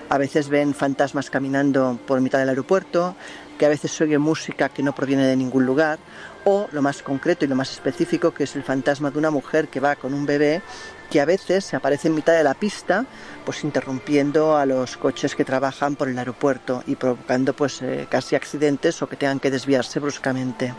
a 0.09 0.17
veces 0.17 0.49
ven 0.49 0.73
fantasmas 0.73 1.29
caminando 1.29 1.99
por 2.05 2.21
mitad 2.21 2.39
del 2.39 2.49
aeropuerto, 2.49 3.15
que 3.57 3.65
a 3.65 3.69
veces 3.69 3.91
se 3.91 4.03
oye 4.03 4.17
música 4.17 4.69
que 4.69 4.83
no 4.83 4.93
proviene 4.93 5.25
de 5.25 5.35
ningún 5.35 5.65
lugar, 5.65 5.99
o 6.43 6.67
lo 6.71 6.81
más 6.81 7.01
concreto 7.01 7.45
y 7.45 7.47
lo 7.47 7.55
más 7.55 7.71
específico, 7.71 8.33
que 8.33 8.43
es 8.43 8.55
el 8.55 8.63
fantasma 8.63 9.11
de 9.11 9.17
una 9.17 9.31
mujer 9.31 9.67
que 9.67 9.79
va 9.79 9.95
con 9.95 10.13
un 10.13 10.25
bebé 10.25 10.61
que 11.09 11.21
a 11.21 11.25
veces 11.25 11.65
se 11.65 11.75
aparece 11.75 12.07
en 12.07 12.15
mitad 12.15 12.33
de 12.33 12.43
la 12.43 12.53
pista, 12.53 13.05
pues 13.45 13.63
interrumpiendo 13.63 14.57
a 14.57 14.65
los 14.65 14.97
coches 14.97 15.35
que 15.35 15.45
trabajan 15.45 15.95
por 15.95 16.09
el 16.09 16.17
aeropuerto 16.17 16.83
y 16.87 16.95
provocando 16.95 17.55
pues 17.55 17.81
eh, 17.81 18.07
casi 18.09 18.35
accidentes 18.35 19.01
o 19.01 19.07
que 19.07 19.15
tengan 19.15 19.39
que 19.39 19.51
desviarse 19.51 19.99
bruscamente. 19.99 20.73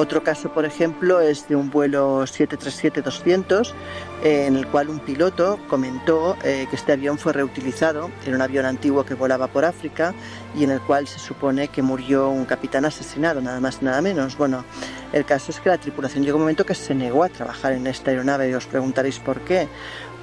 Otro 0.00 0.24
caso, 0.24 0.48
por 0.48 0.64
ejemplo, 0.64 1.20
es 1.20 1.46
de 1.46 1.56
un 1.56 1.68
vuelo 1.68 2.22
737-200 2.22 3.74
eh, 4.22 4.46
en 4.46 4.56
el 4.56 4.66
cual 4.66 4.88
un 4.88 4.98
piloto 4.98 5.60
comentó 5.68 6.38
eh, 6.42 6.66
que 6.70 6.76
este 6.76 6.92
avión 6.92 7.18
fue 7.18 7.34
reutilizado, 7.34 8.10
era 8.24 8.34
un 8.34 8.40
avión 8.40 8.64
antiguo 8.64 9.04
que 9.04 9.12
volaba 9.12 9.48
por 9.48 9.66
África 9.66 10.14
y 10.56 10.64
en 10.64 10.70
el 10.70 10.80
cual 10.80 11.06
se 11.06 11.18
supone 11.18 11.68
que 11.68 11.82
murió 11.82 12.30
un 12.30 12.46
capitán 12.46 12.86
asesinado, 12.86 13.42
nada 13.42 13.60
más 13.60 13.82
nada 13.82 14.00
menos. 14.00 14.38
Bueno, 14.38 14.64
el 15.12 15.26
caso 15.26 15.50
es 15.50 15.60
que 15.60 15.68
la 15.68 15.76
tripulación 15.76 16.24
llegó 16.24 16.38
un 16.38 16.44
momento 16.44 16.64
que 16.64 16.74
se 16.74 16.94
negó 16.94 17.22
a 17.22 17.28
trabajar 17.28 17.74
en 17.74 17.86
esta 17.86 18.10
aeronave 18.10 18.48
y 18.48 18.54
os 18.54 18.64
preguntaréis 18.64 19.18
por 19.18 19.42
qué. 19.42 19.68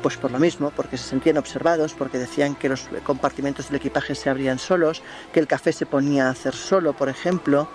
Pues 0.02 0.18
por 0.18 0.32
lo 0.32 0.40
mismo, 0.40 0.72
porque 0.76 0.98
se 0.98 1.04
sentían 1.04 1.38
observados, 1.38 1.94
porque 1.94 2.18
decían 2.18 2.56
que 2.56 2.70
los 2.70 2.88
compartimentos 3.04 3.68
del 3.68 3.76
equipaje 3.76 4.16
se 4.16 4.32
abrían 4.32 4.58
solos, 4.58 5.04
que 5.32 5.40
el 5.40 5.46
café 5.46 5.72
se 5.72 5.86
ponía 5.86 6.28
a 6.28 6.32
hacer 6.32 6.56
solo, 6.56 6.94
por 6.94 7.10
ejemplo. 7.10 7.68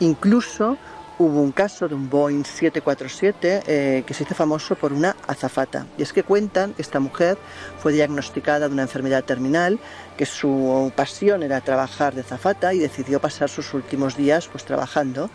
Incluso 0.00 0.78
hubo 1.18 1.42
un 1.42 1.52
caso 1.52 1.88
de 1.88 1.94
un 1.94 2.08
Boeing 2.08 2.44
747 2.44 3.62
eh, 3.66 4.02
que 4.06 4.14
se 4.14 4.22
hizo 4.22 4.34
famoso 4.34 4.76
por 4.76 4.92
una 4.92 5.16
azafata. 5.26 5.86
Y 5.98 6.02
es 6.02 6.12
que 6.12 6.22
cuentan 6.22 6.74
que 6.74 6.82
esta 6.82 7.00
mujer 7.00 7.36
fue 7.78 7.92
diagnosticada 7.92 8.68
de 8.68 8.72
una 8.72 8.82
enfermedad 8.82 9.24
terminal, 9.24 9.78
que 10.16 10.26
su 10.26 10.92
pasión 10.94 11.42
era 11.42 11.60
trabajar 11.60 12.14
de 12.14 12.20
azafata 12.20 12.72
y 12.72 12.78
decidió 12.78 13.20
pasar 13.20 13.48
sus 13.48 13.74
últimos 13.74 14.16
días 14.16 14.48
pues 14.48 14.64
trabajando 14.64 15.30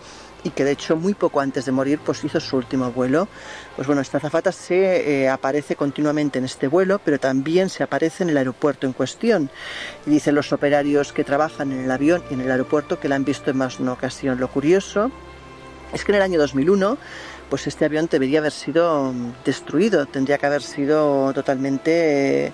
y 0.46 0.50
que 0.50 0.66
de 0.66 0.72
hecho 0.72 0.98
muy 0.98 1.14
poco 1.14 1.40
antes 1.40 1.66
de 1.66 1.72
morir 1.72 2.00
pues 2.04 2.24
hizo 2.24 2.40
su 2.40 2.58
último 2.58 2.92
vuelo. 2.92 3.28
Pues 3.76 3.88
bueno, 3.88 4.02
esta 4.02 4.18
azafata 4.18 4.52
se 4.52 5.24
eh, 5.24 5.30
aparece 5.30 5.76
continuamente 5.76 6.40
en 6.40 6.46
este 6.46 6.68
vuelo, 6.68 7.00
pero 7.04 7.20
también 7.20 7.70
se 7.70 7.84
aparece 7.84 8.24
en 8.24 8.30
el 8.30 8.38
aeropuerto 8.38 8.88
en 8.88 8.94
cuestión. 8.94 9.50
Y 10.06 10.12
dicen 10.12 10.36
los 10.36 10.54
operarios 10.54 11.12
que 11.12 11.24
trabajan 11.24 11.72
en 11.72 11.84
el 11.84 11.92
avión 11.92 12.24
y 12.30 12.36
en 12.36 12.42
el 12.42 12.52
aeropuerto 12.52 13.00
que 13.00 13.10
la 13.10 13.16
han 13.16 13.26
visto 13.26 13.52
en 13.52 13.58
más 13.58 13.78
de 13.78 13.84
una 13.84 13.94
ocasión. 13.94 14.40
Lo 14.40 14.50
curioso 14.50 15.12
es 15.94 16.04
que 16.04 16.12
en 16.12 16.16
el 16.18 16.22
año 16.22 16.40
2001 16.40 16.98
pues 17.50 17.68
este 17.68 17.86
avión 17.86 18.08
debería 18.10 18.40
haber 18.40 18.52
sido 18.52 19.14
destruido, 19.46 20.08
tendría 20.08 20.40
que 20.40 20.48
haber 20.48 20.64
sido 20.64 21.32
totalmente 21.34 22.52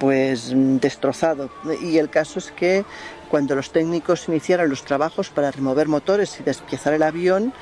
pues 0.00 0.52
destrozado. 0.54 1.50
Y 1.80 1.98
el 1.98 2.10
caso 2.10 2.40
es 2.40 2.50
que 2.50 2.84
cuando 3.28 3.54
los 3.54 3.70
técnicos 3.70 4.28
iniciaron 4.28 4.68
los 4.68 4.84
trabajos 4.84 5.28
para 5.28 5.52
remover 5.52 5.86
motores 5.86 6.40
y 6.40 6.42
despiezar 6.42 6.94
el 6.94 7.04
avión, 7.04 7.52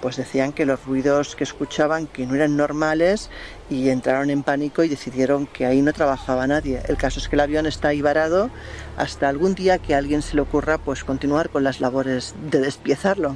pues 0.00 0.18
decían 0.18 0.52
que 0.52 0.66
los 0.66 0.84
ruidos 0.84 1.34
que 1.34 1.42
escuchaban 1.42 2.06
que 2.06 2.26
no 2.26 2.36
eran 2.36 2.56
normales 2.56 3.28
y 3.68 3.88
entraron 3.88 4.30
en 4.30 4.44
pánico 4.44 4.84
y 4.84 4.88
decidieron 4.88 5.48
que 5.48 5.66
ahí 5.66 5.82
no 5.82 5.92
trabajaba 5.92 6.46
nadie. 6.46 6.80
El 6.86 6.96
caso 6.96 7.18
es 7.18 7.28
que 7.28 7.34
el 7.34 7.40
avión 7.40 7.66
está 7.66 7.88
ahí 7.88 8.02
varado 8.02 8.50
hasta 8.96 9.28
algún 9.28 9.56
día 9.56 9.78
que 9.78 9.96
a 9.96 9.98
alguien 9.98 10.22
se 10.22 10.36
le 10.36 10.42
ocurra 10.42 10.78
pues 10.78 11.02
continuar 11.02 11.50
con 11.50 11.64
las 11.64 11.80
labores 11.80 12.36
de 12.52 12.60
despiezarlo. 12.60 13.34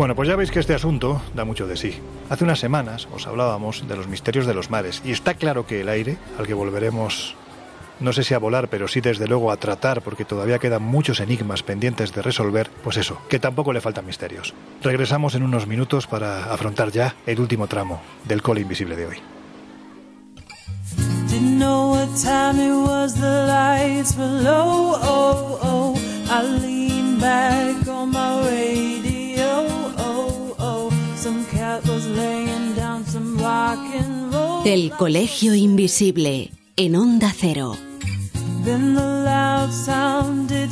Bueno, 0.00 0.14
pues 0.14 0.30
ya 0.30 0.34
veis 0.34 0.50
que 0.50 0.60
este 0.60 0.72
asunto 0.72 1.20
da 1.34 1.44
mucho 1.44 1.66
de 1.66 1.76
sí. 1.76 1.92
Hace 2.30 2.44
unas 2.44 2.58
semanas 2.58 3.06
os 3.14 3.26
hablábamos 3.26 3.86
de 3.86 3.96
los 3.96 4.08
misterios 4.08 4.46
de 4.46 4.54
los 4.54 4.70
mares 4.70 5.02
y 5.04 5.12
está 5.12 5.34
claro 5.34 5.66
que 5.66 5.82
el 5.82 5.90
aire, 5.90 6.16
al 6.38 6.46
que 6.46 6.54
volveremos 6.54 7.34
no 8.00 8.14
sé 8.14 8.24
si 8.24 8.32
a 8.32 8.38
volar, 8.38 8.68
pero 8.68 8.88
sí 8.88 9.02
desde 9.02 9.28
luego 9.28 9.52
a 9.52 9.58
tratar, 9.58 10.00
porque 10.00 10.24
todavía 10.24 10.58
quedan 10.58 10.84
muchos 10.84 11.20
enigmas 11.20 11.62
pendientes 11.62 12.14
de 12.14 12.22
resolver, 12.22 12.70
pues 12.82 12.96
eso, 12.96 13.20
que 13.28 13.38
tampoco 13.38 13.74
le 13.74 13.82
faltan 13.82 14.06
misterios. 14.06 14.54
Regresamos 14.82 15.34
en 15.34 15.42
unos 15.42 15.66
minutos 15.66 16.06
para 16.06 16.50
afrontar 16.50 16.90
ya 16.92 17.14
el 17.26 17.38
último 17.38 17.66
tramo 17.66 18.00
del 18.24 18.40
cole 18.40 18.62
invisible 18.62 18.96
de 18.96 19.04
hoy. 19.04 19.18
El 34.64 34.90
Colegio 34.90 35.54
Invisible, 35.54 36.50
en 36.76 36.96
Onda 36.96 37.32
Cero. 37.32 37.76
Then 38.64 38.94
the 38.94 39.00
loud 39.24 39.72
sound 39.72 40.48
to 40.48 40.66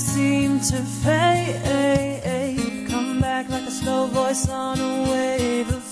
fade. 1.03 2.89
Come 2.91 3.21
back 3.21 3.49
like 3.49 3.67
a 3.67 3.71
slow 3.71 4.07
voice 4.09 4.49
on 4.49 4.81
a 4.81 5.03
wave 5.11 5.69
of. 5.71 5.83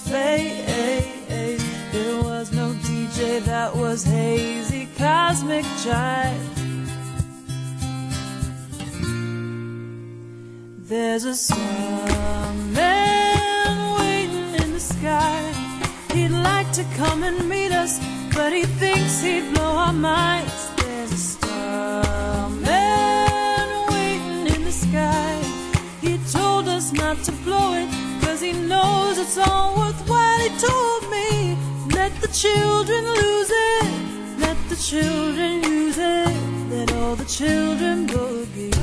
There 1.92 2.22
was 2.22 2.52
no 2.52 2.74
DJ 2.82 3.40
that 3.44 3.74
was 3.74 4.04
hazy, 4.04 4.88
cosmic 4.98 5.64
jive. 5.84 6.34
There's 10.88 11.24
a 11.24 11.34
starman 11.34 11.64
waiting 13.98 14.54
in 14.62 14.72
the 14.72 14.80
sky. 14.80 15.55
He'd 16.26 16.32
like 16.32 16.72
to 16.72 16.82
come 16.96 17.22
and 17.22 17.48
meet 17.48 17.70
us, 17.70 18.00
but 18.34 18.52
he 18.52 18.64
thinks 18.64 19.20
he'd 19.22 19.54
blow 19.54 19.76
our 19.76 19.92
minds. 19.92 20.70
There's 20.76 21.12
a 21.12 21.16
starman 21.16 22.56
waiting 23.92 24.48
in 24.52 24.64
the 24.64 24.72
sky. 24.72 25.40
He 26.00 26.18
told 26.32 26.66
us 26.66 26.92
not 26.92 27.22
to 27.26 27.32
blow 27.46 27.74
it, 27.74 27.88
cause 28.24 28.40
he 28.40 28.52
knows 28.54 29.18
it's 29.18 29.38
all 29.38 29.76
worthwhile. 29.78 30.40
He 30.40 30.48
told 30.58 31.08
me, 31.12 31.56
let 31.94 32.12
the 32.20 32.26
children 32.26 33.04
lose 33.04 33.52
it, 33.52 34.40
let 34.40 34.56
the 34.68 34.74
children 34.74 35.62
use 35.62 35.96
it, 35.96 36.36
let 36.70 36.92
all 36.94 37.14
the 37.14 37.26
children 37.26 38.08
boogie. 38.08 38.74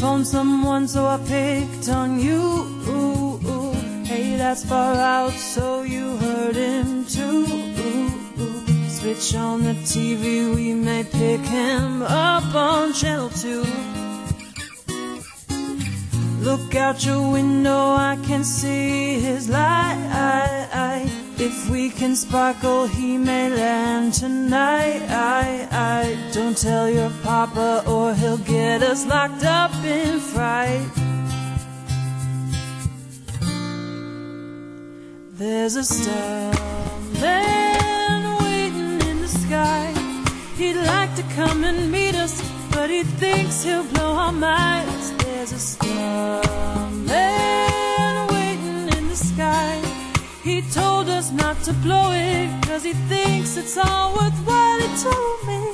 Phone 0.00 0.24
someone, 0.24 0.86
so 0.86 1.06
I 1.06 1.18
picked 1.26 1.88
on 1.88 2.20
you. 2.20 2.66
Hey, 4.04 4.36
that's 4.36 4.64
far 4.64 4.94
out, 4.94 5.32
so 5.32 5.82
you 5.82 6.16
heard 6.18 6.54
him 6.54 7.04
too. 7.04 7.46
Switch 8.88 9.34
on 9.34 9.64
the 9.64 9.74
TV, 9.84 10.54
we 10.54 10.72
may 10.72 11.02
pick 11.04 11.40
him 11.40 12.02
up 12.02 12.54
on 12.54 12.92
channel 12.92 13.28
2. 13.30 13.64
Look 16.42 16.74
out 16.76 17.04
your 17.04 17.32
window, 17.32 17.94
I 17.96 18.16
can 18.22 18.44
see 18.44 19.18
his 19.18 19.48
light. 19.48 21.17
If 21.40 21.70
we 21.70 21.88
can 21.90 22.16
sparkle, 22.16 22.88
he 22.88 23.16
may 23.16 23.48
land 23.48 24.12
tonight. 24.12 25.06
Don't 26.32 26.56
tell 26.56 26.90
your 26.90 27.10
papa, 27.22 27.84
or 27.86 28.12
he'll 28.14 28.38
get 28.38 28.82
us 28.82 29.06
locked 29.06 29.44
up 29.44 29.72
in 29.84 30.18
fright. 30.18 30.90
There's 35.32 35.76
a 35.76 35.84
starman 35.84 36.52
waiting 38.42 39.00
in 39.08 39.20
the 39.20 39.28
sky. 39.28 39.92
He'd 40.56 40.74
like 40.74 41.14
to 41.14 41.22
come 41.36 41.62
and 41.62 41.92
meet 41.92 42.16
us, 42.16 42.42
but 42.72 42.90
he 42.90 43.04
thinks 43.04 43.62
he'll 43.62 43.84
blow 43.84 44.12
our 44.14 44.32
minds. 44.32 45.12
There's 45.22 45.52
a 45.52 45.58
starman 45.58 47.06
not 51.32 51.62
to 51.64 51.72
blow 51.74 52.12
it, 52.12 52.48
cause 52.66 52.84
he 52.84 52.92
thinks 52.92 53.56
it's 53.56 53.76
all 53.76 54.14
worthwhile. 54.14 54.78
He 54.78 54.88
told 55.02 55.46
me, 55.46 55.70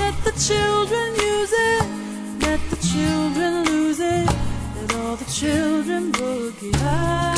let 0.00 0.14
the 0.24 0.32
children 0.48 1.14
use 1.14 1.52
it, 1.52 1.84
let 2.40 2.60
the 2.70 2.76
children 2.76 3.64
lose 3.64 4.00
it, 4.00 4.26
let 4.76 4.94
all 4.96 5.16
the 5.16 5.24
children 5.26 6.12
boogie. 6.12 6.72
La, 6.82 7.37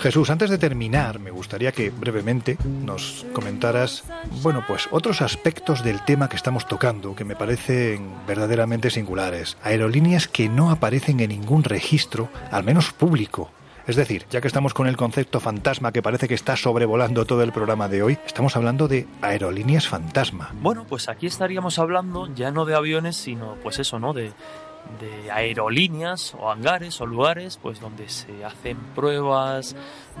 Jesús, 0.00 0.30
antes 0.30 0.48
de 0.48 0.56
terminar, 0.56 1.18
me 1.18 1.30
gustaría 1.30 1.72
que 1.72 1.90
brevemente 1.90 2.56
nos 2.64 3.26
comentaras, 3.34 4.04
bueno, 4.42 4.64
pues 4.66 4.88
otros 4.90 5.20
aspectos 5.20 5.84
del 5.84 6.02
tema 6.06 6.30
que 6.30 6.36
estamos 6.36 6.66
tocando 6.66 7.14
que 7.14 7.26
me 7.26 7.36
parecen 7.36 8.14
verdaderamente 8.26 8.88
singulares. 8.88 9.58
Aerolíneas 9.62 10.26
que 10.26 10.48
no 10.48 10.70
aparecen 10.70 11.20
en 11.20 11.28
ningún 11.28 11.64
registro, 11.64 12.30
al 12.50 12.64
menos 12.64 12.92
público. 12.92 13.50
Es 13.86 13.96
decir, 13.96 14.24
ya 14.30 14.40
que 14.40 14.46
estamos 14.46 14.72
con 14.72 14.86
el 14.86 14.96
concepto 14.96 15.38
fantasma 15.38 15.92
que 15.92 16.02
parece 16.02 16.28
que 16.28 16.34
está 16.34 16.56
sobrevolando 16.56 17.26
todo 17.26 17.42
el 17.42 17.52
programa 17.52 17.88
de 17.88 18.02
hoy, 18.02 18.18
estamos 18.24 18.56
hablando 18.56 18.88
de 18.88 19.06
aerolíneas 19.20 19.86
fantasma. 19.86 20.50
Bueno, 20.62 20.86
pues 20.88 21.10
aquí 21.10 21.26
estaríamos 21.26 21.78
hablando 21.78 22.32
ya 22.34 22.50
no 22.50 22.64
de 22.64 22.74
aviones, 22.74 23.16
sino 23.16 23.56
pues 23.62 23.78
eso, 23.78 23.98
¿no? 23.98 24.14
De, 24.14 24.32
de 24.98 25.30
aerolíneas 25.30 26.34
o 26.38 26.50
hangares 26.50 27.00
o 27.00 27.06
lugares 27.06 27.58
pues 27.62 27.80
donde 27.80 28.08
se 28.08 28.44
hacen 28.44 28.76
pruebas, 28.94 29.76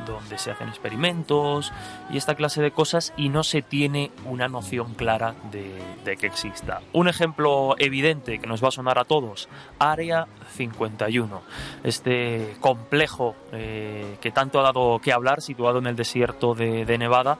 donde 0.06 0.38
se 0.38 0.50
hacen 0.50 0.68
experimentos 0.68 1.72
y 2.10 2.16
esta 2.16 2.34
clase 2.34 2.62
de 2.62 2.70
cosas 2.70 3.12
y 3.16 3.28
no 3.28 3.42
se 3.42 3.62
tiene 3.62 4.10
una 4.24 4.48
noción 4.48 4.94
clara 4.94 5.34
de, 5.50 5.72
de 6.04 6.16
que 6.16 6.26
exista. 6.26 6.80
Un 6.92 7.08
ejemplo 7.08 7.74
evidente 7.78 8.38
que 8.38 8.46
nos 8.46 8.62
va 8.62 8.68
a 8.68 8.72
sonar 8.72 8.98
a 8.98 9.04
todos, 9.04 9.48
Área 9.78 10.26
51, 10.56 11.42
este 11.84 12.56
complejo 12.60 13.34
eh, 13.52 14.16
que 14.20 14.30
tanto 14.30 14.60
ha 14.60 14.62
dado 14.62 14.98
que 15.00 15.12
hablar, 15.12 15.42
situado 15.42 15.78
en 15.78 15.86
el 15.86 15.96
desierto 15.96 16.54
de, 16.54 16.84
de 16.84 16.98
Nevada, 16.98 17.38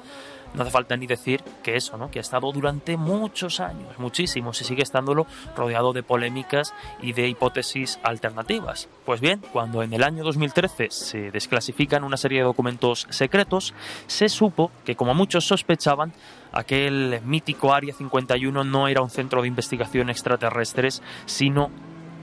no 0.54 0.62
hace 0.62 0.70
falta 0.70 0.96
ni 0.96 1.06
decir 1.06 1.42
que 1.62 1.76
eso, 1.76 1.96
¿no? 1.96 2.10
que 2.10 2.18
ha 2.18 2.22
estado 2.22 2.50
durante 2.52 2.96
muchos 2.96 3.60
años, 3.60 3.98
muchísimos, 3.98 4.60
y 4.60 4.64
sigue 4.64 4.82
estándolo 4.82 5.26
rodeado 5.56 5.92
de 5.92 6.02
polémicas 6.02 6.74
y 7.00 7.12
de 7.12 7.28
hipótesis 7.28 7.98
alternativas. 8.02 8.88
Pues 9.04 9.20
bien, 9.20 9.40
cuando 9.52 9.82
en 9.82 9.92
el 9.92 10.02
año 10.02 10.24
2013 10.24 10.88
se 10.90 11.30
desclasifican 11.30 12.04
una 12.04 12.16
serie 12.16 12.38
de 12.38 12.44
documentos 12.44 13.06
secretos, 13.10 13.74
se 14.06 14.28
supo 14.28 14.70
que, 14.84 14.96
como 14.96 15.14
muchos 15.14 15.46
sospechaban, 15.46 16.12
aquel 16.52 17.20
mítico 17.24 17.72
Área 17.72 17.94
51 17.94 18.64
no 18.64 18.88
era 18.88 19.02
un 19.02 19.10
centro 19.10 19.42
de 19.42 19.48
investigación 19.48 20.10
extraterrestres, 20.10 21.02
sino 21.26 21.70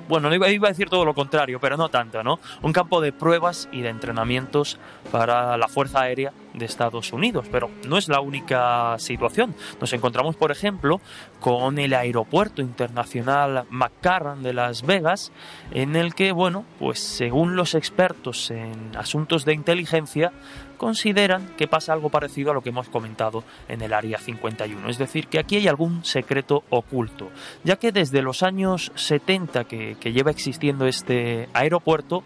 bueno, 0.08 0.34
iba, 0.34 0.50
iba 0.50 0.70
a 0.70 0.72
decir 0.72 0.90
todo 0.90 1.04
lo 1.04 1.14
contrario, 1.14 1.60
pero 1.60 1.76
no 1.76 1.90
tanto, 1.90 2.24
¿no? 2.24 2.40
Un 2.62 2.72
campo 2.72 3.02
de 3.02 3.12
pruebas 3.12 3.68
y 3.72 3.82
de 3.82 3.90
entrenamientos 3.90 4.80
para 5.12 5.58
la 5.58 5.68
Fuerza 5.68 6.02
Aérea 6.02 6.32
de 6.58 6.66
Estados 6.66 7.14
Unidos, 7.14 7.48
pero 7.52 7.70
no 7.88 7.98
es 7.98 8.08
la 8.08 8.20
única 8.20 8.98
situación. 9.00 9.56
Nos 9.80 9.94
encontramos, 9.94 10.36
por 10.36 10.52
ejemplo, 10.52 11.02
con 11.40 11.80
el 11.80 11.94
aeropuerto 11.94 12.62
internacional 12.62 13.66
McCarran 13.70 14.44
de 14.44 14.54
Las 14.54 14.84
Vegas, 14.84 15.32
en 15.72 15.96
el 15.96 16.14
que, 16.14 16.32
bueno, 16.32 16.66
pues 16.80 17.00
según 17.00 17.56
los 17.56 17.76
expertos 17.76 18.52
en 18.52 18.96
asuntos 18.96 19.46
de 19.46 19.54
inteligencia, 19.54 20.32
consideran 20.78 21.48
que 21.58 21.68
pasa 21.68 21.94
algo 21.94 22.10
parecido 22.10 22.52
a 22.52 22.54
lo 22.54 22.62
que 22.62 22.70
hemos 22.70 22.88
comentado 22.90 23.44
en 23.68 23.82
el 23.82 23.94
Área 23.94 24.20
51, 24.20 24.90
es 24.90 24.98
decir, 24.98 25.28
que 25.28 25.40
aquí 25.40 25.58
hay 25.58 25.68
algún 25.68 26.06
secreto 26.06 26.64
oculto, 26.70 27.30
ya 27.64 27.78
que 27.78 27.92
desde 27.92 28.22
los 28.22 28.44
años 28.44 28.92
70 28.96 29.66
que, 29.66 29.98
que 30.00 30.14
lleva 30.14 30.32
existiendo 30.32 30.86
este 30.86 31.50
aeropuerto, 31.54 32.24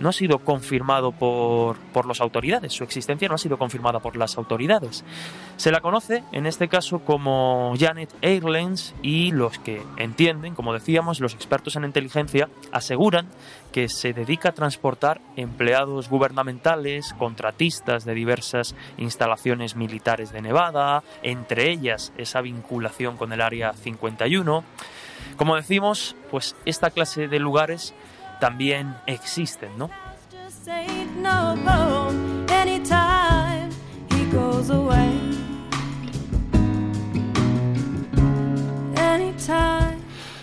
no 0.00 0.08
ha 0.08 0.12
sido 0.12 0.38
confirmado 0.38 1.12
por, 1.12 1.76
por 1.92 2.06
las 2.06 2.20
autoridades, 2.20 2.72
su 2.72 2.84
existencia 2.84 3.28
no 3.28 3.34
ha 3.34 3.38
sido 3.38 3.58
confirmada 3.58 4.00
por 4.00 4.16
las 4.16 4.36
autoridades. 4.38 5.04
Se 5.56 5.70
la 5.70 5.80
conoce, 5.80 6.24
en 6.32 6.46
este 6.46 6.68
caso, 6.68 7.00
como 7.00 7.74
Janet 7.78 8.14
Airlines 8.22 8.94
y 9.02 9.32
los 9.32 9.58
que 9.58 9.82
entienden, 9.96 10.54
como 10.54 10.72
decíamos, 10.72 11.20
los 11.20 11.34
expertos 11.34 11.76
en 11.76 11.84
inteligencia, 11.84 12.48
aseguran 12.72 13.26
que 13.72 13.88
se 13.88 14.12
dedica 14.12 14.50
a 14.50 14.54
transportar 14.54 15.20
empleados 15.36 16.08
gubernamentales, 16.08 17.14
contratistas 17.14 18.04
de 18.04 18.14
diversas 18.14 18.74
instalaciones 18.96 19.76
militares 19.76 20.32
de 20.32 20.42
Nevada, 20.42 21.02
entre 21.22 21.70
ellas 21.70 22.12
esa 22.16 22.40
vinculación 22.40 23.16
con 23.16 23.32
el 23.32 23.40
Área 23.40 23.72
51. 23.72 24.64
Como 25.36 25.56
decimos, 25.56 26.16
pues 26.30 26.56
esta 26.64 26.90
clase 26.90 27.28
de 27.28 27.38
lugares 27.38 27.94
también 28.40 28.94
existen, 29.06 29.76
¿no? 29.76 29.90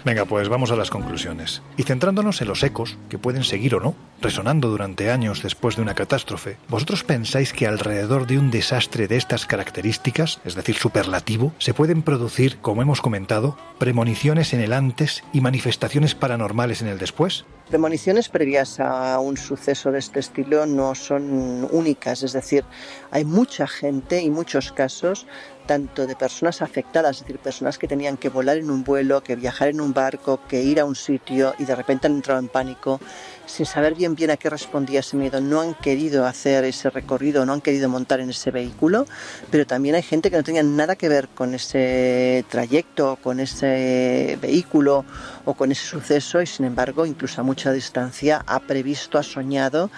Venga, 0.05 0.25
pues 0.25 0.49
vamos 0.49 0.69
a 0.69 0.75
las 0.75 0.91
conclusiones. 0.91 1.63
Y 1.77 1.83
centrándonos 1.83 2.39
en 2.39 2.47
los 2.47 2.61
ecos, 2.61 2.95
que 3.09 3.17
pueden 3.17 3.43
seguir 3.43 3.73
o 3.73 3.79
no, 3.79 3.95
resonando 4.21 4.69
durante 4.69 5.09
años 5.09 5.41
después 5.41 5.75
de 5.75 5.81
una 5.81 5.95
catástrofe, 5.95 6.57
¿vosotros 6.69 7.03
pensáis 7.03 7.53
que 7.53 7.65
alrededor 7.65 8.27
de 8.27 8.37
un 8.37 8.51
desastre 8.51 9.07
de 9.07 9.17
estas 9.17 9.47
características, 9.47 10.41
es 10.45 10.53
decir, 10.53 10.75
superlativo, 10.75 11.53
se 11.57 11.73
pueden 11.73 12.03
producir, 12.03 12.57
como 12.57 12.83
hemos 12.83 13.01
comentado, 13.01 13.57
premoniciones 13.79 14.53
en 14.53 14.59
el 14.59 14.73
antes 14.73 15.23
y 15.33 15.41
manifestaciones 15.41 16.13
paranormales 16.13 16.83
en 16.83 16.87
el 16.89 16.99
después? 16.99 17.45
Premoniciones 17.69 18.29
previas 18.29 18.79
a 18.79 19.17
un 19.19 19.37
suceso 19.37 19.91
de 19.91 19.97
este 19.97 20.19
estilo 20.19 20.67
no 20.67 20.93
son 20.93 21.67
únicas, 21.71 22.21
es 22.21 22.33
decir, 22.33 22.63
hay 23.09 23.25
mucha 23.25 23.65
gente 23.65 24.21
y 24.21 24.29
muchos 24.29 24.71
casos 24.71 25.25
tanto 25.65 26.07
de 26.07 26.15
personas 26.15 26.61
afectadas, 26.61 27.17
es 27.17 27.21
decir, 27.21 27.39
personas 27.39 27.77
que 27.77 27.87
tenían 27.87 28.17
que 28.17 28.29
volar 28.29 28.57
en 28.57 28.69
un 28.69 28.83
vuelo, 28.83 29.21
que 29.21 29.35
viajar 29.35 29.69
en 29.69 29.81
un 29.81 29.93
barco, 29.93 30.39
que 30.47 30.63
ir 30.63 30.79
a 30.79 30.85
un 30.85 30.95
sitio 30.95 31.53
y 31.59 31.65
de 31.65 31.75
repente 31.75 32.07
han 32.07 32.15
entrado 32.15 32.39
en 32.39 32.47
pánico 32.47 32.99
sin 33.45 33.65
saber 33.65 33.93
bien 33.93 34.15
bien 34.15 34.31
a 34.31 34.37
qué 34.37 34.49
respondía 34.49 35.01
ese 35.01 35.17
miedo, 35.17 35.39
no 35.41 35.61
han 35.61 35.75
querido 35.75 36.25
hacer 36.25 36.63
ese 36.63 36.89
recorrido, 36.89 37.45
no 37.45 37.53
han 37.53 37.61
querido 37.61 37.89
montar 37.89 38.19
en 38.19 38.29
ese 38.29 38.51
vehículo, 38.51 39.05
pero 39.51 39.67
también 39.67 39.95
hay 39.95 40.01
gente 40.01 40.31
que 40.31 40.37
no 40.37 40.43
tenía 40.43 40.63
nada 40.63 40.95
que 40.95 41.09
ver 41.09 41.27
con 41.29 41.53
ese 41.53 42.45
trayecto, 42.49 43.17
con 43.21 43.39
ese 43.39 44.37
vehículo 44.41 45.05
o 45.45 45.53
con 45.53 45.71
ese 45.71 45.85
suceso 45.85 46.41
y 46.41 46.47
sin 46.47 46.65
embargo 46.65 47.05
incluso 47.05 47.41
a 47.41 47.43
mucha 47.43 47.71
distancia 47.71 48.43
ha 48.47 48.59
previsto, 48.61 49.17
ha 49.17 49.23
soñado 49.23 49.89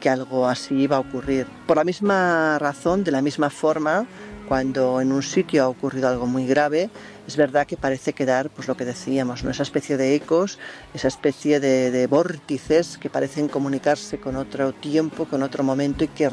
que 0.00 0.08
algo 0.08 0.46
así 0.46 0.74
iba 0.74 0.96
a 0.96 1.00
ocurrir. 1.00 1.46
Por 1.66 1.78
la 1.78 1.84
misma 1.84 2.58
razón, 2.58 3.04
de 3.04 3.10
la 3.10 3.22
misma 3.22 3.48
forma, 3.48 4.06
cuando 4.48 5.00
en 5.00 5.12
un 5.12 5.22
sitio 5.22 5.64
ha 5.64 5.68
ocurrido 5.68 6.08
algo 6.08 6.26
muy 6.26 6.46
grave, 6.46 6.90
es 7.26 7.36
verdad 7.36 7.66
que 7.66 7.76
parece 7.76 8.12
quedar, 8.12 8.50
pues 8.50 8.68
lo 8.68 8.76
que 8.76 8.84
decíamos, 8.84 9.44
¿no? 9.44 9.50
esa 9.50 9.62
especie 9.62 9.96
de 9.96 10.14
ecos, 10.14 10.58
esa 10.92 11.08
especie 11.08 11.58
de, 11.58 12.06
vórtices 12.06 12.98
que 12.98 13.08
parecen 13.08 13.48
comunicarse 13.48 14.18
con 14.18 14.36
otro 14.36 14.72
tiempo, 14.72 15.24
con 15.24 15.42
otro 15.42 15.64
momento 15.64 16.04
y 16.04 16.08
que, 16.08 16.28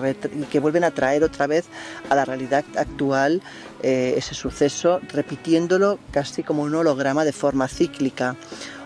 que 0.52 0.60
vuelven 0.60 0.84
a 0.84 0.92
traer 0.92 1.24
otra 1.24 1.48
vez 1.48 1.66
a 2.10 2.16
la 2.16 2.26
realidad 2.26 2.66
actual 2.76 3.42
eh, 3.84 4.16
ese 4.18 4.36
suceso, 4.36 5.00
repitiéndolo 5.14 5.98
casi 6.12 6.44
como 6.44 6.64
un 6.64 6.76
holograma 6.76 7.24
de 7.24 7.32
forma 7.32 7.68
cíclica 7.68 8.36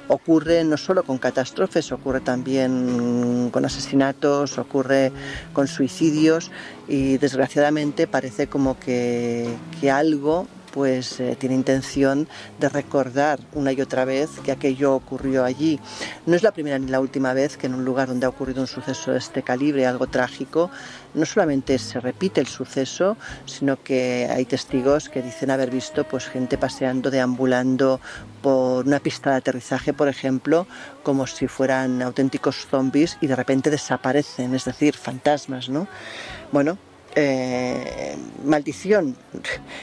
ocurre 0.07 0.64
no 0.64 0.77
solo 0.77 1.03
con 1.03 1.18
catástrofes, 1.18 1.91
ocurre 1.91 2.22
también 2.22 3.49
con 3.52 3.65
asesinatos, 3.65 4.57
ocurre 4.57 5.11
con 5.53 5.68
suicidios 5.68 6.52
y 6.88 7.18
desgraciadamente 7.18 8.07
parece 8.07 8.48
como 8.48 8.80
que, 8.80 9.48
que 9.80 9.91
algo 9.91 10.48
pues 10.76 11.22
eh, 11.22 11.38
tiene 11.40 11.56
intención 11.56 12.28
de 12.60 12.68
recordar 12.68 13.40
una 13.54 13.72
y 13.72 13.80
otra 13.80 14.04
vez 14.04 14.30
que 14.44 14.52
aquello 14.52 14.94
ocurrió 14.94 15.46
allí. 15.46 15.80
No 16.26 16.36
es 16.36 16.44
la 16.44 16.52
primera 16.52 16.78
ni 16.78 16.92
la 16.92 17.00
última 17.00 17.34
vez 17.34 17.56
que 17.56 17.68
en 17.68 17.76
un 17.76 17.86
lugar 17.86 18.10
donde 18.10 18.26
ha 18.26 18.30
ocurrido 18.30 18.60
un 18.60 18.68
suceso 18.68 19.14
de 19.14 19.20
este 19.20 19.42
calibre, 19.42 19.86
algo 19.86 20.08
trágico, 20.08 20.70
no 21.14 21.26
solamente 21.26 21.80
se 21.80 22.02
repite 22.02 22.42
el 22.42 22.48
suceso, 22.48 23.16
sino 23.46 23.82
que 23.82 24.28
hay 24.30 24.44
testigos 24.44 25.08
que 25.08 25.22
dicen 25.22 25.50
haber 25.50 25.72
visto 25.72 26.04
pues 26.04 26.26
gente 26.26 26.58
paseando, 26.58 27.10
deambulando 27.10 28.02
por 28.42 28.86
una 28.86 29.00
pista 29.00 29.32
de 29.32 29.38
aterrizaje, 29.38 29.94
por 29.94 30.10
ejemplo, 30.10 30.68
como 31.04 31.26
si 31.26 31.48
fueran 31.48 32.02
auténticos 32.02 32.68
zombies 32.70 33.18
y 33.22 33.28
de 33.28 33.38
repente 33.38 33.70
desaparecen, 33.70 34.54
es 34.54 34.66
decir, 34.66 34.98
fantasmas, 34.98 35.70
¿no? 35.70 35.88
Bueno, 36.52 36.78
eh, 37.16 38.18
maldición, 38.44 39.16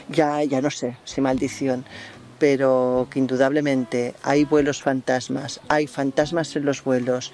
ya, 0.09 0.43
ya 0.43 0.61
no 0.61 0.69
sé 0.69 0.97
si 1.03 1.21
maldición, 1.21 1.85
pero 2.39 3.07
que 3.09 3.19
indudablemente 3.19 4.15
hay 4.23 4.45
vuelos 4.45 4.81
fantasmas, 4.81 5.59
hay 5.67 5.87
fantasmas 5.87 6.55
en 6.55 6.65
los 6.65 6.83
vuelos 6.83 7.31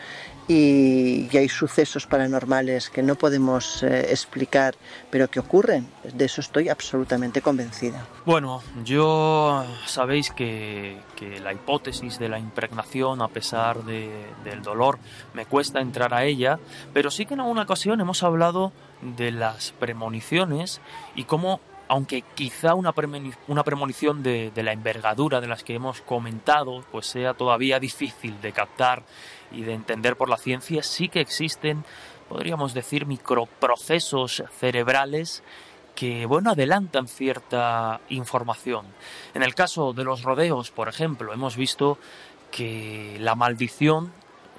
y, 0.49 1.30
hay 1.38 1.47
sucesos 1.47 2.07
paranormales 2.07 2.89
que 2.89 3.03
no 3.03 3.15
podemos 3.15 3.84
eh, 3.84 4.07
explicar, 4.09 4.76
pero 5.11 5.30
que 5.30 5.39
ocurren. 5.39 5.88
De 6.11 6.26
eso 6.26 6.41
estoy 6.41 6.69
absolutamente 6.69 7.41
convencida. 7.41 8.07
Bueno, 8.26 8.63
yo 8.84 9.63
sabéis 9.85 10.31
que, 10.31 10.97
la 11.43 11.53
hipótesis 11.53 12.17
de 12.17 12.30
la 12.30 12.39
impregnación, 12.39 13.21
a 13.21 13.27
pesar 13.27 13.84
del 13.84 14.61
dolor, 14.63 14.97
me 15.34 15.45
cuesta 15.45 15.81
entrar 15.81 16.13
a 16.13 16.26
ella, 16.26 16.59
pero 16.93 17.11
sí 17.11 17.26
que 17.26 17.35
en 17.35 17.41
alguna 17.41 17.61
ocasión 17.61 18.01
hemos 18.01 18.23
hablado 18.23 18.71
de 19.01 19.31
las 19.31 19.71
premoniciones 19.73 20.81
y 21.15 21.26
cómo, 21.26 21.59
aunque 21.88 22.23
quizá 22.34 22.73
una, 22.73 22.93
premonición 22.93 24.23
de, 24.23 24.51
la 24.55 24.73
envergadura 24.73 25.41
de 25.41 25.47
las 25.47 25.63
que 25.63 25.76
hemos 25.76 26.01
comentado, 26.01 26.84
pues 26.91 27.05
sea 27.05 27.35
todavía 27.35 27.80
difícil 27.80 28.41
de 28.41 28.51
captar 28.51 29.03
y 29.51 29.63
de 29.63 29.73
entender 29.73 30.15
por 30.15 30.30
la 30.30 30.38
ciencia, 30.38 30.84
sí 30.84 31.09
que 31.09 31.21
existen, 31.21 31.84
podríamos 32.27 32.73
decir, 32.73 33.05
microprocesos 33.05 34.43
cerebrales 34.59 35.43
que, 35.95 36.26
bueno, 36.26 36.51
adelantan 36.51 37.07
cierta 37.07 37.99
información. 38.09 38.85
En 39.34 39.43
el 39.43 39.53
caso 39.53 39.93
de 39.93 40.03
los 40.03 40.23
rodeos, 40.23 40.71
por 40.71 40.88
ejemplo, 40.88 41.34
hemos 41.34 41.57
visto 41.57 41.97
que 42.51 43.17
la 43.19 43.35
maldición 43.35 44.11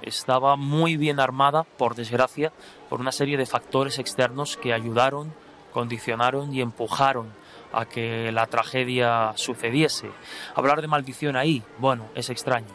estaba 0.02 0.56
muy 0.56 0.96
bien 0.96 1.20
armada, 1.20 1.64
por 1.64 1.94
desgracia, 1.94 2.52
por 2.88 3.00
una 3.00 3.12
serie 3.12 3.36
de 3.36 3.46
factores 3.46 3.98
externos 3.98 4.56
que 4.56 4.72
ayudaron, 4.72 5.32
condicionaron 5.72 6.54
y 6.54 6.60
empujaron 6.60 7.32
a 7.72 7.84
que 7.86 8.32
la 8.32 8.46
tragedia 8.46 9.32
sucediese. 9.36 10.10
Hablar 10.54 10.82
de 10.82 10.88
maldición 10.88 11.36
ahí, 11.36 11.62
bueno, 11.78 12.08
es 12.14 12.30
extraño. 12.30 12.68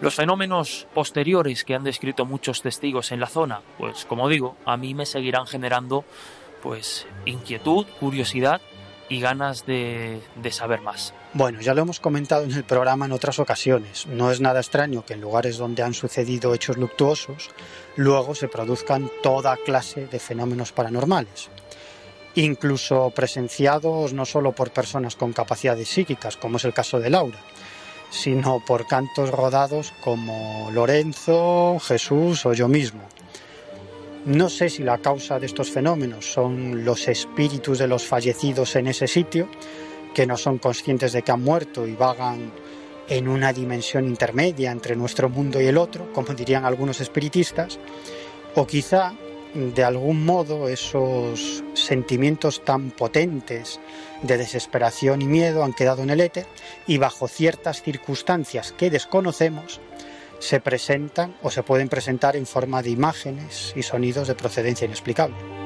Los 0.00 0.14
fenómenos 0.14 0.86
posteriores 0.94 1.64
que 1.64 1.74
han 1.74 1.84
descrito 1.84 2.24
muchos 2.24 2.62
testigos 2.62 3.12
en 3.12 3.20
la 3.20 3.26
zona, 3.26 3.60
pues 3.76 4.06
como 4.06 4.30
digo, 4.30 4.56
a 4.64 4.78
mí 4.78 4.94
me 4.94 5.04
seguirán 5.04 5.46
generando 5.46 6.04
pues 6.62 7.06
inquietud, 7.26 7.86
curiosidad 7.98 8.62
y 9.10 9.20
ganas 9.20 9.66
de, 9.66 10.20
de, 10.36 10.52
saber 10.52 10.80
más. 10.80 11.12
Bueno, 11.34 11.60
ya 11.60 11.74
lo 11.74 11.82
hemos 11.82 12.00
comentado 12.00 12.44
en 12.44 12.52
el 12.52 12.64
programa 12.64 13.06
en 13.06 13.12
otras 13.12 13.38
ocasiones. 13.40 14.06
No 14.06 14.30
es 14.30 14.40
nada 14.40 14.60
extraño 14.60 15.04
que 15.04 15.14
en 15.14 15.20
lugares 15.20 15.58
donde 15.58 15.82
han 15.82 15.94
sucedido 15.94 16.54
hechos 16.54 16.78
luctuosos, 16.78 17.50
luego 17.96 18.34
se 18.34 18.48
produzcan 18.48 19.10
toda 19.22 19.56
clase 19.56 20.06
de 20.06 20.18
fenómenos 20.18 20.72
paranormales. 20.72 21.50
Incluso 22.36 23.10
presenciados 23.10 24.12
no 24.12 24.24
solo 24.24 24.52
por 24.52 24.70
personas 24.70 25.16
con 25.16 25.32
capacidades 25.32 25.88
psíquicas, 25.88 26.36
como 26.36 26.56
es 26.56 26.64
el 26.64 26.72
caso 26.72 27.00
de 27.00 27.10
Laura, 27.10 27.40
sino 28.10 28.60
por 28.60 28.86
cantos 28.86 29.30
rodados 29.30 29.92
como 30.02 30.70
Lorenzo, 30.72 31.78
Jesús 31.80 32.44
o 32.44 32.52
yo 32.52 32.68
mismo. 32.68 33.02
No 34.26 34.50
sé 34.50 34.68
si 34.68 34.82
la 34.82 34.98
causa 34.98 35.38
de 35.38 35.46
estos 35.46 35.70
fenómenos 35.70 36.30
son 36.30 36.84
los 36.84 37.08
espíritus 37.08 37.78
de 37.78 37.86
los 37.86 38.04
fallecidos 38.04 38.76
en 38.76 38.88
ese 38.88 39.06
sitio, 39.06 39.48
que 40.14 40.26
no 40.26 40.36
son 40.36 40.58
conscientes 40.58 41.12
de 41.12 41.22
que 41.22 41.32
han 41.32 41.42
muerto 41.42 41.86
y 41.86 41.94
vagan 41.94 42.52
en 43.08 43.28
una 43.28 43.52
dimensión 43.52 44.04
intermedia 44.06 44.72
entre 44.72 44.94
nuestro 44.94 45.28
mundo 45.28 45.60
y 45.60 45.66
el 45.66 45.78
otro, 45.78 46.12
como 46.12 46.34
dirían 46.34 46.64
algunos 46.64 47.00
espiritistas, 47.00 47.78
o 48.54 48.66
quizá 48.66 49.14
de 49.54 49.82
algún 49.82 50.24
modo 50.24 50.68
esos 50.68 51.64
sentimientos 51.74 52.64
tan 52.64 52.90
potentes 52.90 53.80
de 54.22 54.36
desesperación 54.36 55.22
y 55.22 55.26
miedo 55.26 55.64
han 55.64 55.72
quedado 55.72 56.02
en 56.02 56.10
el 56.10 56.20
éter 56.20 56.46
y 56.86 56.98
bajo 56.98 57.28
ciertas 57.28 57.82
circunstancias 57.82 58.72
que 58.72 58.90
desconocemos 58.90 59.80
se 60.38 60.60
presentan 60.60 61.36
o 61.42 61.50
se 61.50 61.62
pueden 61.62 61.88
presentar 61.88 62.34
en 62.34 62.46
forma 62.46 62.82
de 62.82 62.90
imágenes 62.90 63.72
y 63.76 63.82
sonidos 63.82 64.26
de 64.26 64.34
procedencia 64.34 64.86
inexplicable. 64.86 65.59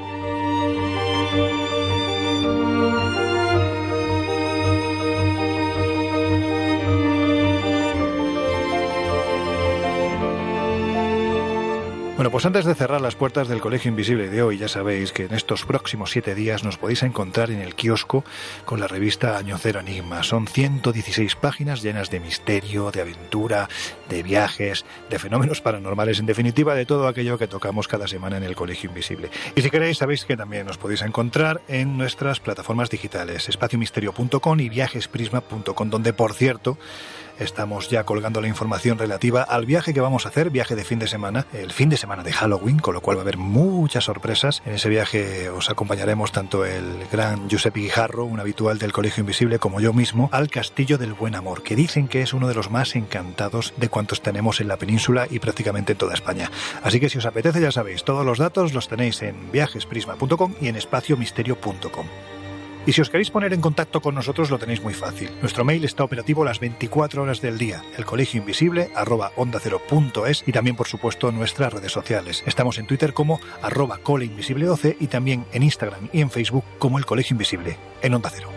Bueno, 12.24 12.32
pues 12.32 12.46
antes 12.46 12.64
de 12.64 12.74
cerrar 12.74 13.02
las 13.02 13.16
puertas 13.16 13.48
del 13.48 13.60
Colegio 13.60 13.90
Invisible 13.90 14.30
de 14.30 14.42
hoy, 14.42 14.56
ya 14.56 14.66
sabéis 14.66 15.12
que 15.12 15.24
en 15.24 15.34
estos 15.34 15.66
próximos 15.66 16.10
siete 16.10 16.34
días 16.34 16.64
nos 16.64 16.78
podéis 16.78 17.02
encontrar 17.02 17.50
en 17.50 17.60
el 17.60 17.74
kiosco 17.74 18.24
con 18.64 18.80
la 18.80 18.88
revista 18.88 19.36
Año 19.36 19.58
Cero 19.58 19.80
Enigma. 19.80 20.22
Son 20.22 20.46
116 20.46 21.36
páginas 21.36 21.82
llenas 21.82 22.08
de 22.08 22.20
misterio, 22.20 22.90
de 22.90 23.02
aventura, 23.02 23.68
de 24.08 24.22
viajes, 24.22 24.86
de 25.10 25.18
fenómenos 25.18 25.60
paranormales, 25.60 26.18
en 26.18 26.24
definitiva 26.24 26.74
de 26.74 26.86
todo 26.86 27.08
aquello 27.08 27.36
que 27.36 27.46
tocamos 27.46 27.88
cada 27.88 28.08
semana 28.08 28.38
en 28.38 28.44
el 28.44 28.56
Colegio 28.56 28.88
Invisible. 28.88 29.28
Y 29.54 29.60
si 29.60 29.68
queréis, 29.68 29.98
sabéis 29.98 30.24
que 30.24 30.34
también 30.34 30.66
nos 30.66 30.78
podéis 30.78 31.02
encontrar 31.02 31.60
en 31.68 31.98
nuestras 31.98 32.40
plataformas 32.40 32.88
digitales, 32.88 33.50
espaciomisterio.com 33.50 34.60
y 34.60 34.70
viajesprisma.com, 34.70 35.90
donde, 35.90 36.14
por 36.14 36.32
cierto, 36.32 36.78
estamos 37.38 37.88
ya 37.88 38.04
colgando 38.04 38.40
la 38.40 38.48
información 38.48 38.98
relativa 38.98 39.42
al 39.42 39.66
viaje 39.66 39.94
que 39.94 40.00
vamos 40.00 40.26
a 40.26 40.28
hacer, 40.28 40.50
viaje 40.50 40.76
de 40.76 40.84
fin 40.84 40.98
de 40.98 41.06
semana, 41.06 41.46
el 41.52 41.72
fin 41.72 41.88
de 41.88 41.96
semana 41.96 42.22
de 42.22 42.32
Halloween, 42.32 42.78
con 42.78 42.94
lo 42.94 43.00
cual 43.00 43.16
va 43.16 43.20
a 43.20 43.24
haber 43.24 43.38
muchas 43.38 44.04
sorpresas. 44.04 44.62
En 44.66 44.74
ese 44.74 44.88
viaje 44.88 45.48
os 45.50 45.70
acompañaremos 45.70 46.32
tanto 46.32 46.64
el 46.64 47.06
gran 47.10 47.48
Giuseppe 47.48 47.80
Guijarro, 47.80 48.24
un 48.24 48.40
habitual 48.40 48.78
del 48.78 48.92
Colegio 48.92 49.22
Invisible, 49.22 49.58
como 49.58 49.80
yo 49.80 49.92
mismo, 49.92 50.28
al 50.32 50.48
Castillo 50.48 50.98
del 50.98 51.14
Buen 51.14 51.34
Amor, 51.34 51.62
que 51.62 51.76
dicen 51.76 52.08
que 52.08 52.22
es 52.22 52.34
uno 52.34 52.48
de 52.48 52.54
los 52.54 52.70
más 52.70 52.96
encantados 52.96 53.74
de 53.76 53.88
cuantos 53.88 54.22
tenemos 54.22 54.60
en 54.60 54.68
la 54.68 54.76
península 54.76 55.26
y 55.30 55.38
prácticamente 55.38 55.92
en 55.92 55.98
toda 55.98 56.14
España. 56.14 56.50
Así 56.82 57.00
que 57.00 57.08
si 57.08 57.18
os 57.18 57.26
apetece, 57.26 57.60
ya 57.60 57.72
sabéis, 57.72 58.04
todos 58.04 58.24
los 58.24 58.38
datos 58.38 58.72
los 58.72 58.88
tenéis 58.88 59.22
en 59.22 59.50
viajesprisma.com 59.52 60.54
y 60.60 60.68
en 60.68 60.76
espaciomisterio.com. 60.76 62.06
Y 62.86 62.92
si 62.92 63.00
os 63.00 63.08
queréis 63.08 63.30
poner 63.30 63.52
en 63.54 63.60
contacto 63.60 64.00
con 64.02 64.14
nosotros 64.14 64.50
lo 64.50 64.58
tenéis 64.58 64.82
muy 64.82 64.92
fácil. 64.92 65.30
Nuestro 65.40 65.64
mail 65.64 65.84
está 65.84 66.04
operativo 66.04 66.44
las 66.44 66.60
24 66.60 67.22
horas 67.22 67.40
del 67.40 67.56
día, 67.56 67.82
el 67.96 68.04
colegio 68.04 68.40
invisible 68.40 68.90
arroba 68.94 69.32
onda 69.36 69.58
cero 69.62 69.80
punto 69.88 70.26
es 70.26 70.44
y 70.46 70.52
también 70.52 70.76
por 70.76 70.86
supuesto 70.86 71.32
nuestras 71.32 71.72
redes 71.72 71.92
sociales. 71.92 72.42
Estamos 72.46 72.78
en 72.78 72.86
Twitter 72.86 73.14
como 73.14 73.40
arroba 73.62 74.00
coleinvisible12 74.02 74.96
y 75.00 75.06
también 75.06 75.46
en 75.52 75.62
Instagram 75.62 76.08
y 76.12 76.20
en 76.20 76.30
Facebook 76.30 76.64
como 76.78 76.98
el 76.98 77.06
colegio 77.06 77.34
invisible 77.34 77.78
en 78.02 78.14
onda 78.14 78.30
cero. 78.30 78.53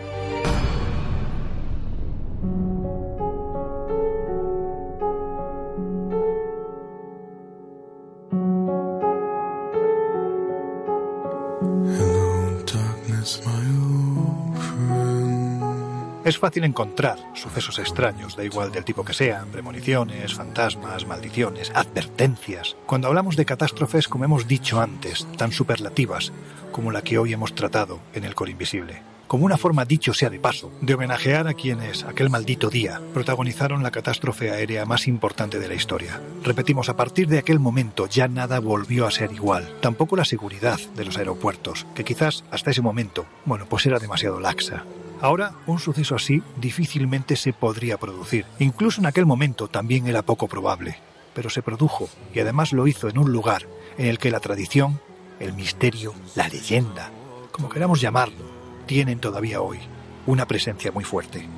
Es 16.28 16.38
fácil 16.38 16.64
encontrar 16.64 17.16
sucesos 17.32 17.78
extraños, 17.78 18.36
da 18.36 18.44
igual 18.44 18.70
del 18.70 18.84
tipo 18.84 19.02
que 19.02 19.14
sean, 19.14 19.48
premoniciones, 19.48 20.34
fantasmas, 20.34 21.06
maldiciones, 21.06 21.72
advertencias. 21.74 22.76
Cuando 22.84 23.08
hablamos 23.08 23.34
de 23.34 23.46
catástrofes, 23.46 24.08
como 24.08 24.26
hemos 24.26 24.46
dicho 24.46 24.78
antes, 24.78 25.26
tan 25.38 25.52
superlativas 25.52 26.34
como 26.70 26.92
la 26.92 27.00
que 27.00 27.16
hoy 27.16 27.32
hemos 27.32 27.54
tratado 27.54 28.00
en 28.12 28.24
el 28.24 28.34
Coro 28.34 28.50
Invisible. 28.50 29.00
Como 29.26 29.46
una 29.46 29.56
forma, 29.56 29.86
dicho 29.86 30.12
sea 30.12 30.28
de 30.28 30.38
paso, 30.38 30.70
de 30.82 30.92
homenajear 30.92 31.48
a 31.48 31.54
quienes, 31.54 32.04
aquel 32.04 32.28
maldito 32.28 32.68
día, 32.68 33.00
protagonizaron 33.14 33.82
la 33.82 33.90
catástrofe 33.90 34.50
aérea 34.50 34.84
más 34.84 35.08
importante 35.08 35.58
de 35.58 35.68
la 35.68 35.76
historia. 35.76 36.20
Repetimos, 36.44 36.90
a 36.90 36.96
partir 36.96 37.28
de 37.28 37.38
aquel 37.38 37.58
momento 37.58 38.06
ya 38.06 38.28
nada 38.28 38.60
volvió 38.60 39.06
a 39.06 39.10
ser 39.10 39.32
igual. 39.32 39.78
Tampoco 39.80 40.14
la 40.14 40.26
seguridad 40.26 40.78
de 40.94 41.06
los 41.06 41.16
aeropuertos, 41.16 41.86
que 41.94 42.04
quizás 42.04 42.44
hasta 42.50 42.70
ese 42.70 42.82
momento, 42.82 43.24
bueno, 43.46 43.64
pues 43.66 43.86
era 43.86 43.98
demasiado 43.98 44.40
laxa. 44.40 44.84
Ahora, 45.20 45.52
un 45.66 45.80
suceso 45.80 46.14
así 46.14 46.42
difícilmente 46.56 47.34
se 47.34 47.52
podría 47.52 47.98
producir. 47.98 48.46
Incluso 48.60 49.00
en 49.00 49.06
aquel 49.06 49.26
momento 49.26 49.66
también 49.66 50.06
era 50.06 50.22
poco 50.22 50.46
probable. 50.46 50.98
Pero 51.34 51.50
se 51.50 51.62
produjo, 51.62 52.08
y 52.34 52.40
además 52.40 52.72
lo 52.72 52.86
hizo 52.86 53.08
en 53.08 53.18
un 53.18 53.32
lugar 53.32 53.66
en 53.96 54.06
el 54.06 54.18
que 54.18 54.30
la 54.30 54.40
tradición, 54.40 55.00
el 55.40 55.52
misterio, 55.52 56.14
la 56.34 56.48
leyenda, 56.48 57.10
como 57.50 57.68
queramos 57.68 58.00
llamarlo, 58.00 58.44
tienen 58.86 59.18
todavía 59.18 59.60
hoy 59.60 59.78
una 60.26 60.46
presencia 60.46 60.92
muy 60.92 61.04
fuerte. 61.04 61.48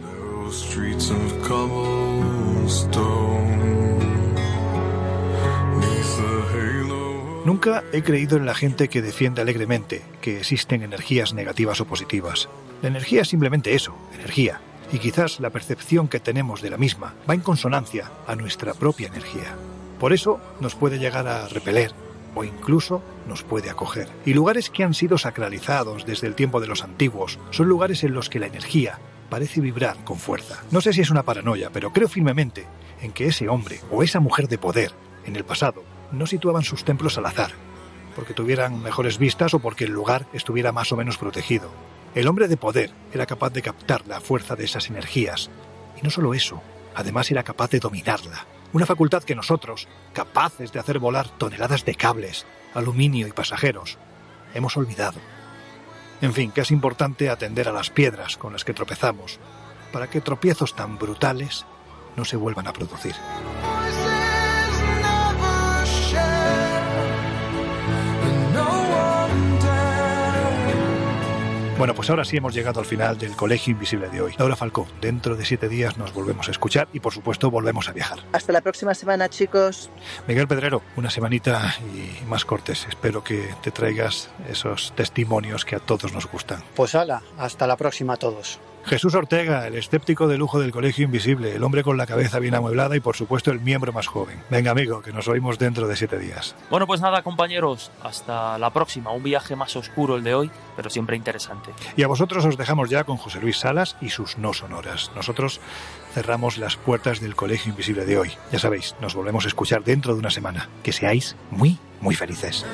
Nunca 7.45 7.85
he 7.93 8.03
creído 8.03 8.37
en 8.37 8.47
la 8.47 8.55
gente 8.55 8.89
que 8.89 9.03
defiende 9.03 9.43
alegremente 9.43 10.03
que 10.21 10.39
existen 10.39 10.83
energías 10.83 11.35
negativas 11.35 11.81
o 11.81 11.85
positivas. 11.85 12.49
La 12.83 12.89
energía 12.89 13.23
es 13.23 13.29
simplemente 13.29 13.75
eso, 13.75 13.95
energía, 14.15 14.61
y 14.93 14.99
quizás 14.99 15.39
la 15.39 15.51
percepción 15.51 16.09
que 16.09 16.19
tenemos 16.19 16.63
de 16.63 16.71
la 16.71 16.79
misma 16.79 17.15
va 17.29 17.35
en 17.35 17.41
consonancia 17.41 18.11
a 18.27 18.35
nuestra 18.37 18.75
propia 18.75 19.09
energía. 19.09 19.55
Por 19.99 20.13
eso 20.13 20.41
nos 20.61 20.75
puede 20.75 20.99
llegar 20.99 21.29
a 21.29 21.47
repeler 21.49 21.93
o 22.35 22.45
incluso 22.45 23.03
nos 23.29 23.43
puede 23.43 23.71
acoger. 23.71 24.09
Y 24.25 24.35
lugares 24.35 24.71
que 24.71 24.85
han 24.85 24.95
sido 24.95 25.19
sacralizados 25.19 26.07
desde 26.07 26.27
el 26.27 26.35
tiempo 26.35 26.61
de 26.61 26.69
los 26.69 26.83
antiguos 26.83 27.39
son 27.51 27.69
lugares 27.69 28.03
en 28.05 28.15
los 28.15 28.31
que 28.31 28.39
la 28.39 28.47
energía 28.47 28.99
parece 29.29 29.61
vibrar 29.61 30.03
con 30.05 30.19
fuerza. 30.19 30.63
No 30.71 30.81
sé 30.81 30.93
si 30.93 31.03
es 31.03 31.11
una 31.11 31.23
paranoia, 31.23 31.71
pero 31.71 31.93
creo 31.93 32.09
firmemente 32.09 32.67
en 33.03 33.13
que 33.13 33.27
ese 33.27 33.49
hombre 33.49 33.81
o 33.91 34.03
esa 34.03 34.21
mujer 34.21 34.49
de 34.49 34.59
poder, 34.59 34.93
en 35.27 35.37
el 35.37 35.45
pasado, 35.45 35.83
no 36.13 36.27
situaban 36.27 36.63
sus 36.63 36.85
templos 36.85 37.19
al 37.19 37.27
azar, 37.27 37.51
porque 38.17 38.35
tuvieran 38.35 38.83
mejores 38.83 39.19
vistas 39.19 39.55
o 39.55 39.59
porque 39.61 39.85
el 39.85 39.93
lugar 39.93 40.27
estuviera 40.33 40.73
más 40.73 40.93
o 40.93 40.97
menos 40.97 41.19
protegido. 41.19 41.71
El 42.15 42.27
hombre 42.27 42.49
de 42.49 42.57
poder 42.57 42.91
era 43.13 43.25
capaz 43.25 43.51
de 43.51 43.63
captar 43.63 44.07
la 44.09 44.21
fuerza 44.21 44.57
de 44.57 44.65
esas 44.65 44.89
energías. 44.89 45.49
Y 46.01 46.03
no 46.03 46.11
solo 46.11 46.35
eso, 46.35 46.61
además 46.95 47.31
era 47.31 47.45
capaz 47.45 47.71
de 47.71 47.79
dominarla. 47.79 48.47
Una 48.73 48.87
facultad 48.87 49.23
que 49.23 49.37
nosotros, 49.37 49.87
capaces 50.13 50.73
de 50.73 50.81
hacer 50.81 50.99
volar 50.99 51.29
toneladas 51.29 51.85
de 51.85 51.95
cables, 51.95 52.47
aluminio 52.75 53.29
y 53.29 53.33
pasajeros, 53.33 53.99
hemos 54.55 54.77
olvidado. 54.77 55.21
En 56.21 56.33
fin, 56.33 56.51
que 56.51 56.63
es 56.63 56.71
importante 56.73 57.31
atender 57.31 57.69
a 57.69 57.73
las 57.73 57.91
piedras 57.91 58.37
con 58.37 58.53
las 58.53 58.65
que 58.65 58.75
tropezamos, 58.75 59.39
para 59.93 60.11
que 60.11 60.21
tropiezos 60.21 60.75
tan 60.75 60.99
brutales 60.99 61.65
no 62.17 62.25
se 62.25 62.37
vuelvan 62.37 62.67
a 62.67 62.73
producir. 62.73 63.15
Bueno, 71.81 71.95
pues 71.95 72.11
ahora 72.11 72.27
sí 72.27 72.37
hemos 72.37 72.53
llegado 72.53 72.79
al 72.79 72.85
final 72.85 73.17
del 73.17 73.35
Colegio 73.35 73.71
Invisible 73.71 74.11
de 74.11 74.21
hoy. 74.21 74.35
Laura 74.37 74.55
Falcó, 74.55 74.87
dentro 75.01 75.35
de 75.35 75.47
siete 75.47 75.67
días 75.67 75.97
nos 75.97 76.13
volvemos 76.13 76.47
a 76.49 76.51
escuchar 76.51 76.89
y 76.93 77.01
por 77.01 77.15
supuesto 77.15 77.51
volvemos 77.51 77.89
a 77.89 77.93
viajar. 77.93 78.19
Hasta 78.35 78.53
la 78.53 78.61
próxima 78.61 78.93
semana, 78.93 79.31
chicos. 79.31 79.89
Miguel 80.29 80.47
Pedrero, 80.47 80.83
una 80.97 81.09
semanita 81.09 81.75
y 81.95 82.23
más 82.27 82.45
cortes. 82.45 82.87
Espero 82.87 83.25
que 83.25 83.55
te 83.63 83.71
traigas 83.71 84.29
esos 84.51 84.93
testimonios 84.95 85.65
que 85.65 85.77
a 85.77 85.79
todos 85.79 86.13
nos 86.13 86.31
gustan. 86.31 86.63
Pues 86.77 86.95
ala, 86.95 87.23
hasta 87.39 87.67
la 87.67 87.79
próxima 87.79 88.13
a 88.13 88.17
todos. 88.19 88.61
Jesús 88.85 89.15
Ortega, 89.15 89.67
el 89.67 89.75
escéptico 89.75 90.27
de 90.27 90.39
lujo 90.39 90.59
del 90.59 90.73
Colegio 90.73 91.05
Invisible, 91.05 91.55
el 91.55 91.63
hombre 91.63 91.83
con 91.83 91.97
la 91.97 92.07
cabeza 92.07 92.39
bien 92.39 92.55
amueblada 92.55 92.97
y 92.97 93.01
por 93.01 93.17
supuesto 93.17 93.51
el 93.51 93.61
miembro 93.61 93.93
más 93.93 94.07
joven. 94.07 94.43
Venga 94.51 94.71
amigo, 94.71 95.03
que 95.03 95.13
nos 95.13 95.29
oímos 95.29 95.59
dentro 95.59 95.87
de 95.87 95.97
siete 95.97 96.19
días. 96.19 96.55
Bueno, 96.71 96.87
pues 96.87 97.01
nada, 97.01 97.23
compañeros, 97.23 97.91
hasta 98.03 98.59
la 98.59 98.71
próxima. 98.73 99.13
Un 99.13 99.23
viaje 99.23 99.57
más 99.57 99.77
oscuro 99.77 100.17
el 100.17 100.25
de 100.25 100.35
hoy, 100.35 100.51
pero 100.77 100.91
siempre 100.91 101.17
interesante. 101.17 101.71
Y 101.97 102.03
a 102.03 102.09
vosotros 102.09 102.45
os 102.45 102.57
dejamos 102.57 102.91
ya 102.91 103.05
con 103.05 103.17
José 103.17 103.41
Luis 103.41 103.59
Salas 103.59 103.97
y 104.01 104.11
sus 104.11 104.39
no 104.39 104.53
sonoras. 104.53 105.11
Nosotros 105.15 105.61
cerramos 106.13 106.59
las 106.59 106.77
puertas 106.77 107.21
del 107.21 107.37
Colegio 107.37 107.71
Invisible 107.71 108.05
de 108.05 108.19
hoy. 108.19 108.33
Ya 108.51 108.59
sabéis, 108.59 108.97
nos 109.01 109.15
volvemos 109.15 109.45
a 109.45 109.49
escuchar 109.49 109.85
dentro 109.85 110.15
de 110.15 110.21
una 110.21 110.31
semana. 110.31 110.69
Que 110.83 110.93
seáis 110.93 111.37
muy, 111.51 111.79
muy 112.01 112.15
felices. 112.15 112.65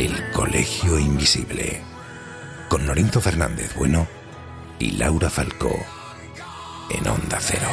El 0.00 0.30
Colegio 0.32 0.98
Invisible. 0.98 1.82
Con 2.70 2.86
Lorenzo 2.86 3.20
Fernández 3.20 3.74
Bueno 3.76 4.08
y 4.78 4.92
Laura 4.92 5.28
Falcó. 5.28 5.78
En 6.88 7.06
Onda 7.06 7.36
Cero. 7.38 7.68